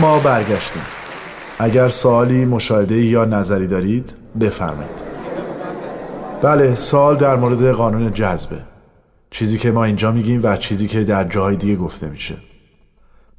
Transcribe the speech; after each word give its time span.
ما 0.00 0.18
برگشتیم. 0.18 0.82
اگر 1.58 1.88
سوالی 1.88 2.44
مشاهده 2.44 2.96
یا 2.96 3.24
نظری 3.24 3.66
دارید 3.66 4.16
بفرمایید. 4.40 5.08
بله 6.42 6.74
سوال 6.74 7.16
در 7.16 7.36
مورد 7.36 7.70
قانون 7.70 8.12
جذبه 8.12 8.56
چیزی 9.30 9.58
که 9.58 9.72
ما 9.72 9.84
اینجا 9.84 10.12
میگیم 10.12 10.40
و 10.42 10.56
چیزی 10.56 10.88
که 10.88 11.04
در 11.04 11.24
جای 11.24 11.56
دیگه 11.56 11.76
گفته 11.76 12.10
میشه. 12.10 12.34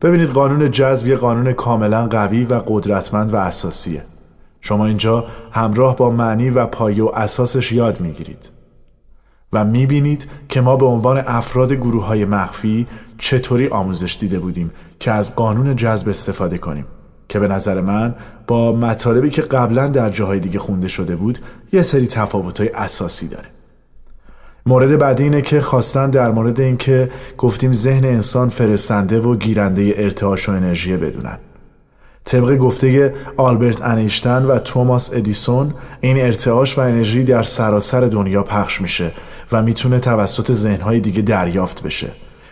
ببینید 0.02 0.30
قانون 0.30 0.72
جذب 0.72 1.08
یه 1.08 1.16
قانون 1.16 1.54
کاملا 1.54 2.08
قوی 2.08 2.44
و 2.44 2.62
قدرتمند 2.68 3.34
و 3.34 3.36
اساسیه. 3.36 4.04
شما 4.62 4.86
اینجا 4.86 5.26
همراه 5.52 5.96
با 5.96 6.10
معنی 6.10 6.50
و 6.50 6.66
پایه 6.66 7.04
و 7.04 7.12
اساسش 7.16 7.72
یاد 7.72 8.02
می‌گیرید. 8.02 8.59
و 9.54 9.66
می‌بینید 9.66 10.28
که 10.50 10.62
ما 10.62 10.76
به 10.76 10.86
عنوان 10.86 11.18
افراد 11.18 11.74
گروه 11.74 12.06
های 12.06 12.26
مخفی 12.26 12.88
چطوری 13.18 13.68
آموزش 13.68 14.18
دیده 14.20 14.40
بودیم 14.40 14.72
که 15.00 15.12
از 15.12 15.36
قانون 15.36 15.76
جذب 15.76 16.10
استفاده 16.10 16.58
کنیم. 16.58 16.86
که 17.30 17.40
به 17.40 17.48
نظر 17.48 17.82
من 17.82 18.16
با 18.48 18.72
مطالبی 18.72 19.30
که 19.30 19.42
قبلا 19.42 19.88
در 19.88 20.10
جاهای 20.10 20.40
دیگه 20.40 20.60
خونده 20.60 20.88
شده 20.88 21.16
بود 21.16 21.40
یه 21.74 21.82
سری 21.82 22.08
تفاوتهای 22.08 22.70
اساسی 22.70 23.28
داره. 23.28 23.46
مورد 24.66 25.00
بعدی 25.00 25.24
اینه 25.24 25.42
که 25.42 25.62
خواستن 25.62 26.10
در 26.10 26.32
مورد 26.32 26.60
اینکه 26.60 27.10
گفتیم 27.38 27.74
ذهن 27.74 28.06
انسان 28.06 28.50
فرستنده 28.50 29.20
و 29.20 29.36
گیرنده 29.36 29.94
ارتعاش 29.98 30.50
و 30.50 30.52
انرژی 30.52 30.98
بدونن. 30.98 31.38
طبق 32.30 32.58
گفته 32.58 33.14
آلبرت 33.38 33.82
انیشتن 33.82 34.46
و 34.46 34.60
توماس 34.60 35.14
ادیسون 35.14 35.74
این 36.02 36.22
ارتعاش 36.22 36.78
و 36.78 36.82
انرژی 36.82 37.24
در 37.24 37.44
سراسر 37.44 38.02
دنیا 38.02 38.44
پخش 38.44 38.82
میشه 38.82 39.12
و 39.52 39.62
می‌تونه 39.62 40.00
توسط 40.00 40.52
ذهنهای 40.52 41.00
دیگه 41.00 41.22
دریافت 41.22 41.84
بشه 41.84 42.12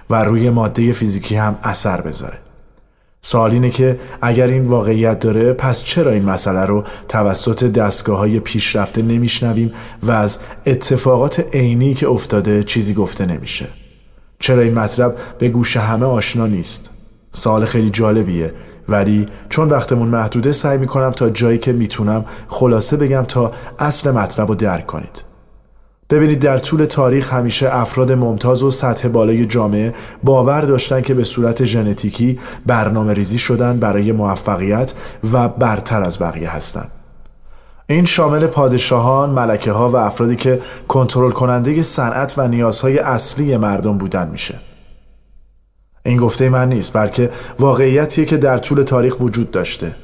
و 0.10 0.24
روی 0.24 0.50
ماده 0.50 0.92
فیزیکی 0.92 1.36
هم 1.36 1.60
اثر 1.64 2.02
بذاره. 2.02 2.38
سوال 3.22 3.52
اینه 3.52 3.70
که 3.70 4.00
اگر 4.22 4.48
این 4.48 4.66
واقعیت 4.66 5.20
داره 5.20 5.54
پس 5.54 5.84
چرا 5.84 6.12
این 6.12 6.26
مسئله 6.26 6.66
رو 6.66 6.84
توسط 7.08 7.64
دستگاه 7.64 8.18
های 8.18 8.40
پیشرفته 8.40 9.02
نمیشنویم 9.02 9.72
و 10.04 10.12
از 10.12 10.40
اتفاقات 10.66 11.56
عینی 11.56 11.94
که 11.94 12.08
افتاده 12.08 12.64
چیزی 12.64 12.94
گفته 12.94 13.26
نمیشه؟ 13.26 13.68
چرا 14.40 14.62
این 14.62 14.74
مطلب 14.74 15.16
به 15.40 15.50
گوش 15.50 15.78
همه 15.78 16.06
آشنا 16.06 16.48
نیست؟ 16.48 16.90
سوال 17.32 17.66
خیلی 17.66 17.90
جالبیه. 17.90 18.54
ولی 18.90 19.26
چون 19.50 19.70
وقتمون 19.70 20.08
محدوده 20.08 20.52
سعی 20.52 20.78
می‌کنم 20.78 21.12
تا 21.12 21.30
جایی 21.30 21.58
که 21.58 21.72
می‌تونم 21.72 22.26
خلاصه 22.48 22.98
بگم 22.98 23.26
تا 23.28 23.52
اصل 23.80 24.12
مطلب 24.12 24.48
رو 24.48 24.56
درک 24.56 24.86
کنید 24.86 25.24
ببینید 26.10 26.40
در 26.40 26.58
طول 26.58 26.86
تاریخ 26.86 27.34
همیشه 27.34 27.76
افراد 27.76 28.12
ممتاز 28.12 28.64
و 28.64 28.72
سطح 28.72 29.08
بالای 29.08 29.46
جامعه 29.46 29.94
باور 30.24 30.62
داشتن 30.62 31.02
که 31.02 31.14
به 31.14 31.24
صورت 31.24 31.66
ژنتیکی 31.66 32.40
برنامه 32.66 33.14
ریزی 33.14 33.38
شدن 33.38 33.80
برای 33.80 34.12
موفقیت 34.12 34.94
و 35.34 35.50
برتر 35.50 36.04
از 36.04 36.20
بقیه 36.20 36.50
هستند. 36.50 36.92
این 37.88 38.06
شامل 38.06 38.48
پادشاهان، 38.48 39.30
ملکه 39.30 39.72
ها 39.72 39.90
و 39.90 39.96
افرادی 39.96 40.36
که 40.36 40.62
کنترل 40.88 41.32
کننده 41.32 41.82
صنعت 41.82 42.34
و 42.38 42.48
نیازهای 42.48 43.00
اصلی 43.00 43.58
مردم 43.58 43.98
بودن 43.98 44.30
میشه. 44.30 44.60
این 46.08 46.18
گفته 46.18 46.50
من 46.50 46.70
نیست 46.70 46.94
بلکه 46.94 47.30
واقعیتیه 47.60 48.26
که 48.26 48.38
در 48.38 48.58
طول 48.58 48.84
تاریخ 48.84 49.22
وجود 49.22 49.52
داشته. 49.52 49.96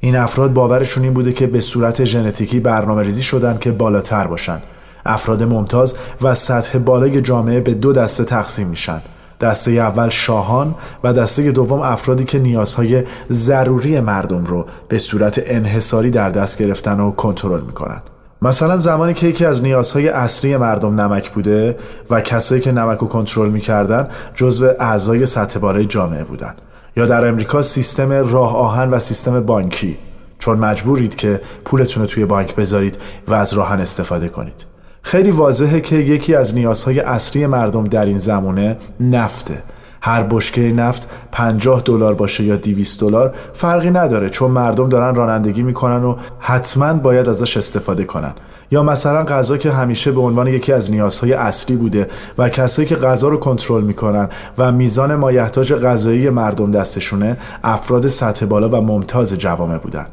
این 0.00 0.16
افراد 0.16 0.52
باورشون 0.52 1.04
این 1.04 1.14
بوده 1.14 1.32
که 1.32 1.46
به 1.46 1.60
صورت 1.60 2.04
ژنتیکی 2.04 2.60
برنامه 2.60 3.02
ریزی 3.02 3.22
شدن 3.22 3.58
که 3.58 3.72
بالاتر 3.72 4.26
باشن. 4.26 4.62
افراد 5.06 5.42
ممتاز 5.42 5.94
و 6.22 6.34
سطح 6.34 6.78
بالای 6.78 7.20
جامعه 7.20 7.60
به 7.60 7.74
دو 7.74 7.92
دسته 7.92 8.24
تقسیم 8.24 8.68
میشن. 8.68 9.02
دسته 9.40 9.70
اول 9.70 10.08
شاهان 10.08 10.74
و 11.04 11.12
دسته 11.12 11.52
دوم 11.52 11.80
افرادی 11.80 12.24
که 12.24 12.38
نیازهای 12.38 13.02
ضروری 13.30 14.00
مردم 14.00 14.44
رو 14.44 14.66
به 14.88 14.98
صورت 14.98 15.42
انحصاری 15.44 16.10
در 16.10 16.30
دست 16.30 16.58
گرفتن 16.58 17.00
و 17.00 17.10
کنترل 17.10 17.60
می‌کنن. 17.60 18.02
مثلا 18.42 18.76
زمانی 18.76 19.14
که 19.14 19.26
یکی 19.26 19.44
از 19.44 19.62
نیازهای 19.62 20.08
اصلی 20.08 20.56
مردم 20.56 21.00
نمک 21.00 21.30
بوده 21.30 21.76
و 22.10 22.20
کسایی 22.20 22.60
که 22.60 22.72
نمک 22.72 22.98
رو 22.98 23.06
کنترل 23.06 23.50
می‌کردن 23.50 24.08
جزو 24.34 24.66
اعضای 24.80 25.26
سطح 25.26 25.58
بالای 25.58 25.84
جامعه 25.84 26.24
بودن. 26.24 26.54
یا 26.96 27.06
در 27.06 27.28
امریکا 27.28 27.62
سیستم 27.62 28.12
راه 28.12 28.56
آهن 28.56 28.90
و 28.90 28.98
سیستم 28.98 29.40
بانکی. 29.40 29.98
چون 30.38 30.58
مجبورید 30.58 31.16
که 31.16 31.40
پولتون 31.64 32.02
رو 32.02 32.06
توی 32.08 32.24
بانک 32.24 32.56
بذارید 32.56 32.98
و 33.28 33.34
از 33.34 33.52
راهن 33.52 33.80
استفاده 33.80 34.28
کنید. 34.28 34.66
خیلی 35.02 35.30
واضحه 35.30 35.80
که 35.80 35.96
یکی 35.96 36.34
از 36.34 36.54
نیازهای 36.54 37.00
اصلی 37.00 37.46
مردم 37.46 37.84
در 37.84 38.04
این 38.04 38.18
زمانه 38.18 38.76
نفته. 39.00 39.62
هر 40.02 40.22
بشکه 40.22 40.60
نفت 40.60 41.08
50 41.32 41.82
دلار 41.84 42.14
باشه 42.14 42.44
یا 42.44 42.56
200 42.56 43.00
دلار 43.00 43.34
فرقی 43.52 43.90
نداره 43.90 44.28
چون 44.28 44.50
مردم 44.50 44.88
دارن 44.88 45.14
رانندگی 45.14 45.62
می‌کنن 45.62 46.04
و 46.04 46.16
حتما 46.38 46.92
باید 46.92 47.28
ازش 47.28 47.56
استفاده 47.56 48.04
کنن. 48.04 48.32
یا 48.70 48.82
مثلا 48.82 49.24
غذا 49.24 49.56
که 49.56 49.70
همیشه 49.70 50.12
به 50.12 50.20
عنوان 50.20 50.46
یکی 50.46 50.72
از 50.72 50.90
نیازهای 50.90 51.32
اصلی 51.32 51.76
بوده 51.76 52.06
و 52.38 52.48
کسایی 52.48 52.88
که 52.88 52.96
غذا 52.96 53.28
رو 53.28 53.36
کنترل 53.36 53.82
می‌کنن 53.82 54.28
و 54.58 54.72
میزان 54.72 55.14
مایحتاج 55.14 55.74
غذایی 55.74 56.30
مردم 56.30 56.70
دستشونه 56.70 57.36
افراد 57.64 58.08
سطح 58.08 58.46
بالا 58.46 58.68
و 58.68 58.76
ممتاز 58.76 59.34
جوامع 59.34 59.78
بودن. 59.78 60.06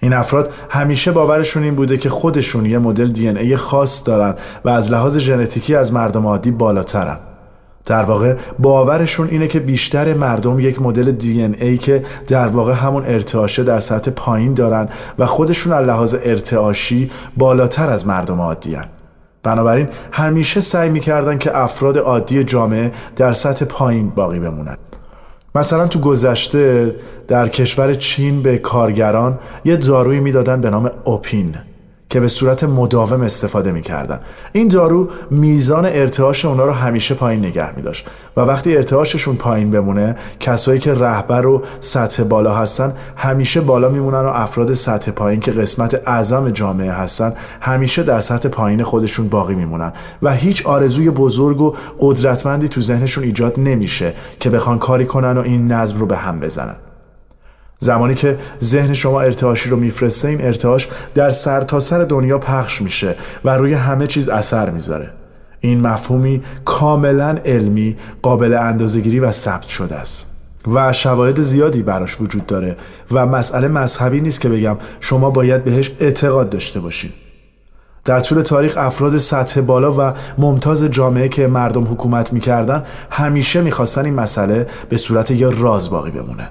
این 0.00 0.12
افراد 0.12 0.52
همیشه 0.70 1.12
باورشون 1.12 1.62
این 1.62 1.74
بوده 1.74 1.96
که 1.96 2.08
خودشون 2.08 2.66
یه 2.66 2.78
مدل 2.78 3.08
دی 3.08 3.28
ای 3.28 3.56
خاص 3.56 4.02
دارن 4.06 4.34
و 4.64 4.68
از 4.68 4.92
لحاظ 4.92 5.18
ژنتیکی 5.18 5.74
از 5.74 5.92
مردم 5.92 6.26
عادی 6.26 6.50
بالاترن. 6.50 7.18
در 7.86 8.02
واقع 8.02 8.36
باورشون 8.58 9.28
اینه 9.28 9.48
که 9.48 9.60
بیشتر 9.60 10.14
مردم 10.14 10.60
یک 10.60 10.82
مدل 10.82 11.10
دی 11.10 11.42
ای 11.42 11.78
که 11.78 12.04
در 12.28 12.46
واقع 12.46 12.72
همون 12.72 13.04
ارتعاشه 13.06 13.64
در 13.64 13.80
سطح 13.80 14.10
پایین 14.10 14.54
دارن 14.54 14.88
و 15.18 15.26
خودشون 15.26 15.72
از 15.72 15.86
لحاظ 15.86 16.16
ارتعاشی 16.22 17.10
بالاتر 17.36 17.90
از 17.90 18.06
مردم 18.06 18.40
عادی 18.40 18.74
هن. 18.74 18.84
بنابراین 19.42 19.88
همیشه 20.12 20.60
سعی 20.60 20.88
می‌کردن 20.88 21.38
که 21.38 21.58
افراد 21.58 21.98
عادی 21.98 22.44
جامعه 22.44 22.92
در 23.16 23.32
سطح 23.32 23.64
پایین 23.64 24.10
باقی 24.10 24.40
بمونند. 24.40 24.78
مثلا 25.54 25.86
تو 25.86 26.00
گذشته 26.00 26.94
در 27.28 27.48
کشور 27.48 27.94
چین 27.94 28.42
به 28.42 28.58
کارگران 28.58 29.38
یه 29.64 29.76
دارویی 29.76 30.20
می‌دادن 30.20 30.60
به 30.60 30.70
نام 30.70 30.90
اوپین 31.04 31.54
که 32.14 32.20
به 32.20 32.28
صورت 32.28 32.64
مداوم 32.64 33.20
استفاده 33.20 33.72
می‌کردن. 33.72 34.20
این 34.52 34.68
دارو 34.68 35.08
میزان 35.30 35.86
ارتعاش 35.86 36.44
اونا 36.44 36.66
رو 36.66 36.72
همیشه 36.72 37.14
پایین 37.14 37.44
نگه 37.44 37.76
میداشت 37.76 38.10
و 38.36 38.40
وقتی 38.40 38.76
ارتعاششون 38.76 39.36
پایین 39.36 39.70
بمونه 39.70 40.16
کسایی 40.40 40.80
که 40.80 40.94
رهبر 40.94 41.46
و 41.46 41.62
سطح 41.80 42.22
بالا 42.22 42.54
هستن 42.54 42.92
همیشه 43.16 43.60
بالا 43.60 43.88
میمونن 43.88 44.18
و 44.18 44.26
افراد 44.34 44.74
سطح 44.74 45.10
پایین 45.10 45.40
که 45.40 45.50
قسمت 45.50 46.00
اعظم 46.06 46.50
جامعه 46.50 46.92
هستن 46.92 47.32
همیشه 47.60 48.02
در 48.02 48.20
سطح 48.20 48.48
پایین 48.48 48.82
خودشون 48.82 49.28
باقی 49.28 49.54
میمونن 49.54 49.92
و 50.22 50.32
هیچ 50.34 50.66
آرزوی 50.66 51.10
بزرگ 51.10 51.60
و 51.60 51.74
قدرتمندی 52.00 52.68
تو 52.68 52.80
ذهنشون 52.80 53.24
ایجاد 53.24 53.60
نمیشه 53.60 54.14
که 54.40 54.50
بخوان 54.50 54.78
کاری 54.78 55.06
کنن 55.06 55.38
و 55.38 55.40
این 55.40 55.72
نظم 55.72 55.98
رو 55.98 56.06
به 56.06 56.16
هم 56.16 56.40
بزنن. 56.40 56.76
زمانی 57.84 58.14
که 58.14 58.38
ذهن 58.62 58.94
شما 58.94 59.20
ارتعاشی 59.20 59.70
رو 59.70 59.76
میفرسته 59.76 60.28
این 60.28 60.40
ارتعاش 60.40 60.88
در 61.14 61.30
سرتاسر 61.30 61.98
سر 61.98 62.04
دنیا 62.04 62.38
پخش 62.38 62.82
میشه 62.82 63.16
و 63.44 63.56
روی 63.56 63.74
همه 63.74 64.06
چیز 64.06 64.28
اثر 64.28 64.70
می‌ذاره. 64.70 65.10
این 65.60 65.80
مفهومی 65.80 66.42
کاملا 66.64 67.36
علمی 67.44 67.96
قابل 68.22 68.52
اندازگیری 68.52 69.20
و 69.20 69.32
ثبت 69.32 69.68
شده 69.68 69.94
است. 69.94 70.26
و 70.74 70.92
شواهد 70.92 71.40
زیادی 71.40 71.82
براش 71.82 72.20
وجود 72.20 72.46
داره 72.46 72.76
و 73.12 73.26
مسئله 73.26 73.68
مذهبی 73.68 74.20
نیست 74.20 74.40
که 74.40 74.48
بگم 74.48 74.76
شما 75.00 75.30
باید 75.30 75.64
بهش 75.64 75.90
اعتقاد 76.00 76.50
داشته 76.50 76.80
باشید 76.80 77.12
در 78.04 78.20
طول 78.20 78.40
تاریخ 78.40 78.74
افراد 78.76 79.18
سطح 79.18 79.60
بالا 79.60 79.94
و 79.98 80.12
ممتاز 80.38 80.84
جامعه 80.84 81.28
که 81.28 81.46
مردم 81.46 81.84
حکومت 81.84 82.32
می‌کردن 82.32 82.82
همیشه 83.10 83.60
می‌خواستن 83.60 84.04
این 84.04 84.14
مسئله 84.14 84.66
به 84.88 84.96
صورت 84.96 85.30
یا 85.30 85.50
راز 85.50 85.90
باقی 85.90 86.10
بمونه. 86.10 86.50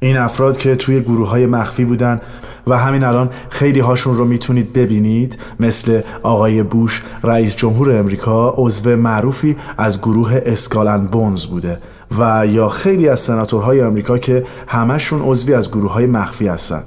این 0.00 0.16
افراد 0.16 0.56
که 0.56 0.76
توی 0.76 1.00
گروه 1.00 1.28
های 1.28 1.46
مخفی 1.46 1.84
بودن 1.84 2.20
و 2.66 2.78
همین 2.78 3.04
الان 3.04 3.30
خیلی 3.48 3.80
هاشون 3.80 4.16
رو 4.16 4.24
می‌تونید 4.24 4.72
ببینید 4.72 5.38
مثل 5.60 6.00
آقای 6.22 6.62
بوش 6.62 7.02
رئیس 7.22 7.56
جمهور 7.56 7.98
امریکا 7.98 8.54
عضو 8.56 8.96
معروفی 8.96 9.56
از 9.78 9.98
گروه 10.00 10.40
اسکالن 10.46 11.06
بونز 11.06 11.46
بوده 11.46 11.78
و 12.18 12.46
یا 12.46 12.68
خیلی 12.68 13.08
از 13.08 13.20
سناتورهای 13.20 13.80
امریکا 13.80 14.18
که 14.18 14.44
همشون 14.66 15.22
عضوی 15.22 15.54
از 15.54 15.70
گروه 15.70 15.92
های 15.92 16.06
مخفی 16.06 16.48
هستن. 16.48 16.82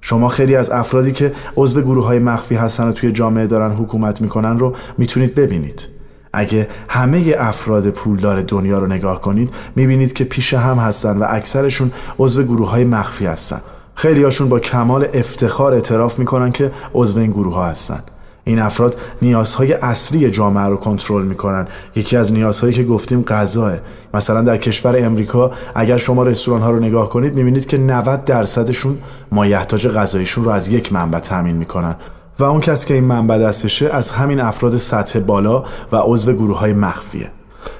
شما 0.00 0.28
خیلی 0.28 0.56
از 0.56 0.70
افرادی 0.70 1.12
که 1.12 1.32
عضو 1.56 1.80
گروه 1.80 2.04
های 2.04 2.18
مخفی 2.18 2.54
هستن 2.54 2.88
و 2.88 2.92
توی 2.92 3.12
جامعه 3.12 3.46
دارن 3.46 3.72
حکومت 3.72 4.20
می‌کنن 4.20 4.58
رو 4.58 4.74
می‌تونید 4.98 5.34
ببینید. 5.34 5.97
اگه 6.32 6.68
همه 6.88 7.34
افراد 7.38 7.90
پولدار 7.90 8.42
دنیا 8.42 8.78
رو 8.78 8.86
نگاه 8.86 9.20
کنید 9.20 9.50
می‌بینید 9.76 10.12
که 10.12 10.24
پیش 10.24 10.54
هم 10.54 10.78
هستن 10.78 11.18
و 11.18 11.26
اکثرشون 11.28 11.92
عضو 12.18 12.42
گروه 12.42 12.70
های 12.70 12.84
مخفی 12.84 13.26
هستن. 13.26 13.60
خیلی 13.94 14.22
هاشون 14.22 14.48
با 14.48 14.60
کمال 14.60 15.08
افتخار 15.14 15.74
اعتراف 15.74 16.18
می‌کنن 16.18 16.52
که 16.52 16.70
عضو 16.94 17.20
این 17.20 17.30
گروه 17.30 17.54
ها 17.54 17.66
هستن. 17.66 18.00
این 18.44 18.58
افراد 18.58 18.96
نیازهای 19.22 19.72
اصلی 19.72 20.30
جامعه 20.30 20.64
رو 20.64 20.76
کنترل 20.76 21.24
می‌کنن. 21.24 21.66
یکی 21.96 22.16
از 22.16 22.32
نیازهایی 22.32 22.74
که 22.74 22.84
گفتیم 22.84 23.22
غذاه. 23.22 23.72
مثلا 24.14 24.42
در 24.42 24.56
کشور 24.56 24.96
امریکا 24.98 25.50
اگر 25.74 25.96
شما 25.96 26.22
رستوران 26.22 26.62
ها 26.62 26.70
رو 26.70 26.80
نگاه 26.80 27.08
کنید 27.08 27.34
می‌بینید 27.34 27.66
که 27.66 27.78
90 27.78 28.24
درصدشون 28.24 28.98
مایحتاج 29.32 29.88
غذایشون 29.88 30.44
رو 30.44 30.50
از 30.50 30.68
یک 30.68 30.92
منبع 30.92 31.18
تامین 31.18 31.56
می‌کنن. 31.56 31.96
و 32.38 32.44
اون 32.44 32.60
کس 32.60 32.84
که 32.84 32.94
این 32.94 33.04
منبع 33.04 33.38
دستشه 33.38 33.88
از 33.88 34.10
همین 34.10 34.40
افراد 34.40 34.76
سطح 34.76 35.18
بالا 35.18 35.62
و 35.92 35.96
عضو 35.96 36.32
گروه 36.32 36.58
های 36.58 36.72
مخفیه. 36.72 37.30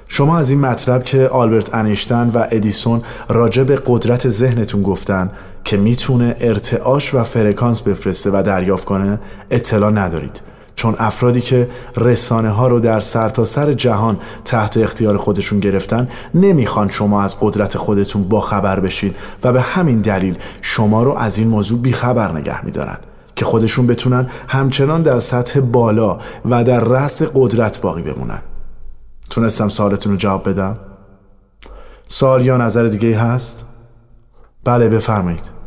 شما 0.09 0.39
از 0.39 0.51
این 0.51 0.61
مطلب 0.61 1.05
که 1.05 1.29
آلبرت 1.29 1.75
انیشتن 1.75 2.31
و 2.35 2.47
ادیسون 2.51 3.03
راجع 3.29 3.63
به 3.63 3.83
قدرت 3.87 4.29
ذهنتون 4.29 4.83
گفتن 4.83 5.31
که 5.65 5.77
می‌تونه 5.77 6.37
ارتعاش 6.41 7.15
و 7.15 7.25
فرکانس 7.25 7.83
بفرسته 7.83 8.31
و 8.31 8.43
دریافت 8.43 8.85
کنه 8.85 9.21
اطلاع 9.51 9.91
ندارید. 9.91 10.43
چون 10.75 10.95
افرادی 10.99 11.41
که 11.41 11.69
رسانه 11.97 12.51
ها 12.51 12.69
رو 12.69 12.81
در 12.81 13.01
سرتاسر 13.01 13.65
سر 13.65 13.73
جهان 13.73 14.19
تحت 14.45 14.77
اختیار 14.77 15.17
خودشون 15.17 15.61
گرفتن 15.61 16.09
نمی‌خوان 16.35 16.89
شما 16.89 17.23
از 17.23 17.37
قدرت 17.41 17.77
خودتون 17.77 18.25
با 18.25 18.41
خبر 18.41 18.81
بشین 18.81 19.15
و 19.45 19.53
به 19.53 19.61
همین 19.61 20.01
دلیل 20.01 20.39
شما 20.63 21.03
رو 21.03 21.15
از 21.15 21.39
این 21.39 21.49
موضوع 21.49 21.79
بیخبر 21.79 22.33
نگه 22.33 22.65
میدارن. 22.65 22.99
که 23.39 23.45
خودشون 23.45 23.87
بتونن 23.87 24.27
همچنان 24.49 25.03
در 25.03 25.21
سطح 25.21 25.61
بالا 25.61 26.19
و 26.45 26.65
در 26.65 26.81
رأس 26.81 27.23
قدرت 27.35 27.81
باقی 27.81 28.03
بمونن 28.03 28.43
تونستم 29.31 29.69
سوالتون 29.69 30.13
رو 30.13 30.19
جواب 30.19 30.49
بدم؟ 30.49 30.79
سوال 32.07 32.47
یا 32.47 32.57
نظر 32.57 32.87
دیگه 32.87 33.19
هست؟ 33.19 33.67
بله 34.65 34.89
بفرمایید 34.89 35.59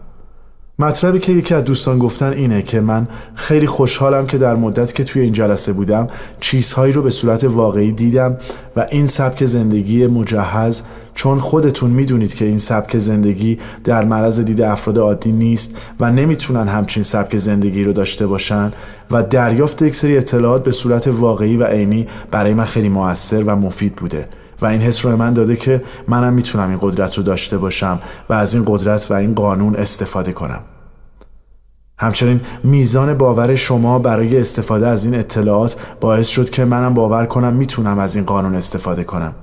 مطلبی 0.79 1.19
که 1.19 1.31
یکی 1.31 1.53
از 1.53 1.63
دوستان 1.63 2.00
گفتن 2.00 2.33
اینه 2.33 2.62
که 2.62 2.81
من 2.81 3.07
خیلی 3.35 3.68
خوشحالم 3.68 4.27
که 4.27 4.38
در 4.38 4.56
مدت 4.56 4.95
که 4.95 5.03
توی 5.03 5.21
این 5.21 5.33
جلسه 5.33 5.73
بودم 5.73 6.07
چیزهایی 6.39 6.94
رو 6.94 7.01
به 7.01 7.09
صورت 7.09 7.44
واقعی 7.44 7.91
دیدم 7.91 8.38
و 8.75 8.85
این 8.89 9.07
سبک 9.07 9.45
زندگی 9.45 10.07
مجهز 10.07 10.83
چون 11.13 11.40
خودتون 11.40 11.90
می‌دونید 11.90 12.34
که 12.34 12.46
این 12.46 12.58
سبک 12.58 12.98
زندگی 12.98 13.60
در 13.84 14.06
معرض 14.06 14.40
دید 14.40 14.62
افراد 14.62 14.98
عادی 14.98 15.31
نیست 15.31 15.75
و 16.00 16.12
نمی‌تونن 16.12 16.68
همچین 16.68 17.04
سبک 17.04 17.38
زندگی 17.38 17.84
رو 17.84 17.94
داشته 17.94 18.28
باشن 18.28 18.72
و 19.12 19.24
دریافت 19.24 19.81
یک 19.81 19.96
سری 19.96 20.18
اطلاعات 20.18 20.63
به 20.63 20.72
صورت 20.72 21.08
واقعی 21.08 21.58
و 21.58 21.66
عینی 21.66 22.08
برای 22.31 22.54
من 22.54 22.66
خیلی 22.66 22.90
موثر 22.90 23.44
و 23.44 23.56
مفید 23.56 23.96
بوده 23.96 24.28
و 24.62 24.66
این 24.66 24.81
حس 24.81 25.06
رو 25.06 25.18
من 25.18 25.34
داده 25.34 25.56
که 25.56 25.81
منم 26.08 26.34
می‌تونم 26.34 26.69
این 26.69 26.80
قدرت 26.81 27.18
رو 27.18 27.24
داشته 27.24 27.57
باشم 27.57 28.00
و 28.30 28.34
از 28.34 28.56
این 28.56 28.64
قدرت 28.68 29.12
و 29.12 29.14
این 29.14 29.36
قانون 29.36 29.75
استفاده 29.75 30.31
کنم. 30.31 30.60
همچنین 31.98 32.42
میزان 32.64 33.14
باور 33.14 33.56
شما 33.56 34.00
برای 34.00 34.42
استفاده 34.42 34.88
از 34.88 35.06
این 35.06 35.16
اطلاعات 35.16 35.75
باعث 36.00 36.28
شد 36.28 36.50
که 36.50 36.66
منم 36.66 36.94
باور 36.94 37.25
کنم 37.25 37.54
می‌تونم 37.54 38.00
از 38.00 38.16
این 38.16 38.25
قانون 38.25 38.56
استفاده 38.56 39.04
کنم. 39.04 39.36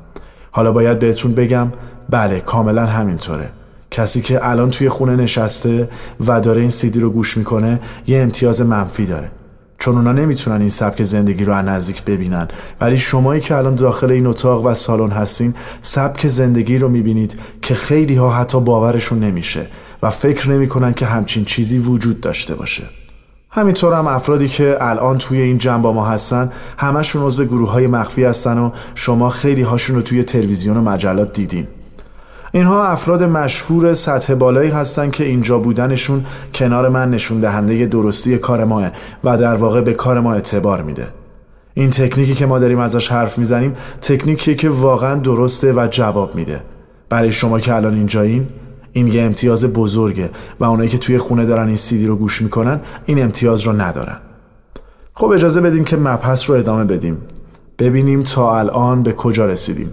حالا 0.58 0.72
باید 0.72 0.98
بهتون 0.98 1.32
بگم 1.32 1.72
بله 2.10 2.40
کاملا 2.40 2.86
همینطوره. 2.86 3.50
کسی 3.90 4.20
که 4.20 4.48
الان 4.48 4.70
توی 4.70 4.88
خونه 4.88 5.16
نشسته 5.16 5.88
و 6.26 6.40
داره 6.40 6.60
این 6.60 6.70
سیدی 6.70 7.00
رو 7.00 7.10
گوش 7.10 7.36
می‌کنه 7.36 7.80
یه 8.06 8.18
امتیاز 8.18 8.62
منفی 8.62 9.06
داره. 9.06 9.30
چون 9.78 9.96
اونا 9.96 10.12
نمی‌تونن 10.12 10.60
این 10.60 10.68
سبک 10.68 11.02
زندگی 11.02 11.44
رو 11.44 11.52
از 11.52 11.64
نزدیک 11.64 12.04
ببینن. 12.04 12.48
ولی 12.80 12.98
شمایی 12.98 13.40
که 13.40 13.54
الان 13.54 13.74
داخل 13.74 14.10
این 14.10 14.26
اتاق 14.26 14.66
و 14.66 14.74
سالن 14.74 15.10
هستین 15.10 15.54
سبک 15.80 16.26
زندگی 16.26 16.78
رو 16.78 16.88
می‌بینید 16.88 17.38
که 17.62 17.74
خیلی 17.74 18.14
ها 18.16 18.30
حتی 18.30 18.60
باورشون 18.60 19.18
نمیشه 19.18 19.66
و 20.02 20.10
فکر 20.10 20.50
نمی‌کنن 20.50 20.92
که 20.92 21.06
همچین 21.06 21.44
چیزی 21.44 21.78
وجود 21.78 22.20
داشته 22.20 22.54
باشه. 22.54 22.84
همینطور 23.50 23.94
هم 23.94 24.06
افرادی 24.06 24.48
که 24.48 24.76
الان 24.80 25.18
توی 25.18 25.40
این 25.40 25.58
جمع 25.58 25.82
با 25.82 25.92
ما 25.92 26.06
هستن 26.06 26.52
همشون 26.78 27.22
عضو 27.22 27.44
گروه 27.44 27.70
های 27.70 27.86
مخفی 27.86 28.24
هستن 28.24 28.58
و 28.58 28.70
شما 28.94 29.30
خیلی 29.30 29.62
هاشون 29.62 29.96
رو 29.96 30.02
توی 30.02 30.22
تلویزیون 30.22 30.76
و 30.76 30.80
مجلات 30.80 31.34
دیدین. 31.34 31.66
اینها 32.52 32.84
افراد 32.84 33.22
مشهور 33.22 33.94
سطح 33.94 34.34
بالایی 34.34 34.70
هستند 34.70 35.12
که 35.12 35.24
اینجا 35.24 35.58
بودنشون 35.58 36.26
کنار 36.54 36.88
من 36.88 37.10
نشون 37.10 37.38
دهنده 37.38 37.86
درستی 37.86 38.38
کار 38.38 38.64
ماه 38.64 38.90
و 39.24 39.36
در 39.36 39.54
واقع 39.54 39.80
به 39.80 39.92
کار 39.94 40.20
ما 40.20 40.34
اعتبار 40.34 40.82
میده. 40.82 41.06
این 41.74 41.90
تکنیکی 41.90 42.34
که 42.34 42.46
ما 42.46 42.58
داریم 42.58 42.78
ازش 42.78 43.08
حرف 43.08 43.38
می‌زنیم 43.38 43.74
تکنیکی 44.00 44.54
که 44.54 44.68
واقعا 44.68 45.14
درسته 45.14 45.72
و 45.72 45.88
جواب 45.90 46.34
میده. 46.34 46.62
برای 47.08 47.32
شما 47.32 47.60
که 47.60 47.74
الان 47.74 47.94
اینجایین 47.94 48.48
این 48.92 49.06
یه 49.06 49.22
امتیاز 49.22 49.64
بزرگه 49.64 50.30
و 50.60 50.64
اونایی 50.64 50.88
که 50.88 50.98
توی 50.98 51.18
خونه 51.18 51.44
دارن 51.44 51.66
این 51.66 51.76
سیدی 51.76 52.06
رو 52.06 52.16
گوش 52.16 52.42
می‌کنن 52.42 52.80
این 53.06 53.22
امتیاز 53.22 53.62
رو 53.62 53.72
ندارن. 53.72 54.18
خب 55.14 55.26
اجازه 55.26 55.60
بدیم 55.60 55.84
که 55.84 55.96
مبحث 55.96 56.50
رو 56.50 56.56
ادامه 56.56 56.84
بدیم. 56.84 57.18
ببینیم 57.78 58.22
تا 58.22 58.58
الان 58.58 59.02
به 59.02 59.12
کجا 59.12 59.46
رسیدیم. 59.46 59.92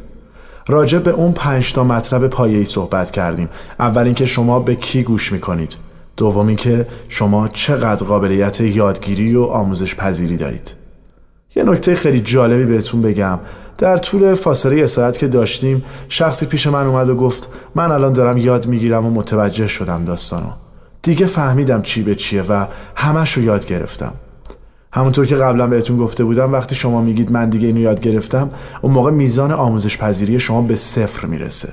راجع 0.68 1.00
به 1.00 1.12
اون 1.12 1.32
پنج 1.32 1.74
تا 1.74 1.84
مطلب 1.84 2.28
پایه‌ای 2.28 2.66
صحبت 2.66 3.12
کردیم. 3.12 3.50
اول 3.80 4.04
اینکه 4.04 4.26
شما 4.26 4.60
به 4.60 4.76
کی 4.76 5.04
گوش 5.04 5.32
می‌کنید. 5.32 5.76
دوم 6.18 6.48
اینکه 6.48 6.88
شما 7.10 7.48
چقدر 7.48 8.06
قابلیت 8.06 8.62
یادگیری 8.62 9.36
و 9.36 9.44
آموزش 9.44 9.96
پذیری 9.96 10.38
دارید. 10.38 10.76
یه 11.56 11.64
نکته 11.64 11.96
خیلی 11.96 12.20
جالبی 12.20 12.66
بهتون 12.66 13.02
بگم. 13.02 13.40
در 13.78 13.98
طول 13.98 14.34
فاصله 14.34 14.84
استراحت 14.84 15.18
که 15.18 15.28
داشتیم 15.28 15.84
شخصی 16.10 16.46
پیش 16.46 16.68
من 16.68 16.88
اومد 16.88 17.10
و 17.10 17.16
گفت 17.16 17.50
من 17.76 17.92
الان 17.92 18.14
دارم 18.14 18.38
یاد 18.38 18.68
می‌گیرم 18.68 19.06
و 19.06 19.10
متوجه 19.10 19.68
شدم 19.68 20.06
داستانو. 20.06 20.50
دیگه 21.04 21.26
فهمیدم 21.26 21.82
چی 21.82 22.04
به 22.04 22.16
چیه 22.16 22.42
و 22.42 22.66
همش 22.96 23.34
رو 23.34 23.44
یاد 23.44 23.66
گرفتم. 23.66 24.14
همونطور 24.94 25.26
که 25.26 25.36
قبلا 25.36 25.68
بهتون 25.68 25.98
گفته 25.98 26.24
بودم 26.24 26.54
وقتی 26.54 26.76
شما 26.76 27.02
میگید 27.02 27.32
من 27.32 27.50
دیگه 27.50 27.68
اینو 27.68 27.80
یاد 27.80 28.02
گرفتم 28.02 28.50
اون 28.82 28.94
موقع 28.94 29.12
میزان 29.12 29.52
آموزش 29.52 29.98
پذیری 29.98 30.40
شما 30.40 30.62
به 30.62 30.76
صفر 30.76 31.28
می‌رسه. 31.28 31.70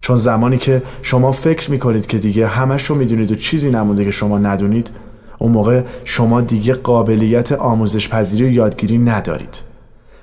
چون 0.00 0.16
زمانی 0.16 0.58
که 0.58 0.82
شما 1.02 1.32
فکر 1.32 1.70
می‌کنید 1.70 2.06
که 2.06 2.18
دیگه 2.18 2.46
همش 2.46 2.84
رو 2.84 2.96
می‌دونید 2.96 3.32
و 3.32 3.34
چیزی 3.34 3.70
نمونده 3.70 4.04
که 4.04 4.10
شما 4.10 4.38
ندونید 4.38 4.90
اون 5.38 5.52
موقع 5.52 5.82
شما 6.04 6.40
دیگه 6.40 6.74
قابلیت 6.74 7.52
آموزش 7.52 8.08
پذیری 8.08 8.44
و 8.44 8.48
یادگیری 8.48 8.98
ندارید. 8.98 9.69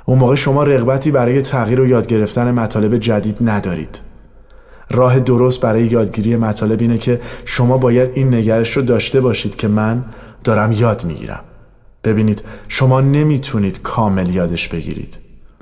اون 0.09 0.19
موقع 0.19 0.35
شما 0.35 0.63
رغبتی 0.63 1.11
برای 1.11 1.41
تغییر 1.41 1.81
و 1.81 1.87
یاد 1.87 2.07
گرفتن 2.07 2.51
مطالب 2.51 2.97
جدید 2.97 3.37
ندارید. 3.41 4.01
راه 4.91 5.19
درست 5.19 5.61
برای 5.61 5.85
یادگیری 5.85 6.35
مطالب 6.35 6.81
اینه 6.81 6.97
که 6.97 7.21
شما 7.45 7.77
باید 7.77 8.09
این 8.13 8.33
نگرش 8.33 8.77
رو 8.77 8.83
داشته 8.83 9.21
باشید 9.21 9.55
که 9.55 9.67
من 9.67 10.05
دارم 10.43 10.71
یاد 10.71 11.05
می‌گیرم. 11.05 11.43
ببینید 12.03 12.43
شما 12.67 13.01
نمی‌تونید 13.01 13.81
کامل 13.81 14.35
یادش 14.35 14.67
بگیرید. 14.67 15.19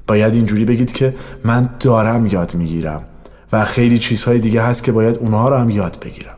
باید 0.07 0.33
اینجوری 0.33 0.65
بگید 0.65 0.91
که 0.91 1.15
من 1.43 1.69
دارم 1.79 2.25
یاد 2.25 2.55
می‌گیرم 2.55 3.03
و 3.53 3.65
خیلی 3.65 3.99
چیزهای 3.99 4.39
دیگه 4.39 4.61
هست 4.61 4.83
که 4.83 4.91
باید 4.91 5.17
اونها 5.17 5.49
رو 5.49 5.55
هم 5.55 5.69
یاد 5.69 5.97
بگیرم. 6.05 6.35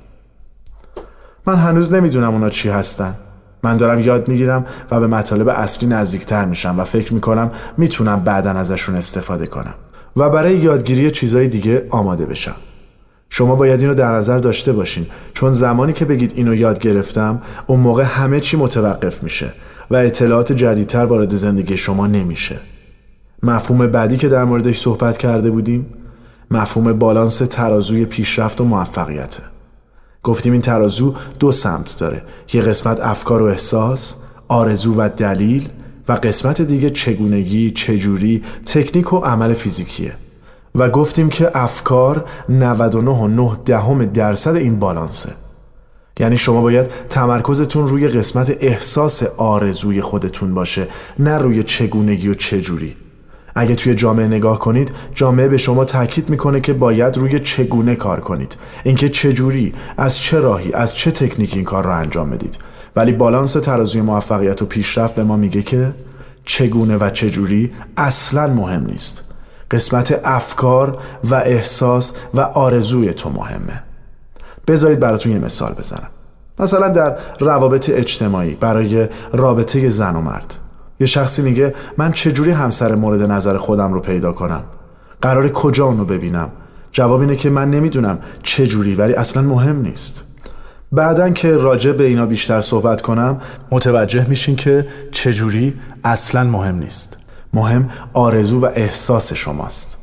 من 1.46 1.56
هنوز 1.56 1.94
نمی‌دونم 1.94 2.34
اونا 2.34 2.50
چی 2.50 2.70
هستن. 2.70 3.16
من 3.68 3.78
دارم 3.78 4.00
یاد 4.00 4.28
می‌گیرم 4.28 4.66
و 4.92 5.00
به 5.00 5.08
مطالب 5.08 5.48
اصلی 5.50 5.90
نزدیکتر 5.90 6.46
میشم 6.46 6.80
و 6.80 6.84
فکر 6.84 7.14
می‌کنم 7.14 7.52
می‌تونم 7.78 8.20
بعدا 8.20 8.52
ازشون 8.52 8.96
استفاده 8.96 9.48
کنم. 9.48 9.74
و 10.16 10.30
برای 10.30 10.58
یادگیری 10.58 11.12
چیزهای 11.12 11.48
دیگه 11.48 11.88
آماده 11.90 12.26
بشم. 12.26 12.56
شما 13.30 13.56
باید 13.56 13.82
اینو 13.82 13.94
در 13.94 14.12
نظر 14.12 14.38
داشته 14.38 14.74
باشین. 14.74 15.06
چون 15.34 15.54
زمانی 15.54 15.94
که 15.94 16.06
بگید 16.06 16.34
اینو 16.36 16.56
یاد 16.56 16.80
گرفتم 16.80 17.42
اون 17.68 17.80
موقع 17.80 18.04
همه 18.04 18.40
چی 18.40 18.58
متوقف 18.58 19.24
میشه 19.24 19.54
و 19.92 19.96
اطلاعات 19.96 20.52
جدیدتر 20.52 21.06
وارد 21.06 21.34
زندگی 21.34 21.78
شما 21.78 22.08
نمیشه. 22.08 22.60
مفهوم 23.44 23.88
بعدی 23.88 24.18
که 24.18 24.28
در 24.28 24.44
موردش 24.44 24.80
صحبت 24.80 25.18
کرده 25.18 25.52
بودیم 25.52 25.86
مفهوم 26.52 26.94
بالانس 26.94 27.38
ترازوی 27.38 28.06
پیشرفت 28.06 28.62
و 28.62 28.64
موفقیته. 28.64 29.44
گفتیم 30.24 30.52
این 30.52 30.62
ترازو 30.62 31.16
دو 31.40 31.52
سمت 31.52 32.00
داره. 32.00 32.22
یه 32.54 32.62
قسمت 32.62 33.00
افکار 33.00 33.42
و 33.42 33.46
احساس 33.46 34.16
آرزو 34.48 34.94
و 34.94 35.10
دلیل 35.18 35.70
و 36.08 36.14
قسمت 36.14 36.62
دیگه 36.62 36.90
چگونگی، 36.90 37.72
چجوری، 37.72 38.44
تکنیک 38.66 39.14
و 39.14 39.18
عمل 39.18 39.54
فیزیکیه. 39.54 40.14
و 40.76 40.90
گفتیم 40.90 41.30
که 41.30 41.58
افکار 41.58 42.26
99.9 42.50 43.58
دهم 43.66 44.06
درصد 44.06 44.56
این 44.56 44.80
بالانسه. 44.80 45.30
یعنی 46.20 46.38
شما 46.38 46.62
باید 46.62 46.88
تمرکزتون 47.10 47.88
روی 47.88 48.08
قسمت 48.08 48.58
احساس 48.60 49.24
آرزوی 49.38 50.02
خودتون 50.02 50.54
باشه 50.54 50.88
نه 51.20 51.38
روی 51.38 51.64
چگونگی 51.64 52.30
و 52.30 52.34
چجوری. 52.34 52.96
اگه 53.60 53.76
توی 53.76 53.96
جامعه 53.96 54.28
نگاه 54.28 54.60
کنید 54.60 54.92
جامعه 55.14 55.48
به 55.48 55.58
شما 55.58 55.86
تاکید 55.86 56.30
می‌کنه 56.30 56.62
که 56.62 56.74
باید 56.74 57.18
روی 57.18 57.40
چگونه 57.40 57.96
کار 57.96 58.20
کنید. 58.20 58.58
اینکه 58.84 59.10
چجوری 59.10 59.74
از 59.98 60.18
چه 60.18 60.40
راهی 60.40 60.74
از 60.74 60.96
چه 60.96 61.12
تکنیک 61.12 61.54
این 61.54 61.64
کار 61.64 61.84
رو 61.84 61.92
انجام 61.92 62.30
بدید. 62.30 62.58
ولی 62.96 63.12
بالانس 63.12 63.54
ترازوی 63.54 64.02
موفقیت 64.02 64.62
و 64.62 64.66
پیشرفت 64.66 65.16
به 65.16 65.24
ما 65.24 65.38
میگه 65.38 65.62
که 65.62 65.94
چگونه 66.46 66.98
و 66.98 67.10
چجوری 67.10 67.72
اصلا 67.98 68.48
مهم 68.48 68.86
نیست. 68.86 69.24
قسمت 69.72 70.22
افکار 70.24 71.00
و 71.24 71.36
احساس 71.36 72.14
و 72.34 72.42
آرزوی 72.42 73.14
تو 73.14 73.30
مهمه. 73.30 73.84
بذارید 74.68 75.00
براتون 75.00 75.32
یه 75.32 75.40
مثال 75.40 75.74
بزنم. 75.74 76.10
مثلا 76.60 76.88
در 76.88 77.18
روابط 77.40 77.90
اجتماعی 77.90 78.56
برای 78.56 79.08
رابطه 79.34 79.90
زن 79.90 80.16
و 80.16 80.22
مرد. 80.22 80.54
یه 81.00 81.08
شخصی 81.08 81.42
میگه 81.42 81.76
من 81.98 82.12
چجوری 82.12 82.52
همسر 82.52 82.96
مورد 82.96 83.32
نظر 83.32 83.58
خودم 83.58 83.94
رو 83.94 84.00
پیدا 84.00 84.32
کنم؟ 84.32 84.64
قرار 85.22 85.50
کجا 85.50 85.86
اونو 85.86 86.06
ببینم؟ 86.06 86.52
جواب 86.92 87.20
اینه 87.20 87.36
که 87.36 87.50
من 87.50 87.72
نمی‌دونم 87.72 88.20
چجوری 88.44 88.96
ولی 88.96 89.14
اصلا 89.14 89.44
مهم 89.44 89.82
نیست. 89.82 90.24
بعدا 90.92 91.30
که 91.30 91.58
راجع 91.58 91.92
به 91.92 92.04
اینا 92.04 92.26
بیشتر 92.26 92.62
صحبت 92.62 93.02
کنم 93.02 93.42
متوجه 93.72 94.30
میشین 94.30 94.56
که 94.56 94.88
چجوری 95.12 95.74
اصلا 96.04 96.44
مهم 96.44 96.76
نیست. 96.76 97.18
مهم 97.54 97.90
آرزو 98.14 98.60
و 98.60 98.66
احساس 98.76 99.34
شماست. 99.34 99.98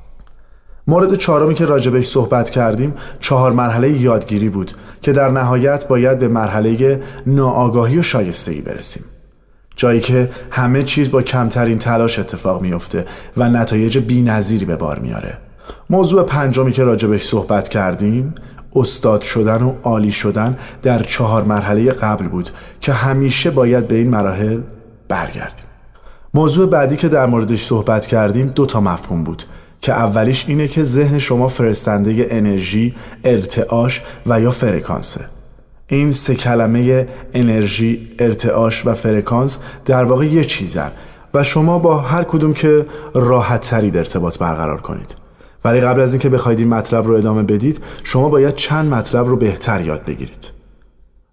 مورد 0.86 1.14
چهارمی 1.14 1.54
که 1.54 1.66
راجبش 1.66 2.06
صحبت 2.06 2.50
کردیم 2.50 2.94
چهار 3.20 3.52
مرحله 3.52 3.90
یادگیری 3.90 4.48
بود 4.48 4.72
که 5.02 5.12
در 5.12 5.30
نهایت 5.30 5.88
باید 5.88 6.18
به 6.18 6.28
مرحله 6.28 7.02
ناآگاهی 7.26 7.98
و 7.98 8.02
شایستگی 8.02 8.60
برسیم. 8.60 9.04
جایی 9.76 10.00
که 10.00 10.30
همه 10.50 10.82
چیز 10.82 11.10
با 11.10 11.22
کمترین 11.22 11.78
تلاش 11.78 12.18
اتفاق 12.18 12.62
میفته 12.62 13.04
و 13.36 13.48
نتایج 13.48 13.98
بینظیری 13.98 14.64
به 14.64 14.76
بار 14.76 14.98
میاره 14.98 15.38
موضوع 15.90 16.22
پنجمی 16.22 16.72
که 16.72 16.84
راجبش 16.84 17.22
صحبت 17.22 17.68
کردیم 17.68 18.34
استاد 18.76 19.20
شدن 19.20 19.62
و 19.62 19.74
عالی 19.82 20.12
شدن 20.12 20.58
در 20.82 21.02
چهار 21.02 21.44
مرحله 21.44 21.92
قبل 21.92 22.28
بود 22.28 22.50
که 22.80 22.92
همیشه 22.92 23.50
باید 23.50 23.88
به 23.88 23.94
این 23.94 24.10
مراحل 24.10 24.60
برگردیم. 25.08 25.66
موضوع 26.34 26.70
بعدی 26.70 26.96
که 26.96 27.08
در 27.08 27.26
موردش 27.26 27.64
صحبت 27.64 28.06
کردیم 28.06 28.46
دو 28.46 28.66
تا 28.66 28.80
مفهوم 28.80 29.24
بود 29.24 29.42
که 29.80 29.92
اولیش 29.92 30.44
اینه 30.48 30.68
که 30.68 30.82
ذهن 30.82 31.18
شما 31.18 31.48
فرستنده 31.48 32.26
انرژی، 32.30 32.94
ارتعاش 33.24 34.02
و 34.26 34.40
یا 34.40 34.50
فرکانسه. 34.50 35.24
این 35.86 36.12
سه 36.12 36.34
کلمه 36.34 37.08
انرژی، 37.34 38.10
ارتعاش 38.18 38.86
و 38.86 38.94
فرکانس 38.94 39.58
در 39.84 40.04
واقع 40.04 40.26
یه 40.26 40.44
چیزن 40.44 40.92
و 41.34 41.42
شما 41.42 41.78
با 41.78 41.98
هر 41.98 42.24
کدوم 42.24 42.52
که 42.52 42.86
راحت 43.14 43.60
ترید 43.60 43.96
ارتباط 43.96 44.38
برقرار 44.38 44.80
کنید. 44.80 45.14
ولی 45.64 45.80
قبل 45.80 46.00
از 46.00 46.12
اینکه 46.12 46.28
بخواید 46.28 46.58
این 46.58 46.68
مطلب 46.68 47.06
رو 47.06 47.14
ادامه 47.14 47.42
بدید 47.42 47.80
شما 48.02 48.28
باید 48.28 48.54
چند 48.54 48.94
مطلب 48.94 49.26
رو 49.26 49.36
بهتر 49.36 49.80
یاد 49.80 50.04
بگیرید. 50.04 50.50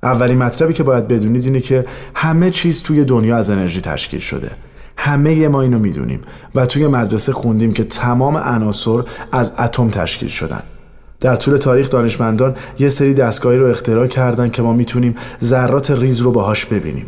اولین 0.04 0.38
مطلبی 0.38 0.74
که 0.74 0.84
باید 0.84 1.08
بدونید 1.08 1.46
اینه 1.46 1.60
که 1.60 1.86
همه 2.16 2.50
چیز 2.50 2.84
توی 2.84 3.04
دنیا 3.06 3.38
از 3.38 3.50
انرژی 3.50 3.82
تشکیل 3.82 4.20
شده. 4.20 4.52
همه 4.98 5.48
ما 5.48 5.62
اینو 5.62 5.80
می‌دونیم 5.80 6.22
و 6.56 6.66
توی 6.66 6.88
مدرسه 6.88 7.34
خوندیم 7.34 7.74
که 7.74 7.84
تمام 7.84 8.38
عناصر 8.38 9.04
از 9.32 9.52
اتم 9.60 9.90
تشکیل 9.90 10.30
شدن. 10.30 10.64
در 11.22 11.36
طول 11.36 11.58
تاریخ 11.58 11.90
دانشمندان 11.90 12.56
یه 12.80 12.90
سری 12.90 13.14
دستگاهی 13.14 13.58
رو 13.58 13.66
اختراع 13.66 14.08
کردن 14.08 14.50
که 14.50 14.62
ما 14.62 14.74
می‌تونیم 14.74 15.16
ذرات 15.44 15.92
ریز 15.92 16.20
رو 16.20 16.32
باهاش 16.32 16.66
ببینیم. 16.66 17.06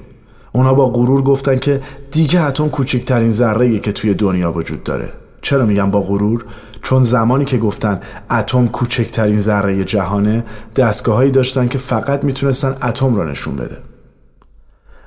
اونا 0.52 0.74
با 0.74 0.90
غرور 0.90 1.22
گفتن 1.22 1.60
که 1.60 1.82
دیگه 2.12 2.42
اتم 2.42 2.70
کوچکترین 2.70 3.32
ذره 3.32 3.80
که 3.80 3.92
توی 3.92 4.14
دنیا 4.14 4.52
وجود 4.52 4.84
داره. 4.84 5.10
چرا 5.42 5.66
میگم 5.66 5.92
با 5.92 6.02
غرور؟ 6.02 6.46
چون 6.82 7.02
زمانی 7.02 7.46
که 7.46 7.58
گفتن 7.58 8.00
اتم 8.32 8.68
کوچکترین 8.68 9.38
ذره 9.38 9.84
جهانه 9.84 10.44
دستگاههایی 10.76 11.32
داشتن 11.32 11.68
که 11.68 11.78
فقط 11.78 12.24
می‌تونستن 12.24 12.76
اتم 12.84 13.16
رو 13.16 13.30
نشون 13.30 13.56
بده. 13.56 13.78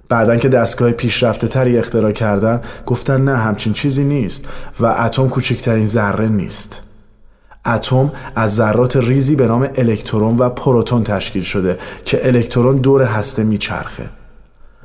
بعدا 0.09 0.37
که 0.37 0.49
دستگاه 0.49 0.91
پیشرفته 0.93 1.49
تری 1.49 1.79
اختراع 1.79 2.13
کردن 2.13 2.61
گفتن 2.87 3.25
نه 3.25 3.37
همچین 3.37 3.73
چیزی 3.73 4.05
نیست 4.05 4.49
و 4.81 4.87
اتم 4.87 5.29
کوچکترین 5.29 5.87
ذره 5.87 6.29
نیست. 6.29 6.86
اتم 7.67 8.13
از 8.35 8.55
ذرات 8.55 8.97
ریزی 8.97 9.37
به 9.37 9.47
نام 9.47 9.69
الکترون 9.75 10.37
و 10.37 10.49
پروتون 10.49 11.03
تشکیل 11.03 11.43
شده 11.43 11.79
که 12.05 12.27
الکترون 12.27 12.77
دور 12.77 13.03
هسته 13.03 13.45
میچرخه. 13.45 14.11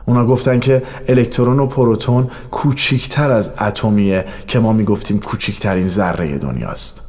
اونا 0.06 0.26
گفتن 0.26 0.60
که 0.60 0.84
الکترون 1.08 1.60
و 1.60 1.68
پروتون 1.68 2.30
کوچیکتر 2.52 3.32
از 3.32 3.52
اتمیه 3.62 4.26
که 4.48 4.60
ما 4.60 4.74
می‌گفتیم 4.74 5.20
کوچیکترین 5.20 5.88
ذره 5.88 6.38
دنیاست. 6.38 7.02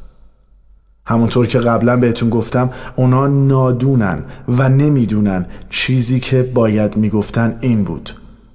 همونطور 1.05 1.47
که 1.47 1.59
قبلا 1.59 1.97
بهتون 1.97 2.29
گفتم 2.29 2.69
اونا 2.95 3.27
نادونن 3.27 4.25
و 4.47 4.69
نمی‌دونن 4.69 5.45
چیزی 5.69 6.19
که 6.19 6.43
باید 6.43 6.97
می‌گفتن 6.97 7.57
این 7.61 7.83
بود. 7.83 8.09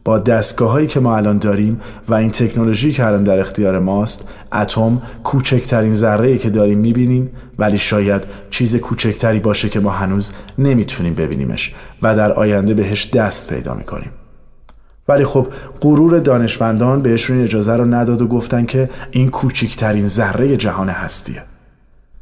با 0.08 0.18
دستگاه 0.18 0.70
هایی 0.70 0.86
که 0.86 1.00
ما 1.00 1.16
الان 1.16 1.38
داریم 1.38 1.80
و 2.08 2.14
این 2.14 2.30
تکنولوژی 2.30 2.92
که 2.92 3.06
الان 3.06 3.22
در 3.22 3.40
اختیار 3.40 3.78
ماست 3.78 4.28
اتم 4.52 5.02
کوچکترین 5.24 5.94
ذره 5.94 6.38
که 6.38 6.50
داریم 6.50 6.78
می‌بینیم 6.78 7.30
ولی 7.58 7.78
شاید 7.78 8.24
چیز 8.50 8.76
کوچکتری 8.76 9.40
باشه 9.40 9.68
که 9.68 9.80
ما 9.80 9.90
هنوز 9.90 10.32
نمی‌تونیم 10.58 11.14
ببینیمش 11.14 11.74
و 12.02 12.16
در 12.16 12.32
آینده 12.32 12.74
بهش 12.74 13.10
دست 13.10 13.52
پیدا 13.52 13.74
می‌کنیم. 13.74 14.10
ولی 15.08 15.24
خب 15.24 15.46
غرور 15.80 16.18
دانشمندان 16.18 17.02
بهشون 17.02 17.40
اجازه 17.40 17.76
رو 17.76 17.84
نداد 17.84 18.22
و 18.22 18.26
گفتن 18.26 18.64
که 18.64 18.90
این 19.10 19.28
کوچکترین 19.28 20.06
ذره 20.06 20.56
جهان 20.56 20.88
هستیه. 20.88 21.42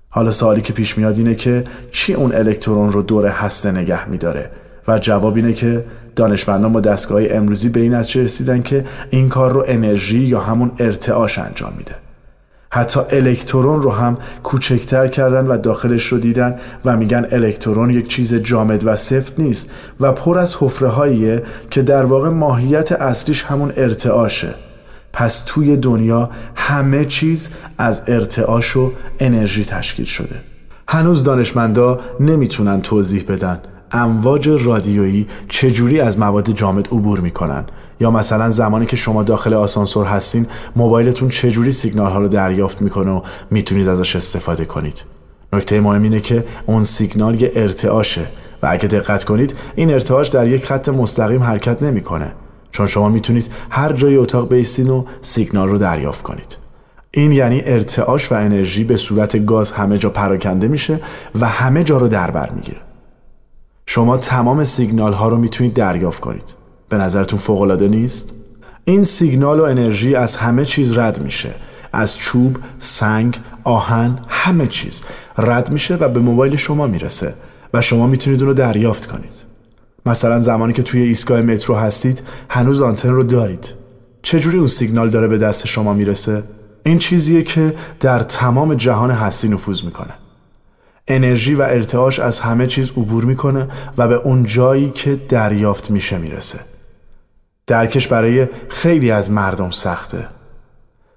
حالا 0.09 0.31
سوالی 0.31 0.61
که 0.61 0.73
پیش 0.73 0.99
میاد 0.99 1.19
اینه 1.19 1.35
که 1.35 1.65
چی 1.93 2.15
اون 2.15 2.35
الکترون 2.35 2.93
رو 2.93 3.03
دور 3.03 3.27
هسته 3.27 3.73
نگه 3.73 4.09
میداره؟ 4.09 4.51
و 4.89 4.99
جواب 4.99 5.37
اینه 5.37 5.53
که 5.53 5.85
دانشمندان 6.17 6.73
با 6.73 6.81
دستگاه 6.81 7.23
امروزی 7.31 7.69
به 7.69 7.81
این 7.81 7.95
نتیجه 7.95 8.23
رسیدن 8.23 8.63
که 8.63 8.85
این 9.11 9.29
کار 9.29 9.53
رو 9.53 9.65
انرژی 9.67 10.19
یا 10.19 10.41
همون 10.41 10.73
ارتعاش 10.79 11.39
انجام 11.39 11.73
میده. 11.79 11.95
حتی 12.71 13.01
الکترون 13.11 13.83
رو 13.83 13.91
هم 13.91 14.19
کوچکتر 14.43 15.09
کردن 15.09 15.47
و 15.47 15.59
داخلش 15.59 16.07
رو 16.07 16.19
دیدن 16.19 16.59
و 16.85 16.97
میگن 16.97 17.27
الکترون 17.33 17.91
یک 17.91 18.09
چیز 18.09 18.35
جامد 18.35 18.87
و 18.87 18.97
سفت 18.97 19.41
نیست 19.41 19.71
و 20.01 20.13
پر 20.13 20.39
از 20.39 20.57
حفره 20.61 21.43
که 21.71 21.83
در 21.83 22.05
واقع 22.05 22.29
ماهیت 22.29 22.93
اصلیش 22.93 23.43
همون 23.43 23.73
ارتعاشه. 23.77 24.55
پس 25.13 25.43
توی 25.47 25.77
دنیا 25.77 26.31
همه 26.55 27.05
چیز 27.05 27.51
از 27.79 28.03
ارتعاش 28.07 28.77
و 28.77 28.93
انرژی 29.21 29.65
تشکیل 29.65 30.07
شده. 30.07 30.37
هنوز 30.89 31.23
دانشمندا 31.23 32.01
نمی‌تونن 32.21 32.81
توضیح 32.81 33.25
بدن 33.29 33.61
امواج 33.93 34.49
رادیویی 34.49 35.27
چجوری 35.49 36.01
از 36.01 36.19
مواد 36.19 36.51
جامد 36.51 36.87
عبور 36.87 37.21
می‌کنن؟ 37.21 37.65
یا 38.01 38.11
مثلا 38.11 38.51
زمانی 38.51 38.87
که 38.87 38.97
شما 38.97 39.23
داخل 39.23 39.55
آسانسور 39.55 40.07
هستین 40.07 40.47
موبایلتون 40.77 41.29
چجوری 41.29 41.73
سیگنال 41.73 42.13
ها 42.13 42.19
رو 42.19 42.29
دریافت 42.29 42.83
می‌کنه 42.83 43.11
و 43.11 43.21
می‌تونید 43.51 43.89
ازش 43.89 44.17
استفاده 44.17 44.65
کنید؟ 44.65 45.05
نکته 45.53 45.81
مهم 45.81 46.03
اینه 46.03 46.21
که 46.21 46.45
اون 46.67 46.85
سیگنال 46.85 47.43
یه 47.43 47.53
ارتعاشه 47.55 48.27
و 48.63 48.67
اگه 48.71 48.89
دقت 48.89 49.25
کنید 49.25 49.55
این 49.75 49.91
ارتعاش 49.91 50.29
در 50.29 50.47
یک 50.47 50.65
خط 50.65 50.89
مستقیم 50.89 51.43
حرکت 51.43 51.83
نمی‌کنه. 51.83 52.33
چون 52.71 52.87
شما 52.87 53.09
می‌تونید 53.09 53.51
هر 53.71 53.93
جای 53.93 54.17
اتاق 54.17 54.49
بیستین 54.49 54.91
و 54.91 55.05
سیگنال 55.21 55.69
رو 55.69 55.79
دریافت 55.79 56.23
کنید. 56.23 56.57
این 57.11 57.33
یعنی 57.33 57.63
ارتعاش 57.65 58.33
و 58.33 58.35
انرژی 58.35 58.85
به 58.85 58.97
صورت 58.97 59.47
گاز 59.47 59.73
همه 59.73 59.99
جا 59.99 60.11
پراکنده 60.11 60.69
میشه 60.69 61.01
و 61.41 61.47
همه 61.47 61.85
جا 61.85 61.99
رو 61.99 62.09
در 62.09 62.31
بر 62.31 62.51
می‌گیره. 62.51 62.79
شما 63.87 64.17
تمام 64.17 64.65
سیگنال 64.65 65.13
ها 65.13 65.29
رو 65.29 65.39
می‌تونید 65.39 65.75
دریافت 65.75 66.21
کنید. 66.21 66.55
به 66.89 66.97
نظرتون 66.97 67.39
فوق 67.39 67.61
العاده 67.61 67.89
نیست؟ 67.89 68.35
این 68.85 69.05
سیگنال 69.05 69.61
و 69.61 69.63
انرژی 69.63 70.15
از 70.15 70.37
همه 70.37 70.65
چیز 70.65 70.99
رد 70.99 71.23
میشه. 71.23 71.55
از 71.93 72.19
چوب، 72.19 72.57
سنگ، 72.79 73.41
آهن، 73.65 74.19
همه 74.29 74.67
چیز 74.67 75.03
رد 75.39 75.71
میشه 75.71 75.95
و 75.95 76.09
به 76.09 76.21
موبایل 76.21 76.57
شما 76.57 76.87
می‌رسه 76.87 77.35
و 77.75 77.81
شما 77.81 78.07
می‌تونید 78.07 78.41
اون 78.41 78.49
رو 78.49 78.55
دریافت 78.55 79.07
کنید. 79.07 79.33
مثلا 80.07 80.41
زمانی 80.41 80.73
که 80.73 80.83
توی 80.83 81.01
ایستگاه 81.01 81.43
مترو 81.43 81.75
هستید 81.75 82.23
هنوز 82.49 82.83
آنتن 82.83 83.11
رو 83.11 83.23
دارید. 83.23 83.75
چجوری 84.23 84.59
اون 84.59 84.67
سیگنال 84.67 85.11
داره 85.11 85.29
به 85.29 85.39
دست 85.39 85.67
شما 85.67 85.93
می‌رسه؟ 85.93 86.43
این 86.85 86.99
چیزیه 86.99 87.43
که 87.43 87.75
در 88.01 88.23
تمام 88.23 88.75
جهان 88.75 89.11
هستی 89.11 89.49
نفوذ 89.49 89.85
می‌کنه. 89.85 90.15
انرژی 91.09 91.55
و 91.55 91.63
ارتعاش 91.63 92.19
از 92.21 92.41
همه 92.41 92.67
چیز 92.67 92.91
عبور 92.91 93.25
می‌کنه 93.25 93.69
و 93.99 94.09
به 94.09 94.15
اون 94.15 94.45
جایی 94.45 94.91
که 94.91 95.17
دریافت 95.29 95.91
میشه 95.91 96.19
می‌رسه. 96.19 96.61
درکش 97.67 98.09
برای 98.09 98.49
خیلی 98.69 99.11
از 99.11 99.31
مردم 99.31 99.71
سخته. 99.71 100.29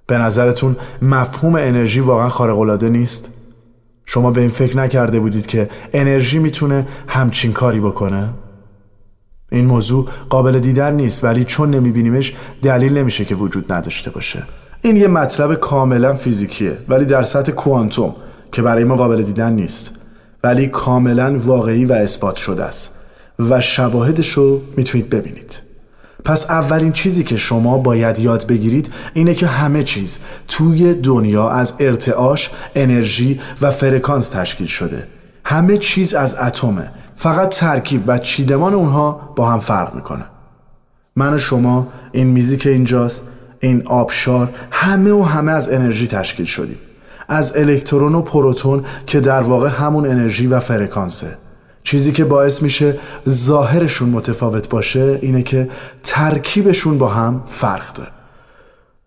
به 0.07 0.17
نظرتون 0.17 0.75
مفهوم 1.01 1.55
انرژی 1.55 1.99
واقعا 1.99 2.29
خارق‌العاده 2.29 2.89
نیست؟ 2.89 3.29
شما 4.05 4.31
به 4.31 4.41
این 4.41 4.49
فکر 4.49 4.77
نکرده 4.77 5.19
بودید 5.19 5.47
که 5.47 5.69
انرژی 5.93 6.39
می‌تونه 6.39 6.87
همچین 7.07 7.53
کاری 7.53 7.79
بکنه؟ 7.79 8.29
این 9.51 9.65
موضوع 9.65 10.09
قابل 10.29 10.59
دیدن 10.59 10.95
نیست 10.95 11.23
ولی 11.23 11.43
چون 11.43 11.69
نمیبینیمش 11.69 12.33
دلیل 12.61 12.97
نمیشه 12.97 13.25
که 13.25 13.35
وجود 13.35 13.73
نداشته 13.73 14.11
باشه. 14.11 14.43
این 14.81 14.95
یه 14.95 15.07
مطلب 15.07 15.55
کاملا 15.55 16.13
فیزیکیه 16.13 16.77
ولی 16.89 17.05
در 17.05 17.23
سطح 17.23 17.51
کوانتوم. 17.51 18.15
که 18.51 18.61
برای 18.61 18.83
ما 18.83 18.95
قابل 18.95 19.21
دیدن 19.21 19.53
نیست 19.53 19.91
ولی 20.43 20.67
کاملا 20.67 21.37
واقعی 21.37 21.85
و 21.85 21.93
اثبات 21.93 22.35
شده 22.35 22.63
است 22.63 22.95
و 23.49 23.61
شواهدش 23.61 24.29
رو 24.29 24.61
می‌تونید 24.77 25.09
ببینید. 25.09 25.61
پس 26.25 26.49
اولین 26.49 26.91
چیزی 26.91 27.23
که 27.23 27.37
شما 27.37 27.77
باید 27.77 28.19
یاد 28.19 28.47
بگیرید 28.47 28.91
اینه 29.13 29.33
که 29.33 29.47
همه 29.47 29.83
چیز 29.83 30.19
توی 30.47 30.93
دنیا 30.93 31.49
از 31.49 31.73
ارتعاش، 31.79 32.49
انرژی 32.75 33.39
و 33.61 33.71
فرکانس 33.71 34.29
تشکیل 34.29 34.67
شده. 34.67 35.07
همه 35.45 35.77
چیز 35.77 36.13
از 36.13 36.35
اتمه. 36.35 36.91
فقط 37.15 37.55
ترکیب 37.55 38.03
و 38.07 38.17
چیدمان 38.17 38.73
اونها 38.73 39.33
با 39.35 39.49
هم 39.49 39.59
فرق 39.59 39.95
می‌کنه. 39.95 40.25
من 41.15 41.33
و 41.33 41.37
شما 41.37 41.87
این 42.11 42.27
میزی 42.27 42.57
که 42.57 42.69
اینجاست 42.69 43.27
این 43.59 43.87
آبشار 43.87 44.49
همه 44.71 45.11
و 45.11 45.23
همه 45.23 45.51
از 45.51 45.69
انرژی 45.69 46.07
تشکیل 46.07 46.45
شدیم. 46.45 46.77
از 47.29 47.57
الکترون 47.57 48.15
و 48.15 48.21
پروتون 48.21 48.85
که 49.07 49.19
در 49.19 49.41
واقع 49.41 49.69
همون 49.69 50.05
انرژی 50.05 50.47
و 50.47 50.59
فرکانسه. 50.59 51.37
چیزی 51.83 52.11
که 52.11 52.25
باعث 52.25 52.61
میشه 52.61 52.99
ظاهرشون 53.29 54.09
متفاوت 54.09 54.69
باشه 54.69 55.19
اینه 55.21 55.43
که 55.43 55.69
ترکیبشون 56.03 56.97
با 56.97 57.07
هم 57.07 57.43
فرق 57.45 57.93
داره. 57.93 58.09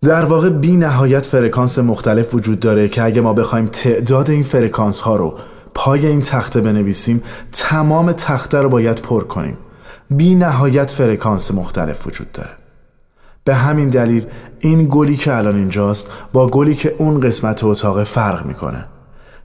در 0.02 0.24
واقع 0.24 0.48
بی 0.48 0.76
نهایت 0.76 1.26
فرکانس 1.26 1.78
مختلف 1.78 2.34
وجود 2.34 2.60
داره 2.60 2.88
که 2.88 3.02
اگه 3.02 3.20
ما 3.20 3.32
بخوایم 3.32 3.66
تعداد 3.66 4.30
این 4.30 4.42
فرکانس 4.42 5.00
ها 5.00 5.16
رو 5.16 5.38
پای 5.74 6.06
این 6.06 6.20
تخته 6.20 6.60
بنویسیم 6.60 7.22
تمام 7.52 8.12
تخته 8.12 8.58
رو 8.58 8.68
باید 8.68 9.02
پر 9.02 9.24
کنیم. 9.24 9.58
بی 10.10 10.34
نهایت 10.34 10.90
فرکانس 10.90 11.50
مختلف 11.50 12.06
وجود 12.06 12.32
داره. 12.32 12.61
به 13.44 13.54
همین 13.54 13.88
دلیل 13.88 14.26
این 14.60 14.86
گلی 14.90 15.16
که 15.16 15.36
الان 15.36 15.56
اینجاست 15.56 16.08
با 16.32 16.46
گلی 16.46 16.74
که 16.74 16.94
اون 16.98 17.20
قسمت 17.20 17.64
اتاق 17.64 18.04
فرق 18.04 18.46
می‌کنه. 18.46 18.84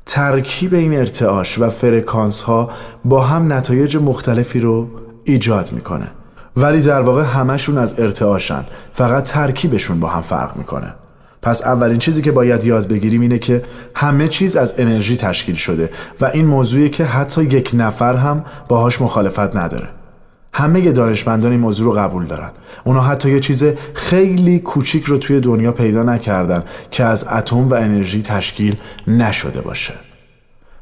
ترکیب 0.05 0.73
این 0.73 0.93
ارتعاش 0.93 1.59
و 1.59 1.69
فرکانس 1.69 2.41
ها 2.41 2.69
با 3.05 3.21
هم 3.21 3.53
نتایج 3.53 3.97
مختلفی 3.97 4.59
رو 4.59 4.89
ایجاد 5.23 5.71
می‌کنه. 5.71 6.11
ولی 6.55 6.81
در 6.81 7.01
واقع 7.01 7.23
همشون 7.23 7.77
از 7.77 7.99
ارتعاشن. 7.99 8.65
فقط 8.93 9.23
ترکیبشون 9.23 9.99
با 9.99 10.07
هم 10.07 10.21
فرق 10.21 10.57
می‌کنه. 10.57 10.95
پس 11.41 11.61
اولین 11.61 11.97
چیزی 11.97 12.21
که 12.21 12.31
باید 12.31 12.63
یاد 12.63 12.87
بگیریم 12.87 13.21
اینه 13.21 13.39
که 13.39 13.61
همه 13.95 14.27
چیز 14.27 14.55
از 14.55 14.73
انرژی 14.77 15.17
تشکیل 15.17 15.55
شده 15.55 15.89
و 16.21 16.25
این 16.25 16.45
موضوعی 16.45 16.89
که 16.89 17.05
حتی 17.05 17.43
یک 17.43 17.71
نفر 17.73 18.15
هم 18.15 18.43
باهاش 18.67 19.01
مخالفت 19.01 19.55
نداره. 19.57 19.89
همه 20.57 20.91
دانشمندان 20.91 21.51
این 21.51 21.59
موضوع 21.59 21.85
رو 21.85 21.99
قبول 21.99 22.25
دارن. 22.25 22.51
اونا 22.83 23.01
حتی 23.01 23.31
یه 23.31 23.39
چیز 23.39 23.63
خیلی 23.93 24.59
کوچیک 24.59 25.05
رو 25.05 25.17
توی 25.17 25.39
دنیا 25.39 25.71
پیدا 25.71 26.03
نکردن 26.03 26.63
که 26.91 27.03
از 27.03 27.27
اتم 27.27 27.69
و 27.69 27.73
انرژی 27.73 28.21
تشکیل 28.21 28.75
نشده 29.07 29.61
باشه. 29.61 29.93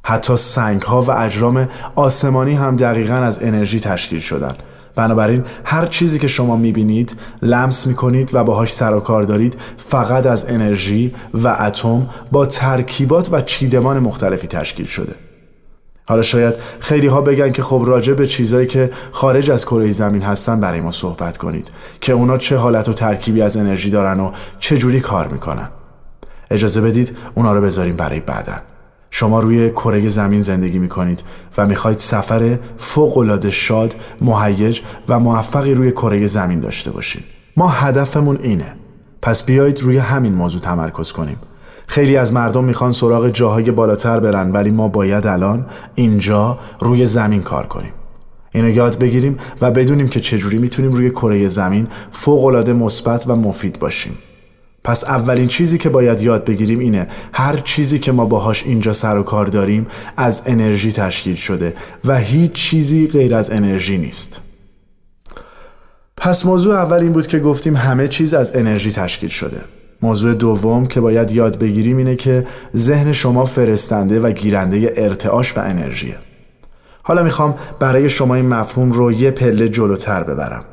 حتی 0.03 0.37
سنگ 0.37 0.81
ها 0.81 1.01
و 1.01 1.11
اجرام 1.11 1.67
آسمانی 1.95 2.53
هم 2.53 2.75
دقیقا 2.75 3.13
از 3.13 3.43
انرژی 3.43 3.79
تشکیل 3.79 4.19
شدن. 4.19 4.55
بنابراین 4.95 5.43
هر 5.65 5.85
چیزی 5.85 6.19
که 6.19 6.27
شما 6.27 6.55
می‌بینید 6.55 7.15
لمس 7.41 7.87
می‌کنید 7.87 8.29
و 8.33 8.43
باهاش 8.43 8.73
سر 8.73 8.93
و 8.93 8.99
کار 8.99 9.23
دارید 9.23 9.57
فقط 9.77 10.25
از 10.25 10.45
انرژی 10.49 11.13
و 11.33 11.47
اتم 11.47 12.07
با 12.31 12.45
ترکیبات 12.45 13.29
و 13.31 13.41
چیدمان 13.41 13.99
مختلفی 13.99 14.47
تشکیل 14.47 14.85
شده. 14.85 15.15
حالا 16.07 16.21
شاید 16.21 16.55
خیلی 16.79 17.07
ها 17.07 17.21
بگن 17.21 17.51
که 17.51 17.63
خب 17.63 17.83
راجع 17.85 18.13
به 18.13 18.27
چیزایی 18.27 18.67
که 18.67 18.91
خارج 19.11 19.51
از 19.51 19.65
کره 19.65 19.89
زمین 19.89 20.21
هستن 20.21 20.59
برای 20.59 20.81
ما 20.81 20.91
صحبت 20.91 21.37
کنید 21.37 21.71
که 22.01 22.13
اونا 22.13 22.37
چه 22.37 22.57
حالت 22.57 22.89
و 22.89 22.93
ترکیبی 22.93 23.41
از 23.41 23.57
انرژی 23.57 23.89
دارن 23.89 24.19
و 24.19 24.31
چه 24.59 24.77
جوری 24.77 24.99
کار 24.99 25.27
می‌کنن 25.27 25.69
اجازه 26.51 26.81
بدید 26.81 27.17
اونا 27.35 27.53
رو 27.53 27.61
بذاریم 27.61 27.95
برای 27.95 28.19
بعدن 28.19 28.61
شما 29.09 29.39
روی 29.39 29.71
کره 29.71 30.07
زمین 30.07 30.41
زندگی 30.41 30.79
می 30.79 30.89
کنید 30.89 31.23
و 31.57 31.65
می‌خواید 31.65 31.97
سفر 31.97 32.59
فوق 32.77 33.49
شاد، 33.49 33.95
مهیج 34.21 34.81
و 35.09 35.19
موفقی 35.19 35.73
روی 35.73 35.91
کره 35.91 36.27
زمین 36.27 36.59
داشته 36.59 36.91
باشید. 36.91 37.23
ما 37.57 37.67
هدفمون 37.67 38.37
اینه. 38.41 38.75
پس 39.21 39.43
بیایید 39.43 39.81
روی 39.81 39.97
همین 39.97 40.33
موضوع 40.33 40.61
تمرکز 40.61 41.11
کنیم. 41.11 41.37
خیلی 41.87 42.17
از 42.17 42.33
مردم 42.33 42.63
می‌خوان 42.63 42.91
سراغ 42.91 43.29
جاهای 43.29 43.71
بالاتر 43.71 44.19
برن 44.19 44.51
ولی 44.51 44.71
ما 44.71 44.87
باید 44.87 45.27
الان 45.27 45.65
اینجا 45.95 46.59
روی 46.79 47.05
زمین 47.05 47.41
کار 47.41 47.67
کنیم. 47.67 47.93
اینو 48.51 48.69
یاد 48.69 48.99
بگیریم 48.99 49.37
و 49.61 49.71
بدونیم 49.71 50.07
که 50.07 50.19
چجوری 50.19 50.57
می‌تونیم 50.57 50.93
روی 50.93 51.09
کره 51.09 51.47
زمین 51.47 51.87
فوق 52.11 52.69
مثبت 52.69 53.27
و 53.27 53.35
مفید 53.35 53.79
باشیم. 53.79 54.17
پس 54.85 55.03
اولین 55.03 55.47
چیزی 55.47 55.77
که 55.77 55.89
باید 55.89 56.21
یاد 56.21 56.45
بگیریم 56.45 56.79
اینه 56.79 57.07
هر 57.33 57.57
چیزی 57.57 57.99
که 57.99 58.11
ما 58.11 58.25
باهاش 58.25 58.63
اینجا 58.63 58.93
سر 58.93 59.17
و 59.17 59.23
کار 59.23 59.45
داریم 59.45 59.87
از 60.17 60.43
انرژی 60.45 60.91
تشکیل 60.91 61.35
شده 61.35 61.73
و 62.05 62.17
هیچ 62.17 62.51
چیزی 62.51 63.07
غیر 63.07 63.35
از 63.35 63.51
انرژی 63.51 63.97
نیست 63.97 64.41
پس 66.17 66.45
موضوع 66.45 66.75
اول 66.75 66.99
این 66.99 67.11
بود 67.11 67.27
که 67.27 67.39
گفتیم 67.39 67.75
همه 67.75 68.07
چیز 68.07 68.33
از 68.33 68.55
انرژی 68.55 68.91
تشکیل 68.91 69.29
شده 69.29 69.61
موضوع 70.01 70.33
دوم 70.33 70.85
که 70.85 71.01
باید 71.01 71.31
یاد 71.31 71.59
بگیریم 71.59 71.97
اینه 71.97 72.15
که 72.15 72.47
ذهن 72.75 73.13
شما 73.13 73.45
فرستنده 73.45 74.19
و 74.19 74.31
گیرنده 74.31 74.93
ارتعاش 74.97 75.57
و 75.57 75.61
انرژیه. 75.61 76.17
حالا 77.03 77.23
می‌خوام 77.23 77.55
برای 77.79 78.09
شما 78.09 78.35
این 78.35 78.47
مفهوم 78.47 78.91
رو 78.91 79.11
یه 79.11 79.31
پله 79.31 79.69
جلوتر 79.69 80.23
ببرم. 80.23 80.65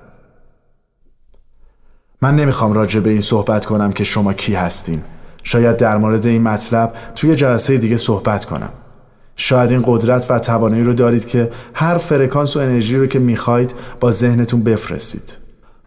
من 2.22 2.36
نمی‌خوام 2.36 2.72
راجع 2.72 3.00
به 3.00 3.10
این 3.10 3.20
صحبت 3.20 3.64
کنم 3.64 3.92
که 3.92 4.04
شما 4.04 4.32
کی 4.32 4.54
هستین. 4.54 5.00
شاید 5.42 5.76
در 5.76 5.96
مورد 5.96 6.26
این 6.26 6.42
مطلب 6.42 6.92
توی 7.14 7.34
جلسه 7.34 7.78
دیگه 7.78 7.96
صحبت 7.96 8.44
کنم. 8.44 8.70
شاید 9.36 9.70
این 9.70 9.82
قدرت 9.86 10.30
و 10.30 10.38
توانایی 10.38 10.84
رو 10.84 10.94
دارید 10.94 11.26
که 11.26 11.50
هر 11.74 11.98
فرکانس 11.98 12.56
و 12.56 12.60
انرژی 12.60 12.96
رو 12.96 13.06
که 13.06 13.18
می‌خواید 13.18 13.74
با 14.00 14.10
ذهنتون 14.10 14.62
بفرستید. 14.62 15.38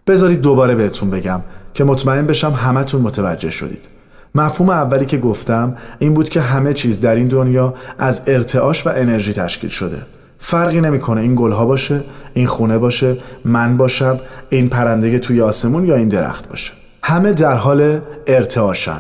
بذارید 0.08 0.42
دوباره 0.42 0.76
بهتون 0.76 1.10
بگم. 1.10 1.42
که 1.76 1.84
مطمئن 1.84 2.26
بشم 2.26 2.52
همتون 2.52 3.02
متوجه 3.02 3.50
شدید. 3.50 3.90
مفهوم 4.36 4.70
اولی 4.70 5.06
که 5.06 5.18
گفتم 5.18 5.76
این 6.00 6.14
بود 6.14 6.30
که 6.30 6.42
همه 6.42 6.74
چیز 6.74 7.02
در 7.02 7.16
این 7.16 7.28
دنیا 7.28 7.74
از 7.98 8.22
ارتعاش 8.28 8.88
و 8.88 8.90
انرژی 8.96 9.34
تشکیل 9.34 9.70
شده. 9.70 9.98
فرقی 10.40 10.82
نمی‌کنه 10.82 11.22
این 11.22 11.36
گلها 11.36 11.66
باشه 11.66 12.04
این 12.34 12.48
خونه 12.48 12.78
باشه 12.78 13.18
من 13.46 13.78
باشم 13.78 14.20
این 14.50 14.70
پرنده 14.70 15.20
توی 15.20 15.42
آسمون 15.42 15.86
یا 15.86 15.96
این 15.96 16.08
درخت 16.08 16.50
باشه. 16.50 16.72
همه 17.04 17.34
در 17.34 17.56
حال 17.56 18.00
ارتعاشن 18.28 19.00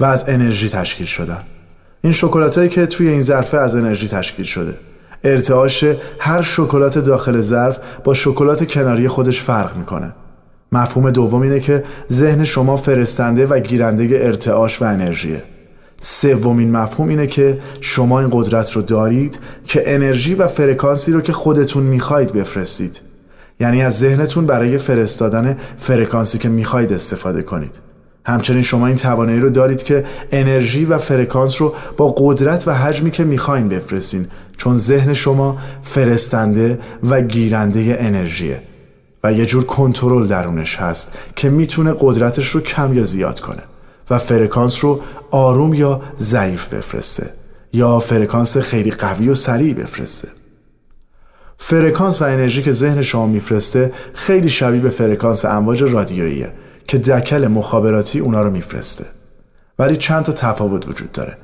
و 0.00 0.04
از 0.04 0.24
انرژی 0.28 0.68
تشکیل 0.68 1.06
شدن. 1.06 1.40
این 2.02 2.12
شکلات 2.12 2.70
که 2.70 2.86
توی 2.86 3.08
این 3.08 3.20
ظرفه 3.20 3.56
از 3.56 3.74
انرژی 3.74 4.08
تشکیل 4.08 4.44
شده. 4.44 4.74
ارتعاش 5.24 5.84
هر 6.18 6.42
شکلات 6.42 6.98
داخل 6.98 7.40
ظرف 7.40 7.78
با 8.04 8.14
شکلات 8.14 8.68
کناری 8.68 9.08
خودش 9.08 9.40
فرق 9.40 9.76
می‌کنه. 9.76 10.12
مفهوم 10.72 11.10
دوم 11.10 11.42
اینه 11.42 11.60
که 11.60 11.84
ذهن 12.12 12.44
شما 12.44 12.76
فرستنده 12.76 13.46
و 13.46 13.60
گیرنده 13.60 14.08
ارتعاش 14.22 14.82
و 14.82 14.84
انرژیه. 14.84 15.42
سومین 16.00 16.70
مفهوم 16.70 17.08
اینه 17.08 17.26
که 17.26 17.58
شما 17.80 18.20
این 18.20 18.28
قدرت 18.32 18.72
رو 18.72 18.82
دارید 18.82 19.38
که 19.64 19.94
انرژی 19.94 20.34
و 20.34 20.46
فرکانسی 20.46 21.12
رو 21.12 21.20
که 21.20 21.32
خودتون 21.32 21.82
می‌خواید 21.82 22.32
بفرستید. 22.32 23.00
یعنی 23.60 23.82
از 23.82 23.98
ذهنتون 23.98 24.46
برای 24.46 24.78
فرستادن 24.78 25.56
فرکانسی 25.78 26.38
که 26.38 26.48
می‌خواید 26.48 26.92
استفاده 26.92 27.42
کنید. 27.42 27.74
همچنین 28.26 28.62
شما 28.62 28.86
این 28.86 28.96
توانایی 28.96 29.40
رو 29.40 29.50
دارید 29.50 29.82
که 29.82 30.04
انرژی 30.32 30.84
و 30.84 30.98
فرکانس 30.98 31.60
رو 31.62 31.74
با 31.96 32.14
قدرت 32.18 32.68
و 32.68 32.74
حجمی 32.74 33.10
که 33.10 33.24
می‌خواین 33.24 33.68
بفرستین 33.68 34.26
چون 34.56 34.78
ذهن 34.78 35.12
شما 35.12 35.58
فرستنده 35.82 36.78
و 37.02 37.20
گیرنده 37.20 37.96
انرژیه. 38.00 38.62
و 39.24 39.32
یه 39.32 39.46
جور 39.46 39.64
کنترل 39.64 40.26
درونش 40.26 40.76
هست 40.76 41.12
که 41.36 41.50
می‌تونه 41.50 41.94
قدرتش 42.00 42.48
رو 42.48 42.60
کم 42.60 42.94
یا 42.94 43.04
زیاد 43.04 43.40
کنه 43.40 43.62
و 44.10 44.18
فرکانس 44.18 44.84
رو 44.84 45.00
آروم 45.30 45.74
یا 45.74 46.00
ضعیف 46.18 46.74
بفرسته 46.74 47.30
یا 47.72 47.98
فرکانس 47.98 48.56
خیلی 48.56 48.90
قوی 48.90 49.28
و 49.28 49.34
سریع 49.34 49.74
بفرسته. 49.74 50.28
فرکانس 51.58 52.22
و 52.22 52.24
انرژی 52.24 52.62
که 52.62 52.72
ذهن 52.72 53.02
شما 53.02 53.26
میفرسته 53.26 53.92
خیلی 54.14 54.48
شبیه 54.48 54.80
به 54.80 54.90
فرکانس 54.90 55.44
امواج 55.44 55.82
رادیوییه 55.82 56.52
که 56.88 56.98
دکل 56.98 57.46
مخابراتی 57.46 58.18
اونا 58.18 58.40
رو 58.40 58.50
میفرسته. 58.50 59.06
ولی 59.78 59.96
چند 59.96 60.24
تا 60.24 60.32
تفاوت 60.32 60.88
وجود 60.88 61.12
داره. 61.12 61.38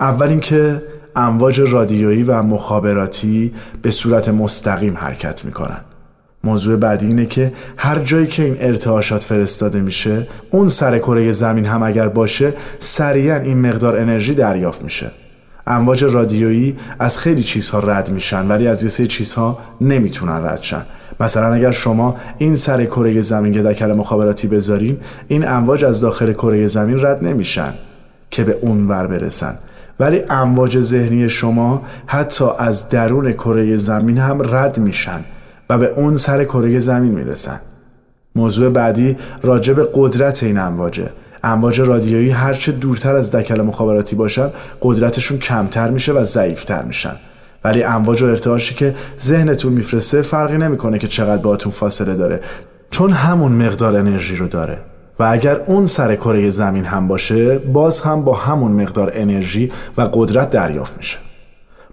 اول 0.00 0.28
اینکه 0.28 0.82
امواج 1.16 1.60
رادیویی 1.60 2.22
و 2.22 2.42
مخابراتی 2.42 3.54
به 3.82 3.90
صورت 3.90 4.28
مستقیم 4.28 4.96
حرکت 4.96 5.44
می‌کنن. 5.44 5.84
موضوع 6.44 6.76
بعدی 6.76 7.06
اینه 7.06 7.26
که 7.26 7.52
هر 7.76 7.98
جایی 7.98 8.26
که 8.26 8.44
این 8.44 8.56
ارتعاشات 8.60 9.22
فرستاده 9.22 9.80
میشه 9.80 10.26
اون 10.50 10.68
سر 10.68 10.98
کره 10.98 11.32
زمین 11.32 11.64
هم 11.64 11.82
اگر 11.82 12.08
باشه 12.08 12.54
سریعا 12.78 13.36
این 13.36 13.60
مقدار 13.68 13.96
انرژی 13.96 14.34
دریافت 14.34 14.82
میشه. 14.82 15.10
امواج 15.66 16.04
رادیویی 16.04 16.76
از 16.98 17.18
خیلی 17.18 17.42
چیزها 17.42 17.78
رد 17.78 18.10
میشن 18.10 18.48
ولی 18.48 18.66
از 18.66 18.82
یه 18.82 18.88
سری 18.88 19.06
چیزها 19.06 19.58
نمی‌تونن 19.80 20.44
رد 20.44 20.62
شن. 20.62 20.86
مثلا 21.20 21.54
اگر 21.54 21.70
شما 21.70 22.16
این 22.38 22.56
سر 22.56 22.84
کره 22.84 23.20
زمین 23.20 23.52
که 23.52 23.62
دکل 23.62 23.92
مخابراتی 23.92 24.48
بذارین 24.48 24.98
این 25.28 25.48
امواج 25.48 25.84
از 25.84 26.00
داخل 26.00 26.32
کره 26.32 26.66
زمین 26.66 27.04
رد 27.04 27.24
نمیشن 27.24 27.74
که 28.30 28.44
به 28.44 28.58
اون 28.60 28.88
ور 28.88 29.06
برسن. 29.06 29.54
ولی 30.00 30.22
امواج 30.30 30.80
ذهنی 30.80 31.28
شما 31.28 31.82
حتی 32.06 32.44
از 32.58 32.88
درون 32.88 33.32
کره 33.32 33.76
زمین 33.76 34.18
هم 34.18 34.54
رد 34.54 34.78
میشن. 34.78 35.24
و 35.68 35.78
به 35.78 35.86
اون 35.86 36.14
سر 36.14 36.44
کره 36.44 36.78
زمین 36.78 37.12
می‌رسن. 37.12 37.60
موضوع 38.34 38.70
بعدی 38.70 39.16
راجع 39.42 39.72
به 39.72 39.88
قدرت 39.94 40.42
این 40.42 40.58
امواجه. 40.58 41.10
امواج 41.42 41.80
رادیویی 41.80 42.30
هرچه 42.30 42.72
دورتر 42.72 43.16
از 43.16 43.32
دکل 43.32 43.60
مخابراتی 43.60 44.16
باشن 44.16 44.50
قدرتشون 44.82 45.38
کمتر 45.38 45.90
میشه 45.90 46.12
و 46.12 46.24
ضعیفتر 46.24 46.82
میشن. 46.82 47.16
ولی 47.64 47.82
امواج 47.82 48.22
و 48.22 48.26
ارتعاشی 48.26 48.74
که 48.74 48.94
ذهنتون 49.20 49.72
میفرسته 49.72 50.22
فرقی 50.22 50.58
نمی‌کنه 50.58 50.98
که 50.98 51.08
چقدر 51.08 51.42
باهاتون 51.42 51.72
فاصله 51.72 52.14
داره 52.14 52.40
چون 52.90 53.12
همون 53.12 53.52
مقدار 53.52 53.96
انرژی 53.96 54.36
رو 54.36 54.48
داره. 54.48 54.78
و 55.18 55.24
اگر 55.24 55.60
اون 55.66 55.86
سر 55.86 56.16
کره 56.16 56.50
زمین 56.50 56.84
هم 56.84 57.08
باشه 57.08 57.58
باز 57.58 58.00
هم 58.00 58.24
با 58.24 58.34
همون 58.34 58.72
مقدار 58.72 59.12
انرژی 59.14 59.72
و 59.96 60.02
قدرت 60.02 60.50
دریافت 60.50 60.96
میشه. 60.96 61.18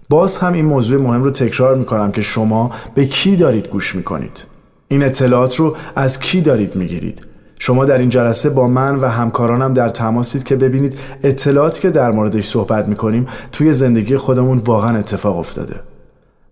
باز 0.10 0.38
هم 0.38 0.54
این 0.54 0.66
موضوع 0.66 1.02
مهم 1.02 1.24
رو 1.24 1.32
تکرار 1.32 1.76
می‌کنم 1.76 2.12
که 2.12 2.22
شما 2.22 2.72
به 2.96 3.06
کی 3.06 3.36
دارید 3.36 3.68
گوش 3.68 3.96
می‌کنید. 3.96 4.46
این 4.88 5.04
اطلاعات 5.04 5.56
رو 5.56 5.76
از 5.96 6.20
کی 6.20 6.42
دارید 6.42 6.76
می‌گیرید؟ 6.76 7.26
شما 7.60 7.86
در 7.86 7.98
این 7.98 8.10
جلسه 8.10 8.50
با 8.50 8.68
من 8.68 8.96
و 8.96 9.08
همکارانم 9.08 9.74
در 9.74 9.90
تماسید 9.90 10.44
که 10.44 10.56
ببینید 10.56 10.98
اطلاعاتی 11.24 11.82
که 11.82 11.90
در 11.90 12.12
موردش 12.12 12.48
صحبت 12.48 12.88
می‌کنیم 12.88 13.26
توی 13.52 13.74
زندگی 13.74 14.18
خودمون 14.18 14.58
واقعا 14.58 14.98
اتفاق 14.98 15.38
افتاده. 15.38 15.76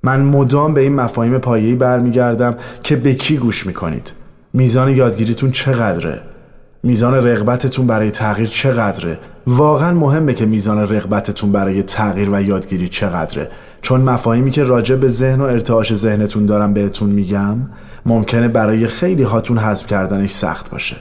من 0.04 0.22
مدام 0.22 0.74
به 0.74 0.82
این 0.82 0.96
مفاهیم 0.96 1.38
پایه‌ای 1.38 1.76
برمیگردم 1.76 2.56
که 2.84 2.96
به 2.96 3.14
کی 3.14 3.38
گوش 3.38 3.68
می‌کنید. 3.68 4.14
میزان 4.54 4.90
یادگیریتون 4.90 5.52
چقدره؟ 5.52 6.22
میزان 6.84 7.14
رغبتتون 7.14 7.88
برای 7.88 8.12
تغییر 8.12 8.50
چقدره؟ 8.50 9.20
واقعا 9.48 9.94
مهمه 9.94 10.34
که 10.34 10.46
میزان 10.46 10.80
رغبتتون 10.80 11.52
برای 11.52 11.84
تغییر 11.84 12.30
و 12.30 12.42
یادگیری 12.42 12.90
چقدره. 12.90 13.50
چون 13.82 14.02
مفاهیمی 14.02 14.52
که 14.52 14.64
راجع 14.64 14.96
به 14.96 15.08
ذهن 15.08 15.42
و 15.42 15.44
ارتعاش 15.44 15.94
ذهنتون 15.94 16.46
دارم 16.46 16.74
بهتون 16.74 17.10
میگم 17.10 17.58
ممکنه 18.06 18.48
برای 18.48 18.88
خیلی 18.88 19.24
هاتون 19.24 19.58
حذف 19.58 19.88
کردنش 19.88 20.32
سخت 20.32 20.72
باشه. 20.72 20.98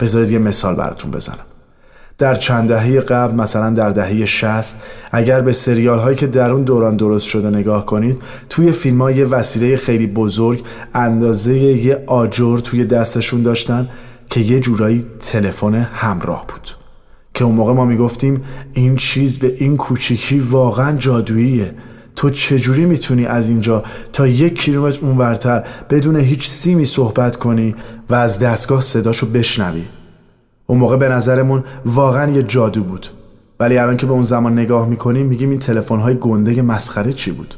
بذارید 0.00 0.30
یه 0.30 0.38
مثال 0.38 0.74
براتون 0.74 1.10
بزنم. 1.10 1.44
در 2.18 2.34
چند 2.34 2.68
دهه 2.68 3.00
قبل 3.00 3.34
مثلا 3.34 3.70
در 3.70 3.90
دهه 3.90 4.26
60 4.26 4.76
اگر 5.12 5.40
به 5.40 5.52
سریال 5.52 5.98
هایی 5.98 6.16
که 6.16 6.26
در 6.26 6.50
اون 6.50 6.62
دوران 6.62 6.96
درست 6.96 7.26
شده 7.26 7.50
نگاه 7.50 7.86
کنید 7.86 8.22
توی 8.48 8.72
فیلم 8.72 9.02
ها 9.02 9.10
یه 9.10 9.24
وسیله 9.24 9.76
خیلی 9.76 10.06
بزرگ 10.06 10.64
اندازه 10.94 11.54
یه 11.58 12.04
آجر 12.06 12.58
توی 12.58 12.84
دستشون 12.84 13.42
داشتن 13.42 13.88
که 14.34 14.40
یه 14.40 14.60
جورایی 14.60 15.06
تلفن 15.20 15.74
همراه 15.74 16.46
بود. 16.48 16.68
که 17.34 17.44
اون 17.44 17.54
موقع 17.54 17.72
ما 17.72 17.84
می‌گفتیم 17.84 18.44
این 18.72 18.96
چیز 18.96 19.38
به 19.38 19.54
این 19.58 19.76
کوچیکی 19.76 20.38
واقعا 20.38 20.96
جادوییه. 20.96 21.74
تو 22.16 22.30
چجوری 22.30 22.84
می‌تونی 22.84 23.26
از 23.26 23.48
اینجا 23.48 23.82
تا 24.12 24.26
یک 24.26 24.60
کیلومتر 24.60 25.06
اونورتر 25.06 25.64
بدون 25.90 26.16
هیچ 26.16 26.48
سیمی 26.48 26.84
صحبت 26.84 27.36
کنی 27.36 27.74
و 28.10 28.14
از 28.14 28.38
دستگاه 28.38 28.80
صداشو 28.80 29.26
بشنوی؟ 29.26 29.84
اون 30.66 30.78
موقع 30.78 30.96
به 30.96 31.08
نظرمون 31.08 31.64
واقعا 31.84 32.32
یه 32.32 32.42
جادو 32.42 32.84
بود. 32.84 33.06
ولی 33.60 33.78
الان 33.78 33.96
که 33.96 34.06
به 34.06 34.12
اون 34.12 34.22
زمان 34.22 34.52
نگاه 34.52 34.88
می‌کنیم 34.88 35.26
میگیم 35.26 35.50
این 35.50 35.58
تلفن 35.58 35.98
های 35.98 36.14
گنده 36.14 36.62
مسخره 36.62 37.12
چی 37.12 37.30
بود؟ 37.30 37.54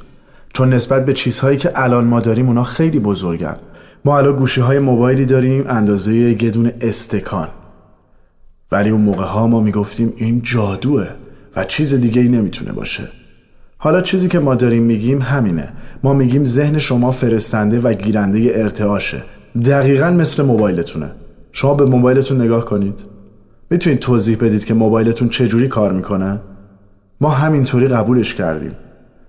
چون 0.53 0.75
نسبت 0.75 1.05
به 1.05 1.13
چیزهایی 1.13 1.59
که 1.59 1.73
الان 1.75 2.05
ما 2.05 2.21
داریم 2.21 2.47
اونا 2.47 2.65
خیلی 2.65 2.99
بزرگن. 2.99 3.57
ما 4.07 4.19
الان 4.19 4.37
گوشی 4.37 4.61
های 4.61 4.79
موبایلی 4.79 5.27
داریم 5.27 5.65
اندازه 5.69 6.15
یه 6.15 6.51
دونه 6.51 6.75
استکان. 6.81 7.49
ولی 8.73 8.91
اون 8.91 9.01
موقع 9.01 9.25
ها 9.25 9.47
ما 9.47 9.61
می‌گفتیم 9.61 10.13
این 10.17 10.43
جادوه 10.43 11.07
و 11.57 11.65
چیز 11.65 11.95
دیگه 11.95 12.23
ای 12.23 12.29
نمی‌تونه 12.29 12.73
باشه. 12.73 13.03
حالا 13.79 14.01
چیزی 14.01 14.29
که 14.29 14.39
ما 14.39 14.55
داریم 14.55 14.83
میگیم 14.83 15.23
همینه. 15.23 15.73
ما 16.03 16.13
میگیم 16.15 16.45
ذهن 16.45 16.79
شما 16.79 17.11
فرستنده 17.11 17.81
و 17.81 17.93
گیرنده 17.93 18.53
ارتعاشه. 18.55 19.25
دقیقا 19.65 20.11
مثل 20.11 20.43
موبایلتونه. 20.43 21.11
شما 21.53 21.75
به 21.75 21.85
موبایلتون 21.85 22.41
نگاه 22.41 22.65
کنید. 22.65 23.05
می‌تونید 23.71 23.99
توضیح 23.99 24.37
بدید 24.37 24.65
که 24.65 24.75
موبایلتون 24.75 25.29
چجوری 25.29 25.69
کار 25.69 25.93
می‌کنه؟ 25.93 26.41
ما 27.21 27.31
همینطوری 27.31 27.89
قبولش 27.89 28.35
کردیم. 28.35 28.73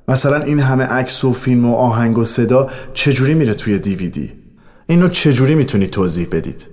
مثلا 0.08 0.38
این 0.38 0.60
همه 0.60 0.84
عکس 0.84 1.26
و 1.26 1.34
فیلم 1.34 1.66
و 1.66 1.76
آهنگ 1.76 2.18
و 2.18 2.24
صدا 2.24 2.70
چجوری 2.94 3.34
میره 3.34 3.54
توی 3.54 3.80
دیویدی؟ 3.80 4.47
اینو 4.90 5.08
چجوری 5.08 5.56
می‌تونید 5.56 5.90
توضیح 5.90 6.28
بدید؟ 6.32 6.68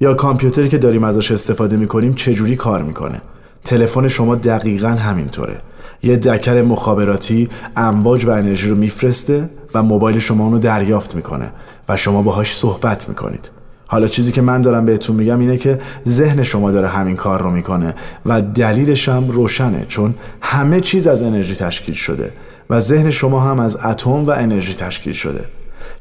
یا 0.00 0.14
کامپیوتری 0.14 0.68
که 0.68 0.78
داریم 0.78 1.04
ازش 1.04 1.32
استفاده 1.32 1.76
می‌کنیم 1.76 2.14
چجوری 2.14 2.56
کار 2.56 2.82
می‌کنه؟ 2.82 3.22
تلفن 3.64 4.08
شما 4.08 4.34
دقیقا 4.34 4.88
همینطوره. 4.88 5.60
یه 6.02 6.16
دکر 6.16 6.62
مخابراتی 6.62 7.48
امواج 7.76 8.24
و 8.24 8.30
انرژی 8.30 8.68
رو 8.68 8.76
میفرسته 8.76 9.50
و 9.74 9.82
موبایل 9.82 10.18
شما 10.18 10.44
اونو 10.44 10.58
دریافت 10.58 11.16
می‌کنه 11.16 11.52
و 11.88 11.96
شما 11.96 12.22
باهاش 12.22 12.56
صحبت 12.56 13.08
می‌کنید. 13.08 13.50
حالا 13.88 14.06
چیزی 14.06 14.32
که 14.32 14.42
من 14.42 14.62
دارم 14.62 14.84
بهتون 14.84 15.16
میگم 15.16 15.40
اینه 15.40 15.56
که 15.56 15.78
ذهن 16.08 16.42
شما 16.42 16.70
داره 16.70 16.88
همین 16.88 17.16
کار 17.16 17.42
رو 17.42 17.50
می‌کنه 17.50 17.94
و 18.26 18.42
دلیلش 18.42 19.08
هم 19.08 19.28
روشنه 19.28 19.84
چون 19.88 20.14
همه 20.40 20.80
چیز 20.80 21.06
از 21.06 21.22
انرژی 21.22 21.54
تشکیل 21.54 21.94
شده 21.94 22.32
و 22.70 22.80
ذهن 22.80 23.10
شما 23.10 23.40
هم 23.40 23.60
از 23.60 23.76
اتم 23.76 24.10
و 24.10 24.30
انرژی 24.30 24.74
تشکیل 24.74 25.12
شده. 25.12 25.44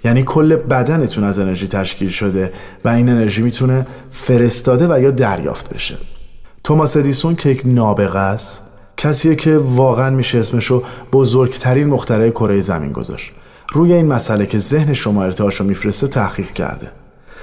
یعنی 0.06 0.24
کل 0.24 0.56
بدنتون 0.56 1.24
از 1.24 1.40
انرژی 1.40 1.68
تشکیل 1.68 2.10
شده 2.10 2.52
و 2.86 2.90
این 2.90 3.10
انرژی 3.10 3.42
می‌تونه 3.42 3.88
فرستاده 4.12 4.88
و 4.88 5.02
یا 5.02 5.12
دریافت 5.12 5.74
بشه. 5.74 5.98
توماس 6.64 6.98
ادیسون 6.98 7.36
که 7.36 7.50
یک 7.50 7.62
نابغه 7.66 8.20
است 8.20 8.62
کسیه 8.98 9.36
که 9.36 9.58
واقعا 9.58 10.10
میشه 10.10 10.38
اسمشو 10.38 10.84
بزرگترین 11.12 11.88
مخترع 11.88 12.30
کره 12.30 12.62
زمین 12.62 12.92
گذاشت. 12.92 13.32
روی 13.74 13.94
این 13.94 14.06
مسئله 14.06 14.46
که 14.46 14.58
ذهن 14.58 14.94
شما 14.94 15.24
ارتعاش 15.24 15.56
رو 15.56 15.66
میفرسته 15.66 16.08
تحقیق 16.08 16.52
کرده. 16.52 16.92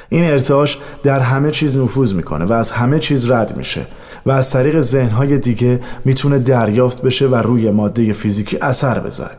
این 0.09 0.25
ارتعاش 0.25 0.79
در 1.03 1.21
همه 1.21 1.51
چیز 1.51 1.77
نفوذ 1.77 2.15
می‌کنه 2.15 2.45
و 2.45 2.53
از 2.53 2.73
همه 2.73 2.99
چیز 2.99 3.31
رد 3.31 3.57
میشه 3.57 3.87
و 4.27 4.31
از 4.31 4.51
طریق 4.51 4.81
ذهنهای 4.81 5.39
دیگه 5.39 5.81
می‌تونه 6.05 6.39
دریافت 6.39 7.03
بشه 7.03 7.27
و 7.27 7.35
روی 7.35 7.71
ماده 7.71 8.13
فیزیکی 8.13 8.59
اثر 8.59 9.01
بذاره. 9.01 9.35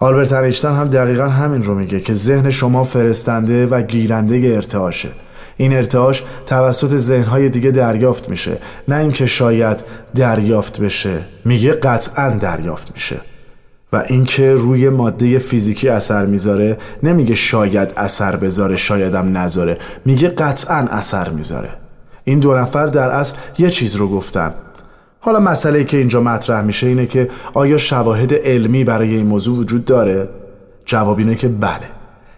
آلبرت 0.00 0.32
انیشتین 0.32 0.70
هم 0.70 0.88
دقیقا 0.88 1.28
همین 1.28 1.62
رو 1.62 1.74
میگه 1.74 2.00
که 2.00 2.14
ذهن 2.14 2.50
شما 2.50 2.84
فرستنده 2.84 3.66
و 3.66 3.82
گیرنده 3.82 4.52
ارتعاشه. 4.54 5.08
این 5.56 5.72
ارتعاش 5.72 6.22
توسط 6.46 6.96
ذهنهای 6.96 7.48
دیگه 7.48 7.70
دریافت 7.70 8.28
میشه 8.28 8.58
نه 8.88 8.96
اینکه 8.96 9.26
شاید 9.26 9.84
دریافت 10.14 10.80
بشه. 10.80 11.20
میگه 11.44 11.72
قطعا 11.72 12.30
دریافت 12.30 12.92
میشه. 12.94 13.20
و 13.92 14.04
اینکه 14.08 14.54
روی 14.54 14.88
ماده 14.88 15.38
فیزیکی 15.38 15.88
اثر 15.88 16.26
می‌ذاره 16.26 16.78
نمیگه 17.02 17.34
شاید 17.34 17.92
اثر 17.96 18.36
بذاره 18.36 18.76
شایدم 18.76 19.38
نذاره. 19.38 19.78
میگه 20.04 20.28
قطعا 20.28 20.76
اثر 20.90 21.28
می‌ذاره. 21.28 21.70
این 22.24 22.38
دو 22.38 22.54
نفر 22.54 22.86
در 22.86 23.08
اصل 23.10 23.34
یه 23.58 23.70
چیز 23.70 23.96
رو 23.96 24.08
گفتن. 24.08 24.54
حالا 25.28 25.40
مسئله 25.40 25.84
که 25.84 25.96
اینجا 25.96 26.20
مطرح 26.20 26.60
میشه 26.60 26.86
اینه 26.86 27.06
که 27.06 27.28
آیا 27.54 27.78
شواهد 27.78 28.34
علمی 28.34 28.84
برای 28.84 29.14
این 29.14 29.26
موضوع 29.26 29.58
وجود 29.58 29.84
داره؟ 29.84 30.28
جواب 30.84 31.18
اینه 31.18 31.34
که 31.34 31.48
بله. 31.48 31.90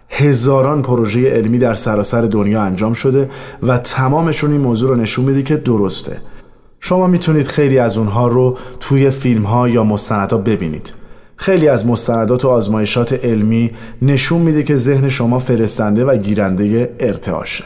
هزاران 0.09 0.81
پروژه 0.81 1.29
علمی 1.29 1.59
در 1.59 1.73
سراسر 1.73 2.21
دنیا 2.21 2.61
انجام 2.61 2.93
شده 2.93 3.29
و 3.63 3.77
تمامشون 3.77 4.51
این 4.51 4.61
موضوع 4.61 4.89
رو 4.89 4.95
نشون 4.95 5.25
میده 5.25 5.43
که 5.43 5.57
درسته. 5.57 6.17
شما 6.79 7.07
می‌تونید 7.07 7.47
خیلی 7.47 7.79
از 7.79 7.97
اونها 7.97 8.27
رو 8.27 8.57
توی 8.79 9.09
فیلم 9.09 9.43
ها 9.43 9.69
یا 9.69 9.83
مستندها 9.83 10.37
ببینید. 10.37 10.93
خیلی 11.35 11.67
از 11.67 11.87
مستندات 11.87 12.45
و 12.45 12.47
آزمایشات 12.47 13.13
علمی 13.25 13.71
نشون 14.01 14.41
میده 14.41 14.63
که 14.63 14.75
ذهن 14.75 15.09
شما 15.09 15.39
فرستنده 15.39 16.05
و 16.05 16.17
گیرنده 16.17 16.95
ارتعاشه. 16.99 17.63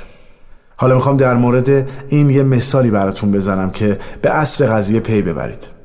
حالا 0.78 0.96
می‌خوام 0.96 1.18
در 1.18 1.34
مورد 1.34 1.90
این 2.10 2.30
یه 2.30 2.44
مثالی 2.44 2.92
براتون 2.92 3.32
بزنم 3.32 3.70
که 3.70 3.98
به 4.22 4.30
اصل 4.30 4.68
قضیه 4.68 5.00
پی 5.00 5.22
ببرید. 5.22 5.76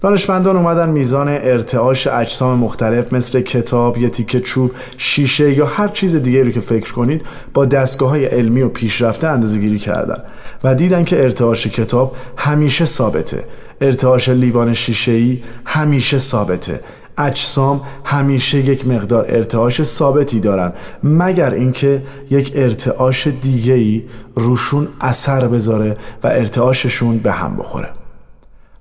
دانشمندان 0.00 0.56
اومدن 0.56 0.90
میزان 0.90 1.28
ارتعاش 1.28 2.06
اجسام 2.06 2.58
مختلف 2.58 3.12
مثل 3.12 3.40
کتاب، 3.40 3.98
یه 3.98 4.10
تیکه 4.10 4.40
چوب، 4.40 4.70
شیشه 4.96 5.52
یا 5.52 5.66
هر 5.66 5.88
چیز 5.88 6.16
دیگه 6.16 6.42
رو 6.42 6.50
که 6.50 6.60
فکر 6.60 6.92
کنید 6.92 7.26
با 7.54 7.64
دستگاه 7.64 8.10
های 8.10 8.24
علمی 8.24 8.62
و 8.62 8.68
پیشرفته 8.68 9.26
اندازه 9.26 9.58
گیری 9.58 9.78
کردن 9.78 10.22
و 10.64 10.74
دیدن 10.74 11.04
که 11.04 11.22
ارتعاش 11.22 11.66
کتاب 11.66 12.16
همیشه 12.36 12.84
ثابته. 12.84 13.44
ارتعاش 13.80 14.28
لیوان 14.28 14.74
شیشه 14.74 15.36
همیشه 15.64 16.18
ثابته. 16.18 16.80
اجسام 17.18 17.80
همیشه 18.04 18.58
یک 18.58 18.88
مقدار 18.88 19.24
ارتعاش 19.28 19.82
ثابتی 19.82 20.40
دارن. 20.40 20.72
مگر 21.02 21.50
اینکه 21.50 22.02
یک 22.30 22.52
ارتعاش 22.54 23.26
دیگه 23.26 23.74
ای 23.74 24.04
روشون 24.34 24.88
اثر 25.00 25.48
بذاره 25.48 25.96
و 26.24 26.26
ارتعاششون 26.26 27.18
به 27.18 27.32
هم 27.32 27.56
بخوره. 27.56 27.88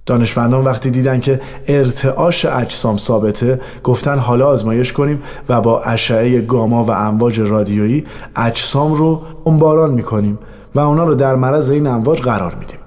دانشمندان 0.06 0.63
وقتی 0.63 0.91
دیدن 0.91 1.19
که 1.19 1.41
ارتعاش 1.67 2.45
اجسام 2.45 2.97
ثابته 2.97 3.62
گفتن 3.84 4.17
حالا 4.17 4.47
آزمایش 4.47 4.93
کنیم 4.93 5.23
و 5.50 5.62
با 5.62 5.82
اشعه 5.82 6.41
گاما 6.41 6.84
و 6.84 6.91
امواج 6.91 7.39
رادیویی 7.39 8.06
اجسام 8.36 8.93
رو 8.93 9.21
انباران 9.45 9.91
می‌کنیم 9.91 10.39
و 10.76 10.80
اونا 10.80 11.04
رو 11.04 11.15
در 11.15 11.36
مرز 11.36 11.69
این 11.69 11.88
امواج 11.88 12.21
قرار 12.21 12.56
میدیم. 12.56 12.80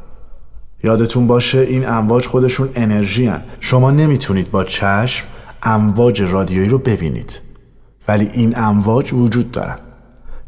یادتون 0.84 1.26
باشه 1.26 1.58
این 1.58 1.88
امواج 1.88 2.26
خودشون 2.26 2.68
انرژی 2.74 3.26
هن. 3.26 3.42
شما 3.60 3.90
نمی‌تونید 3.90 4.50
با 4.50 4.64
چشم 4.64 5.26
امواج 5.62 6.22
رادیویی 6.22 6.68
رو 6.68 6.78
ببینید. 6.78 7.40
ولی 8.08 8.30
این 8.32 8.58
امواج 8.58 9.12
وجود 9.12 9.50
دارن. 9.50 9.76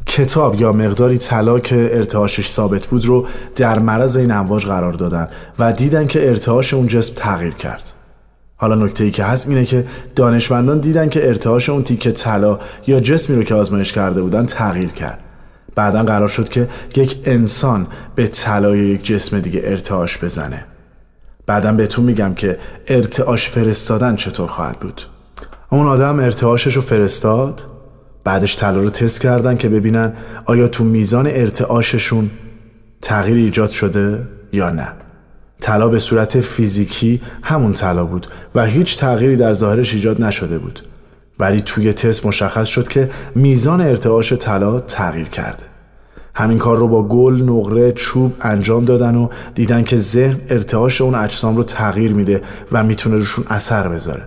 کتاب 0.06 0.60
یا 0.60 0.72
مقداری 0.72 1.18
طلا 1.18 1.58
که 1.58 1.90
ارتعاشش 1.92 2.48
ثابت 2.48 2.86
بود 2.86 3.04
رو 3.04 3.26
در 3.56 3.78
مرز 3.78 4.16
این 4.16 4.30
امواج 4.30 4.66
قرار 4.66 4.92
دادن 4.92 5.28
و 5.58 5.72
دیدن 5.72 6.06
که 6.06 6.28
ارتعاش 6.28 6.74
اون 6.74 6.86
جسم 6.86 7.14
تغییر 7.14 7.54
کرد. 7.54 7.92
حالا 8.56 8.74
نکته 8.74 9.04
ای 9.04 9.10
که 9.10 9.24
هست 9.24 9.48
اینه 9.48 9.64
که 9.64 9.84
دانشمندان 10.16 10.78
دیدن 10.78 11.08
که 11.08 11.28
ارتعاش 11.28 11.68
اون 11.68 11.82
تیکه 11.82 12.12
طلا 12.12 12.58
یا 12.86 13.00
جسمی 13.00 13.36
رو 13.36 13.42
که 13.42 13.54
آزمایش 13.54 13.92
کرده 13.92 14.22
بودن 14.22 14.46
تغییر 14.46 14.90
کرد. 14.90 15.18
بعدا 15.74 16.02
قرار 16.02 16.28
شد 16.28 16.48
که 16.48 16.68
یک 16.96 17.18
انسان 17.24 17.86
به 18.14 18.26
طلای 18.26 18.78
یک 18.78 19.04
جسم 19.04 19.40
دیگه 19.40 19.60
ارتعاش 19.64 20.18
بزنه. 20.18 20.64
بعدا 21.46 21.72
بهتون 21.72 22.04
میگم 22.04 22.34
که 22.34 22.58
ارتعاش 22.88 23.48
فرستادن 23.48 24.16
چطور 24.16 24.46
خواهد 24.46 24.78
بود. 24.78 25.02
اون 25.70 25.86
آدم 25.86 26.20
ارتعاشش 26.20 26.76
رو 26.76 26.82
فرستاد 26.82 27.62
بعدش 28.24 28.56
طلا 28.56 28.80
رو 28.80 28.90
تست 28.90 29.20
کردن 29.20 29.56
که 29.56 29.68
ببینن 29.68 30.12
آیا 30.44 30.68
تو 30.68 30.84
میزان 30.84 31.26
ارتعاششون 31.26 32.30
تغییر 33.02 33.36
ایجاد 33.36 33.70
شده 33.70 34.28
یا 34.52 34.70
نه. 34.70 34.88
طلا 35.60 35.88
به 35.88 35.98
صورت 35.98 36.40
فیزیکی 36.40 37.20
همون 37.42 37.72
طلا 37.72 38.04
بود 38.04 38.26
و 38.54 38.64
هیچ 38.64 38.96
تغییری 38.96 39.36
در 39.36 39.52
ظاهرش 39.52 39.94
ایجاد 39.94 40.24
نشده 40.24 40.58
بود. 40.58 40.80
ولی 41.38 41.60
توی 41.60 41.92
تست 41.92 42.26
مشخص 42.26 42.68
شد 42.68 42.88
که 42.88 43.10
میزان 43.34 43.80
ارتعاش 43.80 44.32
طلا 44.32 44.80
تغییر 44.80 45.28
کرده. 45.28 45.71
همین 46.34 46.58
کار 46.58 46.76
رو 46.76 46.88
با 46.88 47.02
گل، 47.02 47.42
نقره، 47.42 47.92
چوب 47.92 48.34
انجام 48.40 48.84
دادن 48.84 49.14
و 49.14 49.28
دیدن 49.54 49.82
که 49.82 49.96
ذهن 49.96 50.40
ارتعاش 50.48 51.00
اون 51.00 51.14
اجسام 51.14 51.56
رو 51.56 51.62
تغییر 51.62 52.12
میده 52.14 52.40
و 52.72 52.84
می‌تونه 52.84 53.16
روشون 53.16 53.44
اثر 53.48 53.88
بذاره. 53.88 54.22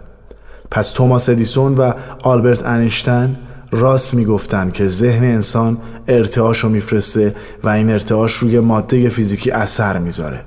پس 0.72 0.90
توماس 0.90 1.30
ادیسون 1.30 1.76
و 1.76 1.92
آلبرت 2.24 2.66
انیشتن 2.66 3.36
راست 3.72 4.14
می‌گفتن 4.14 4.72
که 4.72 4.88
ذهن 4.88 5.24
انسان 5.24 5.78
ارتعاش 6.08 6.60
رو 6.60 6.70
میفرسته 6.70 7.36
و 7.64 7.70
این 7.70 7.90
ارتعاش 7.90 8.34
روی 8.34 8.60
ماده 8.60 9.10
فیزیکی 9.10 9.52
اثر 9.52 9.98
می‌ذاره. 9.98 10.42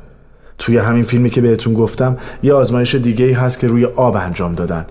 توی 0.59 0.79
همین 0.79 1.05
فیلمی 1.05 1.31
که 1.31 1.41
بهتون 1.41 1.75
گفتم 1.75 2.17
یه 2.43 2.55
آزمایش 2.55 2.95
دیگه 2.95 3.25
ای 3.25 3.33
هست 3.33 3.59
که 3.59 3.67
روی 3.67 3.85
آب 3.85 4.17
انجام 4.17 4.55
دادن. 4.55 4.87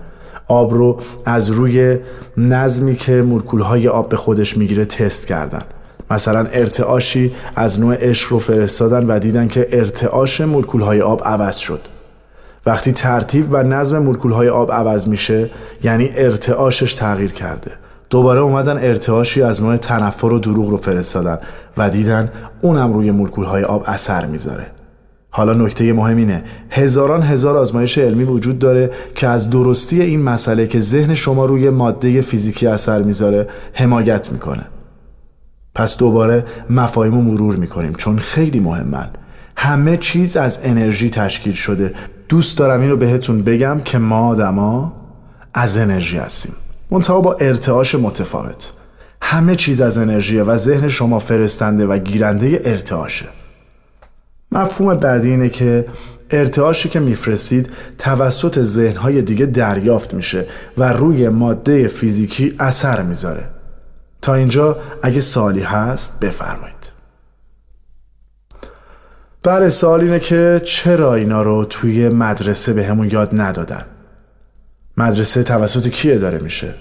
آب 0.47 0.73
رو 0.73 0.99
از 1.25 1.49
روی 1.49 1.97
نظمی 2.38 2.95
که 2.95 3.25
های 3.62 3.88
آب 3.88 4.10
به 4.10 4.17
خودش 4.17 4.58
می‌گیره 4.58 4.86
تست 4.86 5.27
کردن. 5.27 5.62
مثلا 6.12 6.46
ارتعاشی 6.52 7.36
از 7.56 7.80
نوع 7.80 7.96
عشق 8.00 8.32
رو 8.32 8.39
فرستادن 8.39 9.06
و 9.06 9.20
دیدن 9.20 9.48
که 9.48 9.67
ارتعاش 9.72 10.41
های 10.82 11.02
آب 11.02 11.22
عوض 11.26 11.58
شد. 11.58 11.82
وقتی 12.65 12.91
ترتیب 12.91 13.46
و 13.52 13.63
نظم 13.63 14.13
های 14.13 14.50
آب 14.50 14.72
عوض 14.72 15.08
میشه 15.08 15.50
یعنی 15.84 16.10
ارتعاشش 16.15 16.93
تغییر 16.93 17.32
کرده. 17.32 17.72
دوباره 18.10 18.41
اومدن 18.41 18.78
ارتعاشی 18.78 19.41
از 19.41 19.63
نوع 19.63 19.78
تنفر 19.78 20.34
و 20.34 20.39
دروغ 20.39 20.70
رو 20.70 20.78
فرستادن 20.78 21.38
و 21.78 21.89
دیدن 21.89 22.32
اونم 22.62 22.93
روی 22.93 23.10
های 23.38 23.63
آب 23.63 23.84
اثر 23.88 24.26
می‌ذاره. 24.26 24.65
حالا 25.30 25.54
نکته 25.54 25.93
مهم 25.93 26.17
اینه 26.17 26.43
هزاران 26.70 27.24
هزار 27.24 27.58
آزمایش 27.58 27.98
علمی 27.98 28.24
وجود 28.24 28.60
داره 28.60 28.91
که 29.15 29.28
از 29.28 29.50
درستی 29.50 30.02
این 30.02 30.24
مسئله 30.24 30.67
که 30.67 30.80
ذهن 30.80 31.13
شما 31.13 31.46
روی 31.46 31.70
ماده 31.70 32.22
فیزیکی 32.22 32.67
اثر 32.67 33.02
می‌ذاره 33.02 33.48
حمایت 33.74 34.32
می‌کنه. 34.32 34.63
پس 35.78 35.98
دوباره 35.98 36.46
مفاهیم 36.70 37.13
رو 37.13 37.22
مرور 37.22 37.56
می‌کنیم 37.56 37.94
چون 37.94 38.20
خیلی 38.20 38.60
مهمن. 38.60 39.10
همه 39.58 39.98
چیز 39.98 40.38
از 40.38 40.60
انرژی 40.63 41.10
تشکیل 41.10 41.54
شده. 41.54 41.94
دوست 42.30 42.58
دارم 42.58 42.82
اینو 42.82 42.96
بهتون 42.96 43.42
بگم 43.42 43.82
که 43.86 43.98
ما 43.98 44.28
آدما 44.28 44.94
از 45.54 45.78
انرژی 45.78 46.18
هستیم. 46.18 46.54
منتها 46.92 47.22
با 47.22 47.34
ارتعاش 47.34 47.96
متفاوت. 47.96 48.74
همه 49.22 49.56
چیز 49.56 49.82
از 49.82 49.98
انرژیه 49.98 50.44
و 50.44 50.58
ذهن 50.58 50.88
شما 50.88 51.20
فرستنده 51.20 51.86
و 51.86 51.98
گیرنده 51.98 52.62
ارتعاشه. 52.66 53.26
مفهوم 54.52 54.94
بعدی 54.94 55.30
اینه 55.30 55.50
که 55.50 55.86
ارتعاشی 56.32 56.90
که 56.90 57.00
میفرستید 57.00 57.70
توسط 57.98 58.60
ذهنهای 58.60 59.22
دیگه 59.22 59.46
دریافت 59.46 60.13
میشه 60.13 60.46
و 60.78 60.94
روی 60.94 61.30
ماده 61.30 61.88
فیزیکی 61.88 62.56
اثر 62.60 63.02
می‌ذاره. 63.02 63.57
تا 64.28 64.34
اینجا 64.34 64.78
اگه 65.04 65.20
سالی 65.20 65.62
هست 65.62 66.20
بفرمایید. 66.20 66.92
بله 69.44 69.70
سوال 69.70 70.02
اینه 70.02 70.20
که 70.20 70.62
چرا 70.66 71.13
اینا 71.13 71.42
رو 71.42 71.66
توی 71.66 72.10
مدرسه 72.10 72.74
به 72.74 72.86
همون 72.86 73.10
یاد 73.12 73.42
ندادن؟ 73.42 73.86
مدرسه 74.98 75.44
توسط 75.44 75.88
کیه 75.88 76.18
داره 76.18 76.38
میشه؟ 76.38 76.74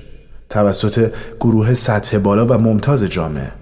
توسط 0.49 1.13
گروه 1.41 1.75
سطح 1.75 2.19
بالا 2.19 2.47
و 2.47 2.53
ممتاز 2.53 3.05
جامعه. 3.05 3.53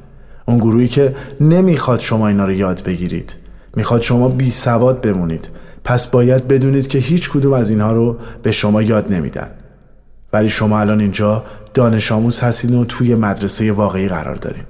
اون 0.44 0.59
گروهی 0.59 0.88
که 0.88 1.16
نمی‌خواد 1.40 2.01
شما 2.01 2.29
اینا 2.29 2.44
رو 2.44 2.53
یاد 2.53 2.83
بگیرید. 2.83 3.37
می‌خواد 3.77 4.03
شما 4.03 4.29
بی 4.29 4.51
سواد 4.51 5.01
بمونید. 5.01 5.49
پس 5.85 6.09
باید 6.09 6.49
بدونید 6.49 6.88
که 6.88 6.99
هیچ 6.99 7.31
کدوم 7.31 7.53
از 7.53 7.70
اینها 7.70 7.92
رو 7.92 8.18
به 8.42 8.53
شما 8.53 8.83
یاد 8.83 9.12
نمیدن. 9.12 9.51
ولی 10.35 10.49
شما 10.49 10.81
الان 10.81 11.01
اینجا 11.01 11.44
دانش 11.75 12.12
آموز 12.12 12.40
هستید 12.40 12.75
و 12.75 12.85
توی 12.85 13.14
مدرسه 13.14 13.73
واقعی 13.73 14.09
قرار 14.09 14.37
داریم 14.37 14.64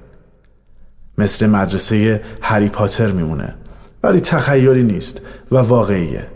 مثل 1.18 1.46
مدرسه 1.46 2.20
هری 2.42 2.68
پاتر 2.68 3.10
میمونه. 3.10 3.54
ولی 4.02 4.20
تخیلی 4.20 4.82
نیست 4.82 5.20
و 5.52 5.56
واقعیه. 5.56 6.26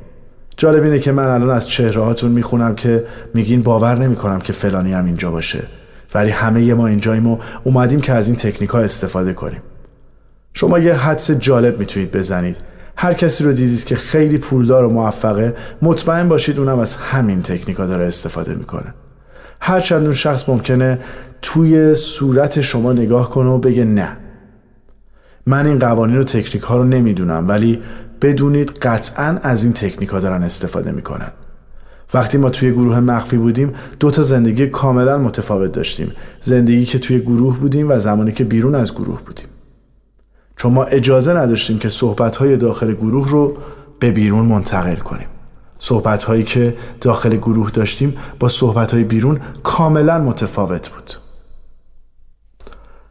جالب 0.57 0.83
اینه 0.83 0.99
که 0.99 1.12
من 1.12 1.29
الان 1.29 1.51
از 1.51 1.69
چهره 1.69 2.03
هاتون 2.03 2.31
می‌خونم 2.31 2.75
که 2.75 3.05
میگین 3.35 3.62
باور 3.62 3.95
نمی‌کنم 3.95 4.38
که 4.38 4.53
فلانی 4.53 4.93
هم 4.93 5.05
اینجا 5.05 5.31
باشه. 5.31 5.67
ولی 6.14 6.31
همه 6.31 6.75
ما 6.75 6.87
اینجاییم 6.87 7.27
و 7.27 7.38
اومدیم 7.64 8.01
که 8.01 8.12
از 8.12 8.27
این 8.29 8.37
تکنیک 8.37 8.71
ها 8.71 8.79
استفاده 8.79 9.33
کنیم. 9.33 9.62
شما 10.55 10.79
یه 10.79 10.95
حدس 10.95 11.31
جالب 11.31 11.79
می‌تونید 11.79 12.11
بزنید. 12.11 12.57
هر 12.97 13.14
کسی 13.14 13.45
رو 13.45 13.53
دیدید 13.53 13.85
که 13.85 13.97
خیلی 13.97 14.38
پولدار 14.38 14.85
و 14.85 14.91
موفقه 14.91 15.55
مطمئن 15.83 16.29
باشید 16.29 16.59
اونم 16.59 16.79
از 16.79 16.97
همین 16.97 17.43
تکنیکا 17.43 17.87
داره 17.87 18.07
استفاده 18.07 18.55
می‌کنه. 18.55 18.95
هرچند 19.61 20.03
اون 20.03 20.12
شخص 20.12 20.49
ممکنه 20.49 20.99
توی 21.42 21.94
صورت 21.94 22.61
شما 22.61 22.92
نگاه 22.92 23.31
کنه 23.31 23.49
و 23.49 23.59
بگه 23.59 23.85
نه. 23.85 24.16
من 25.47 25.66
این 25.66 25.79
قوانین 25.79 26.18
و 26.18 26.25
تکنیک 26.25 26.62
ها 26.62 26.77
رو 26.77 26.85
نمی‌دونم 26.85 27.49
ولی 27.49 27.83
بدونید 28.23 28.71
قطعا 28.71 29.38
از 29.42 29.64
این 29.64 29.73
تکنیک 29.73 30.09
ها 30.09 30.21
دارن 30.21 30.42
استفاده 30.42 30.92
می‌کنن. 30.92 31.31
وقتی 32.14 32.38
ما 32.38 32.51
توی 32.51 32.73
گروه 32.73 33.01
مخفی 33.01 33.37
بودیم 33.37 33.73
دو 34.01 34.11
تا 34.11 34.23
زندگی 34.23 34.66
کاملا 34.66 35.18
متفاوت 35.18 35.73
داشتیم. 35.73 36.12
زندگی 36.40 36.85
که 36.85 36.99
توی 36.99 37.21
گروه 37.21 37.59
بودیم 37.59 37.90
و 37.90 37.99
زمانی 37.99 38.33
که 38.33 38.44
بیرون 38.44 38.75
از 38.75 38.94
گروه 38.94 39.23
بودیم. 39.23 39.47
چون 40.57 40.73
ما 40.73 40.85
اجازه 40.85 41.35
نداشتیم 41.35 41.79
که 41.79 41.88
صحبتهای 41.88 42.57
داخل 42.57 42.94
گروه 42.94 43.31
رو 43.31 43.57
به 43.99 44.11
بیرون 44.11 44.44
منتقل 44.44 44.97
کنیم. 44.97 45.29
صحبت 45.79 46.25
هایی 46.25 46.43
که 46.43 46.77
داخل 47.01 47.37
گروه 47.37 47.71
داشتیم 47.71 48.17
با 48.41 48.49
صحبت 48.49 48.95
های 48.95 49.05
بیرون 49.05 49.41
کاملا 49.62 50.19
متفاوت 50.19 50.88
بود. 50.88 51.12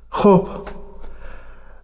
خب 0.10 0.48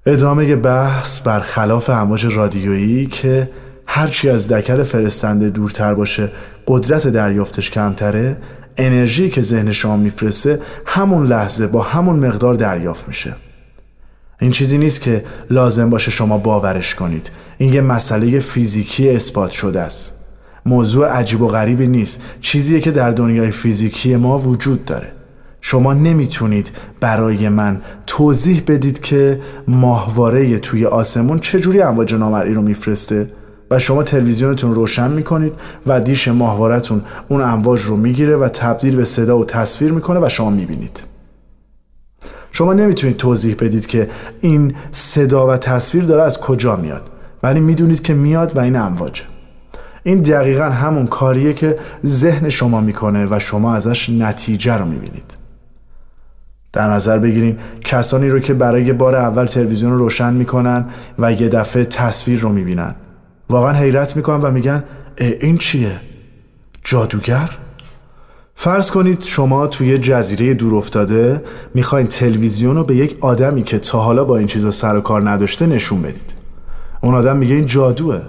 ادامه 0.05 0.55
بحث 0.55 1.21
برخلاف 1.21 1.89
امواج 1.89 2.25
رادیویی 2.25 3.07
که 3.07 3.49
هرچی 3.87 4.29
از 4.29 4.47
دکل 4.47 4.83
فرستنده 4.83 5.49
دورتر 5.49 5.93
باشه 5.93 6.31
قدرت 6.67 7.07
دریافتش 7.07 7.71
کمتره 7.71 8.37
انرژی 8.77 9.29
که 9.29 9.41
ذهن 9.41 9.71
شما 9.71 9.97
میفرسته 9.97 10.61
همون 10.85 11.27
لحظه 11.27 11.67
با 11.67 11.81
همون 11.81 12.27
مقدار 12.27 12.53
دریافت 12.53 13.07
میشه. 13.07 13.35
این 14.41 14.51
چیزی 14.51 14.77
نیست 14.77 15.01
که 15.01 15.25
لازم 15.49 15.89
باشه 15.89 16.11
شما 16.11 16.37
باورش 16.37 16.95
کنید. 16.95 17.31
این 17.57 17.73
یه 17.73 17.81
مسئله 17.81 18.39
فیزیکی 18.39 19.09
اثبات 19.09 19.51
شده 19.51 19.81
است. 19.81 20.22
موضوع 20.65 21.07
عجیب 21.07 21.41
و 21.41 21.47
غریبی 21.47 21.87
نیست. 21.87 22.21
چیزیه 22.41 22.79
که 22.79 22.91
در 22.91 23.11
دنیای 23.11 23.51
فیزیکی 23.51 24.15
ما 24.15 24.37
وجود 24.37 24.85
داره. 24.85 25.11
شما 25.61 25.93
نمی‌تونید 25.93 26.71
برای 26.99 27.49
من 27.49 27.81
توضیح 28.07 28.63
بدید 28.67 28.99
که 28.99 29.39
ماهواره 29.67 30.59
توی 30.59 30.85
آسمون 30.85 31.39
چجوری 31.39 31.81
امواج 31.81 32.13
نامرئی 32.13 32.53
رو 32.53 32.61
میفرسته 32.61 33.29
و 33.71 33.79
شما 33.79 34.03
تلویزیونتون 34.03 34.73
روشن 34.73 35.11
می‌کنید 35.11 35.53
و 35.87 36.01
دیش 36.01 36.27
ماهوارتون 36.27 37.01
اون 37.29 37.41
امواج 37.41 37.81
رو 37.81 37.97
می‌گیره 37.97 38.37
و 38.37 38.49
تبدیل 38.49 38.95
به 38.95 39.05
صدا 39.05 39.37
و 39.37 39.45
تصویر 39.45 39.91
می‌کنه 39.91 40.19
و 40.19 40.29
شما 40.29 40.49
می‌بینید. 40.49 41.03
شما 42.51 42.73
نمی‌تونید 42.73 43.17
توضیح 43.17 43.55
بدید 43.59 43.85
که 43.85 44.09
این 44.41 44.75
صدا 44.91 45.47
و 45.47 45.57
تصویر 45.57 46.03
داره 46.03 46.23
از 46.23 46.39
کجا 46.39 46.75
میاد. 46.75 47.09
ولی 47.43 47.59
می‌دونید 47.59 48.01
که 48.01 48.13
میاد 48.13 48.57
و 48.57 48.59
این 48.59 48.75
امواجه. 48.75 49.23
این 50.03 50.21
دقیقا 50.21 50.63
همون 50.63 51.07
کاریه 51.07 51.53
که 51.53 51.79
ذهن 52.05 52.49
شما 52.49 52.81
می‌کنه 52.81 53.25
و 53.25 53.39
شما 53.39 53.75
ازش 53.75 54.09
نتیجه 54.09 54.77
رو 54.77 54.85
می‌بینید 54.85 55.37
در 56.73 56.89
نظر 56.89 57.19
بگیریم 57.19 57.57
کسانی 57.85 58.29
رو 58.29 58.39
که 58.39 58.53
برای 58.53 58.93
بار 58.93 59.15
اول 59.15 59.45
تلویزیون 59.45 59.91
رو 59.91 59.97
روشن 59.97 60.33
می‌کنن 60.33 60.85
و 61.19 61.31
یه 61.31 61.49
دفعه 61.49 61.85
تصویر 61.85 62.39
رو 62.39 62.49
می‌بینن 62.49 62.95
واقعا 63.49 63.73
حیرت 63.73 64.15
می‌کنن 64.15 64.41
و 64.41 64.51
میگن 64.51 64.83
این 65.17 65.57
چیه؟ 65.57 65.99
جادوگر؟ 66.83 67.49
فرض 68.55 68.91
کنید 68.91 69.21
شما 69.21 69.67
توی 69.67 69.97
جزیره 69.97 70.53
دور 70.53 70.75
افتاده 70.75 71.43
می‌خواین 71.73 72.07
تلویزیون 72.07 72.75
رو 72.75 72.83
به 72.83 72.95
یک 72.95 73.17
آدمی 73.21 73.63
که 73.63 73.79
تا 73.79 73.99
حالا 73.99 74.23
با 74.23 74.37
این 74.37 74.47
چیزا 74.47 74.71
سر 74.71 74.95
و 74.95 75.01
کار 75.01 75.29
نداشته 75.29 75.65
نشون 75.65 76.01
بدید 76.01 76.33
اون 77.01 77.15
آدم 77.15 77.37
میگه 77.37 77.55
این 77.55 77.65
جادوه 77.65 78.21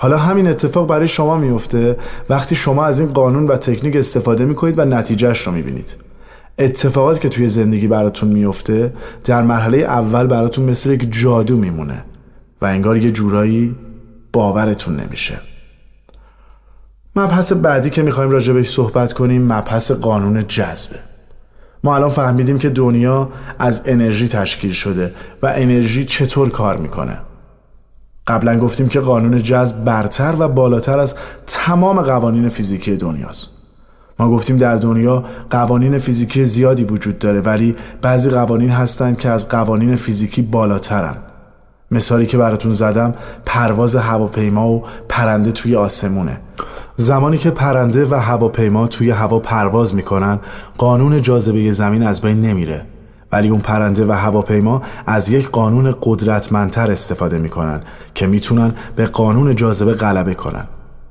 حالا 0.00 0.16
همین 0.16 0.46
اتفاق 0.46 0.88
برای 0.88 1.08
شما 1.08 1.36
میفته؟ 1.36 1.96
وقتی 2.28 2.54
شما 2.54 2.84
از 2.84 3.00
این 3.00 3.12
قانون 3.12 3.46
و 3.46 3.56
تکنیک 3.56 3.96
استفاده 3.96 4.44
می‌کنید 4.44 4.78
و 4.78 4.84
نتیجهش 4.84 5.46
رو 5.46 5.52
می‌بینید. 5.52 5.96
اتفاقات 6.58 7.20
که 7.20 7.28
توی 7.28 7.48
زندگی 7.48 7.88
براتون 7.88 8.28
میفته 8.28 8.92
در 9.24 9.42
مرحله 9.42 9.78
اول 9.78 10.26
براتون 10.26 10.64
مثل 10.64 10.90
یک 10.90 11.08
جادو 11.22 11.56
میمونه 11.56 12.04
و 12.62 12.66
انگار 12.66 12.96
یه 12.96 13.10
جورایی 13.10 13.76
باورتون 14.32 14.96
نمیشه. 14.96 15.40
مبحث 17.16 17.52
بعدی 17.52 17.90
که 17.90 18.02
می‌خوایم 18.02 18.30
راجبش 18.30 18.68
صحبت 18.68 19.12
کنیم 19.12 19.52
مبحث 19.52 19.90
قانون 19.90 20.46
جذبه. 20.46 20.96
ما 21.84 21.94
الان 21.94 22.08
فهمیدیم 22.08 22.58
که 22.58 22.68
دنیا 22.68 23.30
از 23.58 23.82
انرژی 23.84 24.28
تشکیل 24.28 24.72
شده 24.72 25.12
و 25.42 25.52
انرژی 25.56 26.04
چطور 26.04 26.50
کار 26.50 26.76
می‌کنه. 26.76 27.18
قبلا 28.28 28.58
گفتیم 28.58 28.88
که 28.88 29.00
قانون 29.00 29.42
جذب 29.42 29.84
برتر 29.84 30.34
و 30.38 30.48
بالاتر 30.48 30.98
از 30.98 31.14
تمام 31.46 32.00
قوانین 32.00 32.48
فیزیکی 32.48 32.96
دنیاست. 32.96 33.50
ما 34.18 34.30
گفتیم 34.30 34.56
در 34.56 34.76
دنیا 34.76 35.24
قوانین 35.50 35.98
فیزیکی 35.98 36.44
زیادی 36.44 36.84
وجود 36.84 37.18
داره 37.18 37.40
ولی 37.40 37.76
بعضی 38.02 38.30
قوانین 38.30 38.70
هستند 38.70 39.18
که 39.18 39.28
از 39.28 39.48
قوانین 39.48 39.96
فیزیکی 39.96 40.42
بالاترن. 40.42 41.16
مثالی 41.90 42.26
که 42.26 42.38
براتون 42.38 42.74
زدم 42.74 43.14
پرواز 43.46 43.96
هواپیما 43.96 44.68
و 44.68 44.82
پرنده 45.08 45.52
توی 45.52 45.76
آسمونه. 45.76 46.40
زمانی 46.96 47.38
که 47.38 47.50
پرنده 47.50 48.06
و 48.10 48.14
هواپیما 48.14 48.86
توی 48.86 49.10
هوا 49.10 49.38
پرواز 49.38 49.94
می‌کنن 49.94 50.40
قانون 50.78 51.22
جاذبه 51.22 51.72
زمین 51.72 52.02
از 52.02 52.20
بین 52.20 52.40
نمیره. 52.40 52.82
ولی 53.32 53.48
اون 53.48 53.60
پرنده 53.60 54.06
و 54.06 54.12
هواپیما 54.12 54.82
از 55.06 55.30
یک 55.30 55.50
قانون 55.50 55.94
قدرتمندتر 56.02 56.90
استفاده 56.90 57.38
می‌کنن 57.38 57.80
که 58.14 58.26
می‌تونن 58.26 58.72
به 58.96 59.06
قانون 59.06 59.56
جاذبه 59.56 59.94
غلبه 59.94 60.34
کنن 60.34 60.68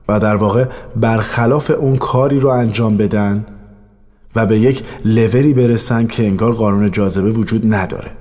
و 0.09 0.19
در 0.19 0.35
واقع 0.35 0.65
برخلاف 0.95 1.71
اون 1.79 1.97
کاری 1.97 2.39
رو 2.39 2.49
انجام 2.49 2.97
بدن 2.97 3.45
و 4.35 4.45
به 4.45 4.59
یک 4.59 4.83
لولی 5.05 5.53
برسن 5.53 6.07
که 6.07 6.27
انگار 6.27 6.53
قانون 6.53 6.91
جاذبه 6.91 7.31
وجود 7.31 7.73
نداره. 7.73 8.11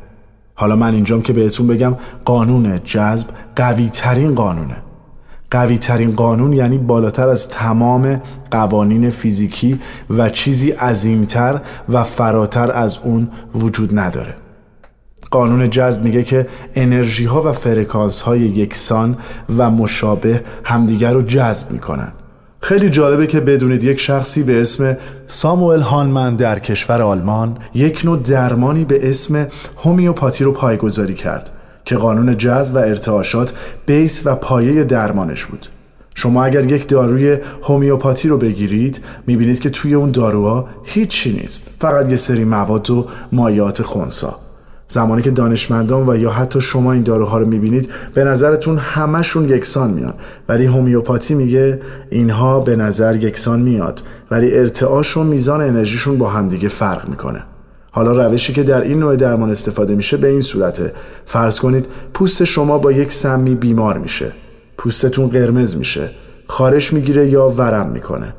حالا 0.54 0.76
من 0.76 0.94
اینجام 0.94 1.22
که 1.22 1.32
بهتون 1.32 1.66
بگم 1.66 1.96
قانون 2.24 2.80
جذب 2.84 3.28
قوی 3.56 3.90
ترین 3.90 4.34
قانونه. 4.34 4.82
قوی 5.50 5.78
ترین 5.78 6.14
قانون 6.16 6.52
یعنی 6.52 6.78
بالاتر 6.78 7.28
از 7.28 7.48
تمام 7.48 8.22
قوانین 8.50 9.10
فیزیکی 9.10 9.80
و 10.10 10.28
چیزی 10.28 10.70
عظیمتر 10.70 11.60
و 11.88 12.04
فراتر 12.04 12.72
از 12.72 12.98
اون 13.04 13.28
وجود 13.54 13.98
نداره. 13.98 14.34
قانون 15.30 15.70
جذب 15.70 16.02
میگه 16.02 16.22
که 16.22 16.46
انرژی 16.74 17.24
ها 17.24 17.42
و 17.42 17.52
فرکانس 17.52 18.22
های 18.22 18.40
یکسان 18.40 19.16
و 19.56 19.70
مشابه 19.70 20.44
همدیگر 20.64 21.12
رو 21.12 21.22
جذب 21.22 21.70
می‌کنن. 21.70 22.12
خیلی 22.60 22.88
جالبه 22.88 23.26
که 23.26 23.40
بدونید 23.40 23.84
یک 23.84 24.00
شخصی 24.00 24.42
به 24.42 24.60
اسم 24.60 24.96
ساموئل 25.26 25.80
هانمن 25.80 26.36
در 26.36 26.58
کشور 26.58 27.02
آلمان 27.02 27.58
یک 27.74 28.02
نوع 28.04 28.18
درمانی 28.22 28.84
به 28.84 29.10
اسم 29.10 29.46
هومیوپاتی 29.84 30.44
رو 30.44 30.52
پایگذاری 30.52 31.14
کرد. 31.14 31.55
که 31.86 31.96
قانون 31.96 32.38
جذب 32.38 32.74
و 32.74 32.78
ارتعاشات 32.78 33.52
بیس 33.86 34.22
و 34.24 34.34
پایه 34.34 34.84
درمانش 34.84 35.44
بود. 35.44 35.66
شما 36.14 36.44
اگر 36.44 36.64
یک 36.64 36.88
داروی 36.88 37.38
هومیوپاتی 37.62 38.28
رو 38.28 38.38
بگیرید 38.38 39.00
می‌بینید 39.26 39.60
که 39.60 39.70
توی 39.70 39.94
اون 39.94 40.10
داروها 40.10 40.68
هیچی 40.84 41.32
نیست. 41.32 41.70
فقط 41.78 42.08
یه 42.10 42.16
سری 42.16 42.44
مواد 42.44 42.90
و 42.90 43.06
مایات 43.32 43.82
خونسا. 43.82 44.36
زمانی 44.88 45.22
که 45.22 45.30
دانشمندان 45.30 46.08
و 46.08 46.16
یا 46.16 46.30
حتی 46.30 46.60
شما 46.60 46.92
این 46.92 47.02
داروها 47.02 47.38
رو 47.38 47.46
می‌بینید 47.46 47.90
به 48.14 48.24
نظرتون 48.24 48.78
همشون 48.78 49.48
یکسان 49.48 49.90
میان. 49.90 50.14
ولی 50.48 50.66
هومیوپاتی 50.66 51.34
میگه 51.34 51.80
اینها 52.10 52.60
به 52.60 52.76
نظر 52.76 53.16
یکسان 53.16 53.60
میاد. 53.60 54.02
ولی 54.30 54.58
ارتعاش 54.58 55.16
و 55.16 55.24
میزان 55.24 55.60
انرژیشون 55.60 56.18
با 56.18 56.30
همدیگه 56.30 56.68
فرق 56.68 57.08
می‌کنه. 57.08 57.42
حالا 57.96 58.26
روشی 58.26 58.52
که 58.52 58.62
در 58.62 58.80
این 58.80 58.98
نوع 58.98 59.16
درمان 59.16 59.50
استفاده 59.50 59.94
میشه 59.94 60.16
به 60.16 60.28
این 60.28 60.40
صورته. 60.40 60.92
فرض 61.26 61.60
کنید 61.60 61.86
پوست 62.14 62.44
شما 62.44 62.78
با 62.78 62.92
یک 62.92 63.12
سمی 63.12 63.54
بیمار 63.54 63.98
میشه. 63.98 64.32
پوستتون 64.78 65.28
قرمز 65.28 65.76
میشه. 65.76 66.10
خارش 66.46 66.92
می‌گیره 66.92 67.28
یا 67.28 67.48
ورم 67.48 67.90
می‌کنه. 67.90 68.34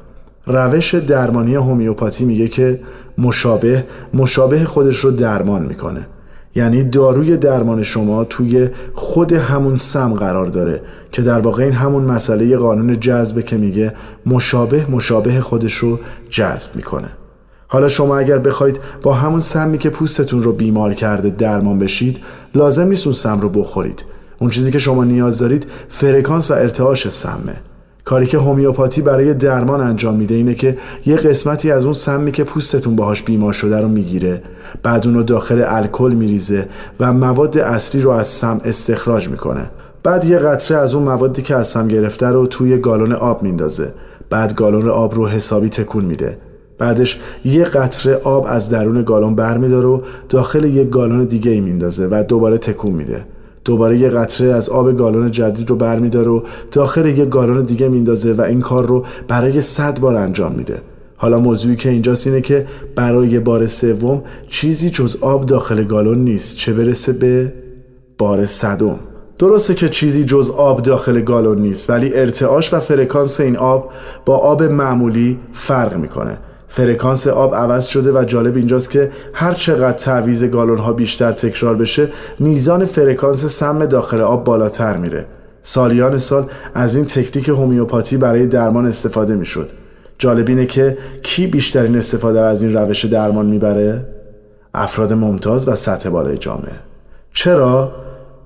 روش 0.46 0.96
درمانی 0.96 1.56
هومیوپاتی 1.56 2.26
میگه 2.26 2.48
که 2.48 2.80
مشابه 3.18 3.86
مشابه 4.14 4.66
خودش 4.66 4.98
رو 4.98 5.12
درمان 5.12 5.66
می‌کنه. 5.66 6.08
یعنی 6.56 6.84
داروی 6.84 7.38
درمان 7.38 7.84
شما 7.84 8.24
توی 8.24 8.70
خود 8.94 9.34
همون 9.34 9.76
سم 9.76 10.14
قرار 10.14 10.46
داره 10.46 10.82
که 11.12 11.22
در 11.22 11.40
واقع 11.40 11.64
این 11.64 11.74
همون 11.74 12.04
مسئله 12.04 12.58
قانون 12.58 13.00
جذبه 13.00 13.44
که 13.44 13.58
میگه 13.58 13.94
مشابه 14.26 14.86
مشابه 14.90 15.42
خودش 15.42 15.74
رو 15.74 16.00
جذب 16.30 16.76
می‌کنه. 16.76 17.10
حالا 17.68 17.88
شما 17.88 18.18
اگر 18.18 18.38
بخواید 18.38 18.80
با 19.02 19.14
همون 19.14 19.40
سمی 19.40 19.78
که 19.78 19.90
پوستتون 19.90 20.44
رو 20.44 20.54
بیمار 20.54 20.94
کرده 20.94 21.30
درمان 21.30 21.80
بشید 21.80 22.20
لازم 22.56 22.88
نیست 22.88 23.08
اون 23.08 23.14
سم 23.14 23.40
رو 23.40 23.50
بخورید. 23.50 24.06
اون 24.40 24.50
چیزی 24.50 24.72
که 24.72 24.80
شما 24.80 25.04
نیاز 25.04 25.40
دارید 25.40 25.68
فرکانس 25.90 26.52
و 26.52 26.54
ارتعاش 26.54 27.10
سمه. 27.10 27.56
کاری 28.06 28.26
که 28.26 28.38
هومیوپاتی 28.38 29.02
برای 29.02 29.34
درمان 29.34 29.82
انجام 29.82 30.16
میده 30.16 30.36
اینه 30.36 30.56
که 30.56 30.78
یه 31.06 31.16
قسمتی 31.16 31.72
از 31.72 31.84
اون 31.84 31.94
سمی 31.94 32.32
که 32.32 32.44
پوستتون 32.44 32.96
باهاش 32.96 33.24
بیمار 33.24 33.54
شده 33.54 33.82
رو 33.82 33.88
می‌گیره. 33.88 34.42
بعد 34.84 35.08
اون 35.08 35.16
رو 35.16 35.24
داخل 35.24 35.64
الکل 35.68 36.14
میریزه 36.14 36.68
و 37.00 37.14
مواد 37.14 37.58
اصلی 37.58 38.02
رو 38.02 38.10
از 38.10 38.28
سم 38.28 38.62
استخراج 38.66 39.30
می‌کنه. 39.30 39.70
بعد 40.04 40.26
یه 40.26 40.38
قطره 40.38 40.78
از 40.78 40.96
اون 40.96 41.04
موادی 41.04 41.42
که 41.42 41.56
از 41.56 41.68
سم 41.68 41.88
گرفته 41.88 42.28
رو 42.28 42.48
توی 42.48 42.78
گالون 42.78 43.12
آب 43.12 43.44
میندازه. 43.44 43.94
بعد 44.30 44.56
گالون 44.56 44.90
آب 44.90 45.16
رو 45.16 45.28
حسابی 45.28 45.70
تکون 45.70 46.06
میده. 46.06 46.38
بعدش 46.78 47.20
یه 47.46 47.64
قطره 47.64 48.16
آب 48.16 48.46
از 48.50 48.70
درون 48.70 49.04
گالون 49.04 49.36
برمیداره 49.36 49.88
و 49.88 50.02
داخل 50.30 50.64
یک 50.64 50.90
گالون 50.90 51.26
دیگه 51.26 51.52
ای 51.52 51.62
میندازه 51.62 52.08
و 52.12 52.24
دوباره 52.28 52.58
تکون 52.58 52.92
میده. 52.92 53.26
دوباره 53.66 54.00
یه 54.00 54.10
قطره 54.10 54.54
از 54.54 54.70
آب 54.70 54.98
گالون 54.98 55.32
جدید 55.32 55.70
رو 55.70 55.76
برمیداره 55.76 56.30
و 56.30 56.42
داخل 56.72 57.06
یه 57.06 57.26
گالون 57.26 57.64
دیگه 57.64 57.88
میندازه 57.88 58.34
و 58.34 58.42
این 58.42 58.62
کار 58.62 58.86
رو 58.86 59.06
برای 59.28 59.62
صد 59.62 60.00
بار 60.00 60.16
انجام 60.16 60.52
میده. 60.52 60.82
حالا 61.18 61.40
موضوعی 61.40 61.76
که 61.76 61.90
اینجاست 61.90 62.28
اینه 62.28 62.42
که 62.42 62.66
برای 62.96 63.40
بار 63.40 63.68
سوم 63.68 64.24
چیزی 64.50 64.90
جز 64.90 65.18
آب 65.22 65.46
داخل 65.46 65.84
گالون 65.84 66.18
نیست 66.18 66.56
چه 66.56 66.74
برسه 66.74 67.14
به 67.14 67.54
بار 68.18 68.46
صدم. 68.46 69.00
درسته 69.40 69.74
که 69.74 69.90
چیزی 69.90 70.24
جز 70.24 70.50
آب 70.50 70.82
داخل 70.82 71.22
گالون 71.22 71.62
نیست 71.62 71.90
ولی 71.90 72.14
ارتعاش 72.14 72.74
و 72.74 72.80
فرکانس 72.80 73.40
این 73.40 73.58
آب 73.58 73.92
با 74.26 74.38
آب 74.38 74.64
معمولی 74.64 75.40
فرق 75.54 75.98
می‌کنه. 75.98 76.38
فرکانس 76.68 77.28
آب 77.28 77.56
عوض 77.56 77.86
شده 77.86 78.12
و 78.12 78.24
جالب 78.24 78.56
اینجاست 78.56 78.92
که 78.92 79.12
هر 79.34 79.54
چقدر 79.54 79.98
تعویز 79.98 80.44
گالون 80.44 80.78
ها 80.78 80.94
بیشتر 80.94 81.32
تکرار 81.32 81.76
بشه 81.76 82.10
میزان 82.40 82.86
فرکانس 82.86 83.46
سم 83.46 83.86
داخل 83.86 84.22
آب 84.22 84.44
بالاتر 84.44 84.98
میره. 84.98 85.26
سالیان 85.62 86.18
سال 86.18 86.46
از 86.74 86.96
این 86.96 87.06
تکنیک 87.06 87.50
هومیوپاتی 87.50 88.18
برای 88.18 88.48
درمان 88.48 88.86
استفاده 88.86 89.36
می‌شد. 89.36 89.72
جالب 90.18 90.48
اینه 90.48 90.66
که 90.66 90.98
کی 91.24 91.48
بیشترین 91.48 91.98
استفاده 91.98 92.42
از 92.42 92.64
این 92.64 92.74
روش 92.74 93.06
درمان 93.06 93.46
می‌بره؟ 93.46 94.08
افراد 94.74 95.14
ممتاز 95.14 95.68
و 95.68 95.76
سطح 95.76 96.10
بالای 96.10 96.38
جامعه. 96.38 96.76
چرا؟ 97.34 97.92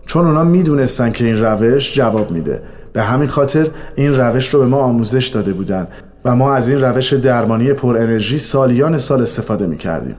چون 0.05 0.25
اونا 0.25 0.43
می‌دونستن 0.43 1.11
که 1.11 1.25
این 1.25 1.45
روش 1.45 1.95
جواب 1.95 2.31
میده. 2.31 2.61
به 2.93 3.01
همین 3.01 3.27
خاطر 3.27 3.67
این 3.95 4.15
روش 4.15 4.53
رو 4.53 4.59
به 4.59 4.65
ما 4.65 4.77
آموزش 4.77 5.27
داده 5.27 5.53
بودن. 5.53 5.87
و 6.25 6.35
ما 6.35 6.55
از 6.55 6.69
این 6.69 6.81
روش 6.81 7.13
درمانی 7.13 7.73
پر 7.73 7.97
انرژی 7.97 8.39
سالیان 8.39 8.97
سال 8.97 9.21
استفاده 9.21 9.67
می 9.67 9.77
کردیم. 9.77 10.15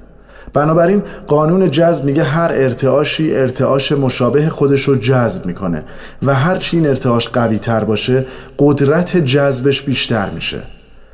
بنابراین 0.53 1.03
قانون 1.27 1.71
جذب 1.71 2.05
میگه 2.05 2.23
هر 2.23 2.53
ارتعاشی 2.55 3.35
ارتعاش 3.35 3.93
مشابه 3.93 4.49
خودش 4.49 4.83
رو 4.83 4.97
جذب 4.97 5.47
می‌کنه 5.47 5.85
و 6.23 6.35
هر 6.35 6.57
چی 6.57 6.77
این 6.77 6.87
ارتعاش 6.87 7.29
قوی 7.29 7.59
تر 7.59 7.85
باشه 7.85 8.27
قدرت 8.59 9.17
جذبش 9.17 9.83
بیشتر 9.83 10.31
میشه 10.31 10.63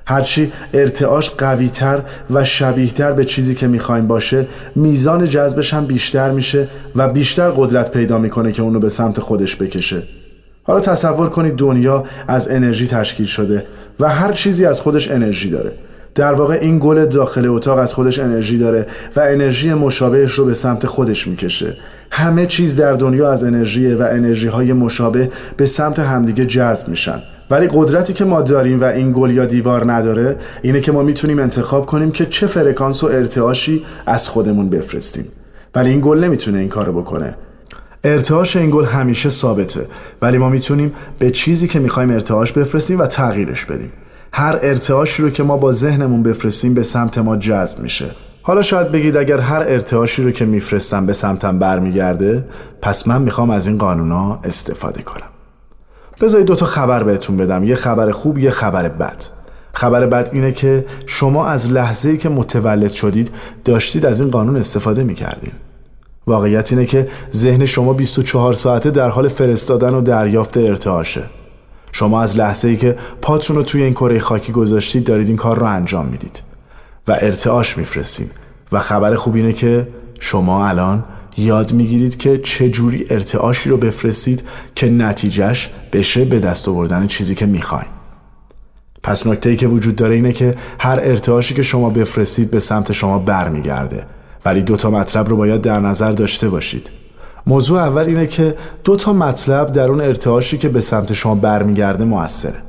هرچی 0.06 0.52
ارتعاش 0.74 1.30
قوی 1.30 1.68
تر 1.68 2.02
و 2.30 2.44
شبیه 2.44 2.90
تر 2.90 3.12
به 3.12 3.24
چیزی 3.24 3.54
که 3.54 3.66
می‌خوایم 3.66 4.06
باشه 4.06 4.46
میزان 4.74 5.24
جذبش 5.24 5.74
هم 5.74 5.86
بیشتر 5.86 6.30
میشه 6.30 6.68
و 6.96 7.08
بیشتر 7.08 7.50
قدرت 7.50 7.92
پیدا 7.92 8.18
می‌کنه 8.18 8.52
که 8.52 8.62
اونو 8.62 8.80
به 8.80 8.88
سمت 8.88 9.20
خودش 9.20 9.56
بکشه 9.56 10.02
حالا 10.68 10.80
تصور 10.80 11.28
کنید 11.28 11.56
دنیا 11.56 12.04
از 12.26 12.48
انرژی 12.50 12.86
تشکیل 12.86 13.26
شده 13.26 13.64
و 14.00 14.08
هر 14.08 14.32
چیزی 14.32 14.66
از 14.66 14.80
خودش 14.80 15.10
انرژی 15.10 15.50
داره. 15.50 15.72
در 16.14 16.32
واقع 16.32 16.58
این 16.60 16.78
گل 16.78 17.04
داخل 17.04 17.46
اتاق 17.46 17.78
از 17.78 17.94
خودش 17.94 18.18
انرژی 18.18 18.58
داره 18.58 18.86
و 19.16 19.20
انرژی 19.20 19.74
مشابهش 19.74 20.32
رو 20.32 20.44
به 20.44 20.54
سمت 20.54 20.86
خودش 20.86 21.28
می‌کشه. 21.28 21.76
همه 22.10 22.46
چیز 22.46 22.76
در 22.76 22.92
دنیا 22.92 23.32
از 23.32 23.44
انرژیه 23.44 23.96
و 23.96 24.06
انرژی 24.10 24.46
های 24.46 24.72
مشابه 24.72 25.30
به 25.56 25.66
سمت 25.66 25.98
همدیگه 25.98 26.46
جذب 26.46 26.88
میشن. 26.88 27.22
ولی 27.50 27.68
قدرتی 27.72 28.12
که 28.12 28.24
ما 28.24 28.42
داریم 28.42 28.80
و 28.80 28.84
این 28.84 29.12
گل 29.12 29.30
یا 29.30 29.44
دیوار 29.44 29.92
نداره 29.92 30.36
اینه 30.62 30.80
که 30.80 30.92
ما 30.92 31.02
می‌تونیم 31.02 31.38
انتخاب 31.38 31.86
کنیم 31.86 32.10
که 32.10 32.26
چه 32.26 32.46
فرکانس 32.46 33.04
و 33.04 33.06
ارتعاشی 33.06 33.84
از 34.06 34.28
خودمون 34.28 34.70
بفرستیم. 34.70 35.24
ولی 35.74 35.90
این 35.90 36.00
گل 36.00 36.18
نمی‌تونه 36.18 36.58
این 36.58 36.68
کارو 36.68 36.92
بکنه. 36.92 37.34
ارتعاش 38.04 38.56
این 38.56 38.84
همیشه 38.84 39.28
ثابته. 39.28 39.86
ولی 40.22 40.38
ما 40.38 40.48
می‌تونیم 40.48 40.92
به 41.18 41.30
چیزی 41.30 41.68
که 41.68 41.78
می‌خوایم 41.78 42.10
ارتعاش 42.10 42.52
بفرستیم 42.52 42.98
و 42.98 43.06
تغییرش 43.06 43.64
بدیم. 43.64 43.92
هر 44.32 44.58
ارتعاشی 44.62 45.22
رو 45.22 45.30
که 45.30 45.42
ما 45.42 45.56
با 45.56 45.72
ذهنمون 45.72 46.22
بفرستیم 46.22 46.74
به 46.74 46.82
سمت 46.82 47.18
ما 47.18 47.36
جذب 47.36 47.80
میشه. 47.80 48.10
حالا 48.42 48.62
شاید 48.62 48.92
بگید 48.92 49.16
اگر 49.16 49.40
هر 49.40 49.60
ارتعاشی 49.60 50.22
رو 50.22 50.30
که 50.30 50.44
میفرستم 50.44 51.06
به 51.06 51.12
سمتم 51.12 51.58
برمیگرده 51.58 52.44
پس 52.82 53.08
من 53.08 53.22
می‌خوام 53.22 53.50
از 53.50 53.66
این 53.66 53.78
قانونا 53.78 54.40
استفاده 54.44 55.02
کنم. 55.02 55.28
بذارید 56.20 56.46
دو 56.46 56.54
تا 56.54 56.66
خبر 56.66 57.02
بهتون 57.02 57.36
بدم. 57.36 57.64
یه 57.64 57.74
خبر 57.74 58.10
خوب 58.10 58.38
یه 58.38 58.50
خبر 58.50 58.88
بد. 58.88 59.24
خبر 59.72 60.06
بد 60.06 60.30
اینه 60.32 60.52
که 60.52 60.86
شما 61.06 61.46
از 61.46 61.72
لحظه‌ای 61.72 62.18
که 62.18 62.28
متولد 62.28 62.90
شدید 62.90 63.30
داشتید 63.64 64.06
از 64.06 64.20
این 64.20 64.30
قانون 64.30 64.56
استفاده 64.56 65.04
می‌کردین. 65.04 65.52
واقعیت 66.28 66.72
اینه 66.72 66.86
که 66.86 67.08
ذهن 67.34 67.66
شما 67.66 67.92
24 67.92 68.52
ساعته 68.52 68.90
در 68.90 69.08
حال 69.08 69.28
فرستادن 69.28 69.94
و 69.94 70.00
دریافت 70.00 70.56
ارتعاشه. 70.56 71.22
شما 71.92 72.22
از 72.22 72.36
لحظه 72.36 72.68
ای 72.68 72.76
که 72.76 72.96
پاتون 73.22 73.56
رو 73.56 73.62
توی 73.62 73.82
این 73.82 73.92
کره 73.92 74.18
خاکی 74.18 74.52
گذاشتید 74.52 75.04
دارید 75.04 75.28
این 75.28 75.36
کار 75.36 75.58
رو 75.58 75.66
انجام 75.66 76.06
می‌دید. 76.06 76.42
و 77.08 77.12
ارتعاش 77.12 77.78
میفرستیم. 77.78 78.30
و 78.72 78.80
خبر 78.80 79.14
خوب 79.14 79.34
اینه 79.34 79.52
که 79.52 79.88
شما 80.20 80.68
الان 80.68 81.04
یاد 81.36 81.72
می‌گیرید 81.72 82.16
که 82.16 82.38
چجوری 82.38 83.06
ارتعاشی 83.10 83.70
رو 83.70 83.76
بفرستید 83.76 84.42
که 84.74 84.88
نتیجهش 84.88 85.70
بشه 85.92 86.24
به 86.24 86.38
دست 86.38 86.68
آوردن 86.68 87.06
چیزی 87.06 87.34
که 87.34 87.46
می‌خواین. 87.46 87.88
پس 89.02 89.26
نکته 89.26 89.50
ای 89.50 89.56
که 89.56 89.66
وجود 89.66 89.96
داره 89.96 90.14
اینه 90.14 90.32
که 90.32 90.54
هر 90.78 91.00
ارتعاشی 91.02 91.54
که 91.54 91.62
شما 91.62 91.90
بفرستید 91.90 92.50
به 92.50 92.58
سمت 92.58 92.92
شما 92.92 93.18
برمیگرده. 93.18 94.06
ولی 94.44 94.62
دو 94.62 94.76
تا 94.76 94.90
مطلب 94.90 95.28
رو 95.28 95.36
باید 95.36 95.60
در 95.60 95.80
نظر 95.80 96.12
داشته 96.12 96.48
باشید. 96.48 96.90
موضوع 97.46 97.80
اول 97.80 98.04
اینه 98.04 98.26
که 98.26 98.54
دو 98.84 98.96
تا 98.96 99.12
مطلب 99.12 99.72
در 99.72 99.88
اون 99.88 100.00
ارتعاشی 100.00 100.58
که 100.58 100.68
به 100.68 100.80
سمت 100.80 101.12
شما 101.12 101.34
برمیگرده 101.34 102.04
موثره. 102.04 102.62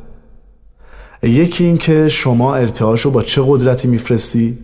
یکی 1.23 1.63
این 1.63 1.77
که 1.77 2.09
شما 2.09 2.55
ارتعاش 2.55 3.01
رو 3.01 3.11
با 3.11 3.23
چه 3.23 3.41
قدرتی 3.45 3.87
میفرستی؟ 3.87 4.57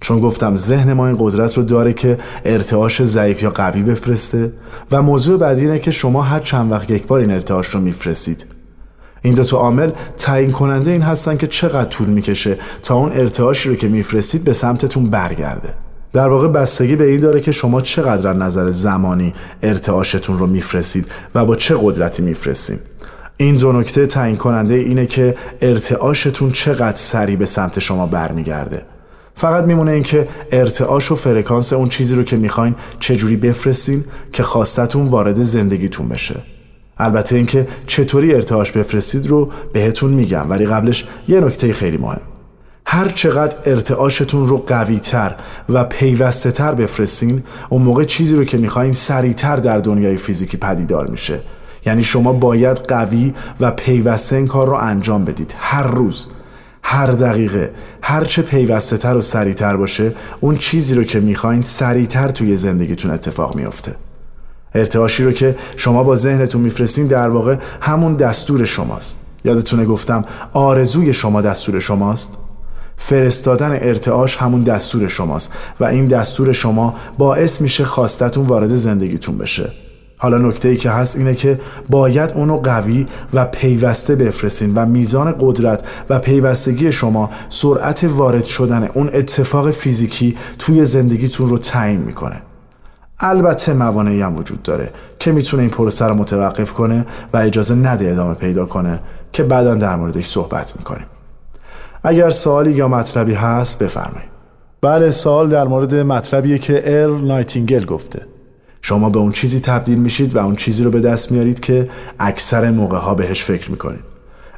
چون 0.00 0.20
گفتم 0.20 0.56
ذهن 0.56 0.92
ما 0.92 1.06
این 1.06 1.16
قدرت 1.20 1.56
رو 1.56 1.62
داره 1.62 1.92
که 1.92 2.18
ارتعاش 2.44 3.02
ضعیف 3.02 3.42
یا 3.42 3.50
قوی 3.50 3.82
بفرسته 3.82 4.52
و 4.90 5.02
موضوع 5.02 5.38
بعدی 5.38 5.60
اینه 5.60 5.78
که 5.78 5.90
شما 5.90 6.22
هر 6.22 6.40
چند 6.40 6.72
وقت 6.72 6.90
یک 6.90 7.06
بار 7.06 7.20
این 7.20 7.30
ارتعاش 7.30 7.66
رو 7.66 7.80
میفرستید. 7.80 8.46
این 9.22 9.34
دو 9.34 9.44
تا 9.44 9.56
عامل 9.56 9.90
تعیین 10.16 10.52
کننده 10.52 10.90
این 10.90 11.02
هستن 11.02 11.36
که 11.36 11.46
چقدر 11.46 11.88
طول 11.88 12.08
می‌کشه 12.08 12.58
تا 12.82 12.94
اون 12.94 13.12
ارتعاشی 13.12 13.68
رو 13.68 13.74
که 13.74 13.88
میفرستید 13.88 14.44
به 14.44 14.52
سمتتون 14.52 15.10
برگرده. 15.10 15.74
در 16.14 16.28
واقع 16.28 16.48
بستگی 16.48 16.96
به 16.96 17.04
این 17.04 17.20
داره 17.20 17.40
که 17.40 17.52
شما 17.52 17.80
چقدر 17.80 18.28
از 18.28 18.36
نظر 18.36 18.70
زمانی 18.70 19.32
ارتعاشتون 19.62 20.38
رو 20.38 20.46
میفرستید 20.46 21.06
و 21.34 21.44
با 21.44 21.56
چه 21.56 21.76
قدرتی 21.80 22.22
میفرستید. 22.22 22.80
این 23.36 23.56
دو 23.56 23.72
نکته 23.72 24.06
تعیین 24.06 24.36
کننده 24.36 24.74
اینه 24.74 25.06
که 25.06 25.34
ارتعاشتون 25.60 26.50
چقدر 26.50 26.96
سریع 26.96 27.36
به 27.36 27.46
سمت 27.46 27.78
شما 27.78 28.06
برمیگرده. 28.06 28.82
فقط 29.34 29.64
میمونه 29.64 29.92
اینکه 29.92 30.28
ارتعاش 30.52 31.12
و 31.12 31.14
فرکانس 31.14 31.72
اون 31.72 31.88
چیزی 31.88 32.14
رو 32.14 32.22
که 32.22 32.36
می‌خواین 32.36 32.74
چجوری 33.00 33.36
بفرستین 33.36 34.04
که 34.32 34.42
خواستتون 34.42 35.06
وارد 35.06 35.42
زندگیتون 35.42 36.08
بشه. 36.08 36.42
البته 36.98 37.36
اینکه 37.36 37.68
چطوری 37.86 38.34
ارتعاش 38.34 38.72
بفرستید 38.72 39.26
رو 39.26 39.52
بهتون 39.72 40.10
میگم 40.10 40.50
ولی 40.50 40.66
قبلش 40.66 41.06
یه 41.28 41.40
نکته 41.40 41.72
خیلی 41.72 41.96
مهم. 41.96 42.33
هر 42.86 43.08
چقدر 43.08 43.56
ارتعاشتون 43.64 44.46
رو 44.46 44.58
قوی 44.58 45.00
تر 45.00 45.36
و 45.68 45.84
پیوسته 45.84 46.50
تر 46.50 46.74
بفرستین 46.74 47.42
اون 47.68 47.82
موقع 47.82 48.04
چیزی 48.04 48.36
رو 48.36 48.44
که 48.44 48.58
می‌خواین 48.58 48.92
سریعتر 48.92 49.56
در 49.56 49.78
دنیای 49.78 50.16
فیزیکی 50.16 50.56
پدیدار 50.56 51.06
میشه. 51.06 51.40
یعنی 51.86 52.02
شما 52.02 52.32
باید 52.32 52.76
قوی 52.76 53.32
و 53.60 53.70
پیوسته 53.70 54.36
این 54.36 54.46
کار 54.46 54.66
رو 54.68 54.74
انجام 54.74 55.24
بدید. 55.24 55.54
هر 55.58 55.82
روز 55.82 56.26
هر 56.82 57.06
دقیقه 57.06 57.72
هر 58.02 58.24
چه 58.24 58.42
پیوسته 58.42 58.96
تر 58.96 59.16
و 59.16 59.20
سریعتر 59.20 59.76
باشه 59.76 60.14
اون 60.40 60.56
چیزی 60.56 60.94
رو 60.94 61.04
که 61.04 61.20
می‌خواین 61.20 61.62
سریعتر 61.62 62.28
توی 62.28 62.56
زندگیتون 62.56 63.10
اتفاق 63.10 63.56
میافته. 63.56 63.96
ارتعاشی 64.74 65.24
رو 65.24 65.32
که 65.32 65.56
شما 65.76 66.02
با 66.02 66.16
ذهنتون 66.16 66.60
میفرستین 66.60 67.06
در 67.06 67.28
واقع 67.28 67.56
همون 67.80 68.14
دستور 68.14 68.64
شماست. 68.64 69.20
یادتونه 69.44 69.84
گفتم 69.84 70.24
آرزوی 70.52 71.14
شما 71.14 71.40
دستور 71.40 71.80
شماست؟ 71.80 72.32
فرستادن 72.96 73.72
ارتعاش 73.72 74.36
همون 74.36 74.62
دستور 74.62 75.08
شماست 75.08 75.52
و 75.80 75.84
این 75.84 76.06
دستور 76.06 76.52
شما 76.52 76.94
باعث 77.18 77.60
میشه 77.60 77.84
خواستتون 77.84 78.46
وارد 78.46 78.74
زندگیتون 78.74 79.38
بشه. 79.38 79.72
حالا 80.18 80.38
نکته 80.38 80.68
ای 80.68 80.76
که 80.76 80.90
هست 80.90 81.16
اینه 81.16 81.34
که 81.34 81.60
باید 81.90 82.32
اونو 82.32 82.56
قوی 82.56 83.06
و 83.34 83.44
پیوسته 83.44 84.16
بفرستین 84.16 84.74
و 84.74 84.86
میزان 84.86 85.34
قدرت 85.40 85.84
و 86.10 86.18
پیوستگی 86.18 86.92
شما 86.92 87.30
سرعت 87.48 88.04
وارد 88.04 88.44
شدن 88.44 88.88
اون 88.94 89.10
اتفاق 89.12 89.70
فیزیکی 89.70 90.36
توی 90.58 90.84
زندگیتون 90.84 91.48
رو 91.48 91.58
تعیین 91.58 92.00
می‌کنه. 92.00 92.42
البته 93.20 93.74
موانعی 93.74 94.22
هم 94.22 94.36
وجود 94.36 94.62
داره 94.62 94.90
که 95.18 95.32
می‌تونه 95.32 95.62
این 95.62 95.70
پروسه 95.70 96.04
رو 96.04 96.14
متوقف 96.14 96.72
کنه 96.72 97.06
و 97.32 97.36
اجازه 97.36 97.74
نده 97.74 98.12
ادامه 98.12 98.34
پیدا 98.34 98.66
کنه 98.66 99.00
که 99.32 99.42
بعدا 99.42 99.74
در 99.74 99.96
موردش 99.96 100.26
صحبت 100.26 100.76
می‌کنیم. 100.76 101.06
اگر 102.06 102.30
سوالی 102.30 102.72
یا 102.72 102.88
مطلبی 102.88 103.34
هست 103.34 103.78
بفرمایید. 103.78 104.30
بله 104.80 105.10
سوال 105.10 105.48
در 105.48 105.64
مورد 105.64 105.94
مطلبیه 105.94 106.58
که 106.58 106.82
ارل 106.84 107.24
نایتینگل 107.24 107.84
گفته. 107.84 108.26
شما 108.82 109.10
به 109.10 109.18
اون 109.18 109.32
چیزی 109.32 109.60
تبدیل 109.60 109.98
میشید 109.98 110.36
و 110.36 110.38
اون 110.38 110.56
چیزی 110.56 110.84
رو 110.84 110.90
به 110.90 111.00
دست 111.00 111.32
میارید 111.32 111.60
که 111.60 111.88
اکثر 112.20 112.70
موقع 112.70 112.98
ها 112.98 113.14
بهش 113.14 113.44
فکر 113.44 113.70
می‌کنید. 113.70 114.00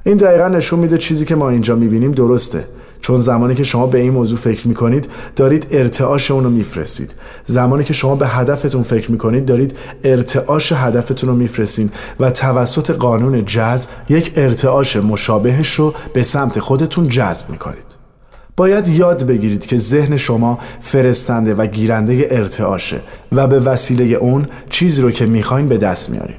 این 0.04 0.16
دقیقا 0.16 0.48
نشون 0.48 0.78
میده 0.78 0.98
چیزی 0.98 1.24
که 1.24 1.34
ما 1.34 1.50
اینجا 1.50 1.74
می‌بینیم 1.74 2.12
درسته. 2.12 2.64
چون 3.06 3.16
زمانی 3.16 3.54
که 3.54 3.64
شما 3.64 3.86
به 3.86 3.98
این 3.98 4.12
موضوع 4.12 4.38
فکر 4.38 4.68
می‌کنید 4.68 5.08
دارید 5.36 5.66
ارتعاش 5.70 6.30
اون 6.30 6.44
رو 6.44 6.50
میفرستید. 6.50 7.14
زمانی 7.44 7.84
که 7.84 7.94
شما 7.94 8.14
به 8.14 8.28
هدفتون 8.28 8.82
فکر 8.82 9.10
می‌کنید 9.12 9.44
دارید 9.44 9.76
ارتعاش 10.04 10.72
هدفتون 10.72 11.30
رو 11.30 11.36
میفرستید 11.36 11.92
و 12.20 12.30
توسط 12.30 12.90
قانون 12.90 13.44
جذب 13.44 13.88
یک 14.08 14.32
ارتعاش 14.36 14.96
مشابهش 14.96 15.74
رو 15.74 15.94
به 16.12 16.22
سمت 16.22 16.60
خودتون 16.60 17.08
جذب 17.08 17.50
می‌کنید. 17.50 17.96
باید 18.56 18.88
یاد 18.88 19.26
بگیرید 19.26 19.66
که 19.66 19.78
ذهن 19.78 20.16
شما 20.16 20.58
فرستنده 20.80 21.54
و 21.54 21.66
گیرنده 21.66 22.26
ارتعاشه 22.30 23.00
و 23.32 23.46
به 23.46 23.60
وسیله 23.60 24.04
اون 24.04 24.46
چیزی 24.70 25.02
رو 25.02 25.10
که 25.10 25.26
می‌خواین 25.26 25.68
به 25.68 25.78
دست 25.78 26.10
میاریم 26.10 26.36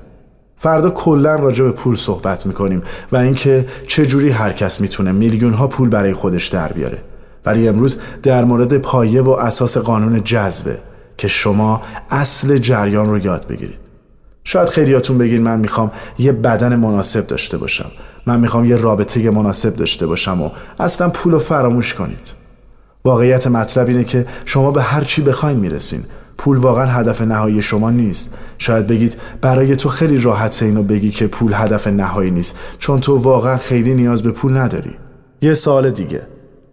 فردا 0.58 0.90
کلا 0.90 1.36
راجع 1.36 1.64
به 1.64 1.72
پول 1.72 1.96
صحبت 1.96 2.46
می‌کنیم 2.46 2.84
و 3.12 3.18
اینکه 3.18 3.66
چجوری 3.88 4.30
هر 4.30 4.54
کس 4.54 4.82
می‌تونه 4.82 5.12
میلیون 5.12 5.54
ها 5.54 5.68
پول 5.68 5.90
برای 5.90 6.14
خودش 6.14 6.48
در 6.48 6.74
بیاره. 6.74 7.04
ولی 7.46 7.68
امروز 7.68 7.98
در 8.24 8.44
مورد 8.44 8.78
پایه 8.78 9.22
و 9.22 9.30
اساس 9.30 9.78
قانون 9.78 10.24
جذبه 10.24 10.78
که 11.18 11.28
شما 11.28 11.82
اصل 12.10 12.58
جریان 12.58 13.10
رو 13.10 13.18
یاد 13.18 13.48
بگیرید. 13.48 13.80
شاید 14.44 14.70
خیلیاتون 14.70 15.18
بگین 15.18 15.42
من 15.42 15.60
می‌خوام 15.60 15.92
یه 16.20 16.32
بدن 16.32 16.76
مناسب 16.76 17.28
داشته 17.28 17.58
باشم. 17.58 17.92
من 18.26 18.40
می‌خوام 18.40 18.66
یه 18.66 18.76
رابطه 18.76 19.30
مناسب 19.30 19.76
داشته 19.76 20.08
باشم 20.08 20.42
و 20.42 20.50
اصلا 20.80 21.10
پول 21.10 21.34
رو 21.34 21.40
فراموش 21.40 21.94
کنید. 21.94 22.34
واقعیت 23.06 23.48
مطلب 23.48 23.88
اینه 23.88 24.04
که 24.04 24.26
شما 24.46 24.72
به 24.72 24.82
هر 24.82 25.04
چی 25.04 25.22
بخواین 25.22 25.58
می‌رسین. 25.58 26.04
پول 26.38 26.58
واقعا 26.58 26.86
هدف 26.86 27.22
نهایی 27.22 27.62
شما 27.62 27.92
نیست. 27.92 28.34
شاید 28.58 28.88
بگید 28.88 29.18
برای 29.42 29.76
تو 29.76 29.90
خیلی 29.90 30.20
راحته 30.20 30.66
اینو 30.66 30.84
بگی 30.84 31.10
که 31.10 31.28
پول 31.28 31.54
هدف 31.56 31.88
نهایی 31.88 32.32
نیست 32.32 32.56
چون 32.78 33.00
تو 33.00 33.18
واقعا 33.18 33.58
خیلی 33.58 33.94
نیاز 33.94 34.24
به 34.24 34.32
پول 34.32 34.58
نداری. 34.58 34.96
یه 35.42 35.54
سال 35.54 35.90
دیگه. 35.90 36.22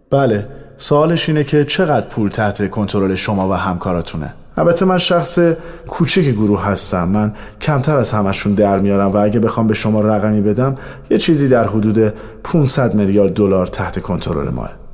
بله 0.09 0.47
سوالش 0.77 1.29
اینه 1.29 1.43
که 1.43 1.63
چقدر 1.63 2.07
پول 2.07 2.29
تحت 2.29 2.69
کنترل 2.69 3.15
شما 3.15 3.49
و 3.49 3.53
همکاراتونه؟ 3.53 4.33
البته 4.57 4.85
من 4.85 4.97
شخص 4.97 5.39
کوچک 5.87 6.21
گروه 6.21 6.65
هستم. 6.65 7.07
من 7.07 7.35
کمتر 7.61 7.97
از 7.97 8.11
همشون 8.11 8.53
در 8.53 8.79
میارم 8.79 9.11
و 9.11 9.17
اگه 9.17 9.39
بخوام 9.39 9.67
به 9.67 9.73
شما 9.73 10.01
رقمی 10.01 10.41
بدم 10.41 10.75
یه 11.09 11.17
چیزی 11.17 11.49
در 11.49 11.67
حدود 11.67 12.13
500 12.43 12.93
میلیارد 12.93 13.33
دلار 13.33 13.67
تحت 13.67 13.99
کنترل 13.99 14.49
ماه. 14.49 14.84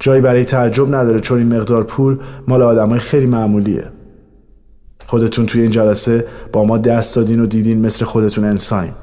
جایی 0.00 0.20
برای 0.20 0.44
تعجب 0.44 0.94
نداره 0.94 1.20
چون 1.20 1.38
این 1.38 1.56
مقدار 1.56 1.84
پول 1.84 2.18
مال 2.48 2.62
آدمای 2.62 3.00
خیلی 3.00 3.26
معمولیه. 3.26 3.84
خودتون 5.06 5.46
توی 5.46 5.62
این 5.62 5.70
جلسه 5.70 6.26
با 6.52 6.64
ما 6.64 6.78
دست 6.78 7.16
دادین 7.16 7.40
و 7.40 7.46
دیدین 7.46 7.80
مثل 7.80 8.04
خودتون 8.04 8.44
انسانیم. 8.44 8.94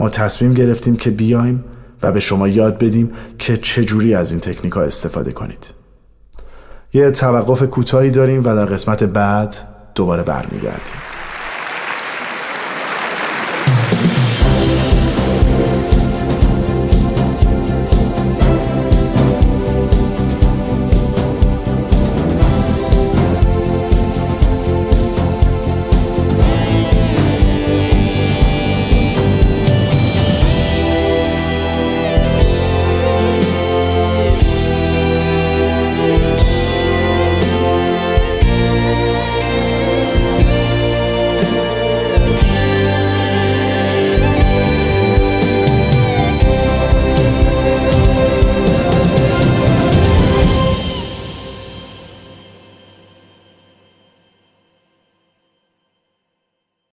ما 0.00 0.08
تصمیم 0.08 0.54
گرفتیم 0.54 0.96
که 0.96 1.10
بیایم 1.10 1.64
و 2.02 2.12
به 2.12 2.20
شما 2.20 2.48
یاد 2.48 2.78
بدیم 2.78 3.10
که 3.38 3.56
چجوری 3.56 4.14
از 4.14 4.30
این 4.30 4.40
تکنیک 4.40 4.72
ها 4.72 4.82
استفاده 4.82 5.32
کنید. 5.32 5.74
یه 6.92 7.10
توقف 7.10 7.62
کوتاهی 7.62 8.10
داریم 8.10 8.40
و 8.40 8.42
در 8.42 8.64
قسمت 8.64 9.04
بعد 9.04 9.56
دوباره 9.94 10.22
برمیگردیم. 10.22 11.09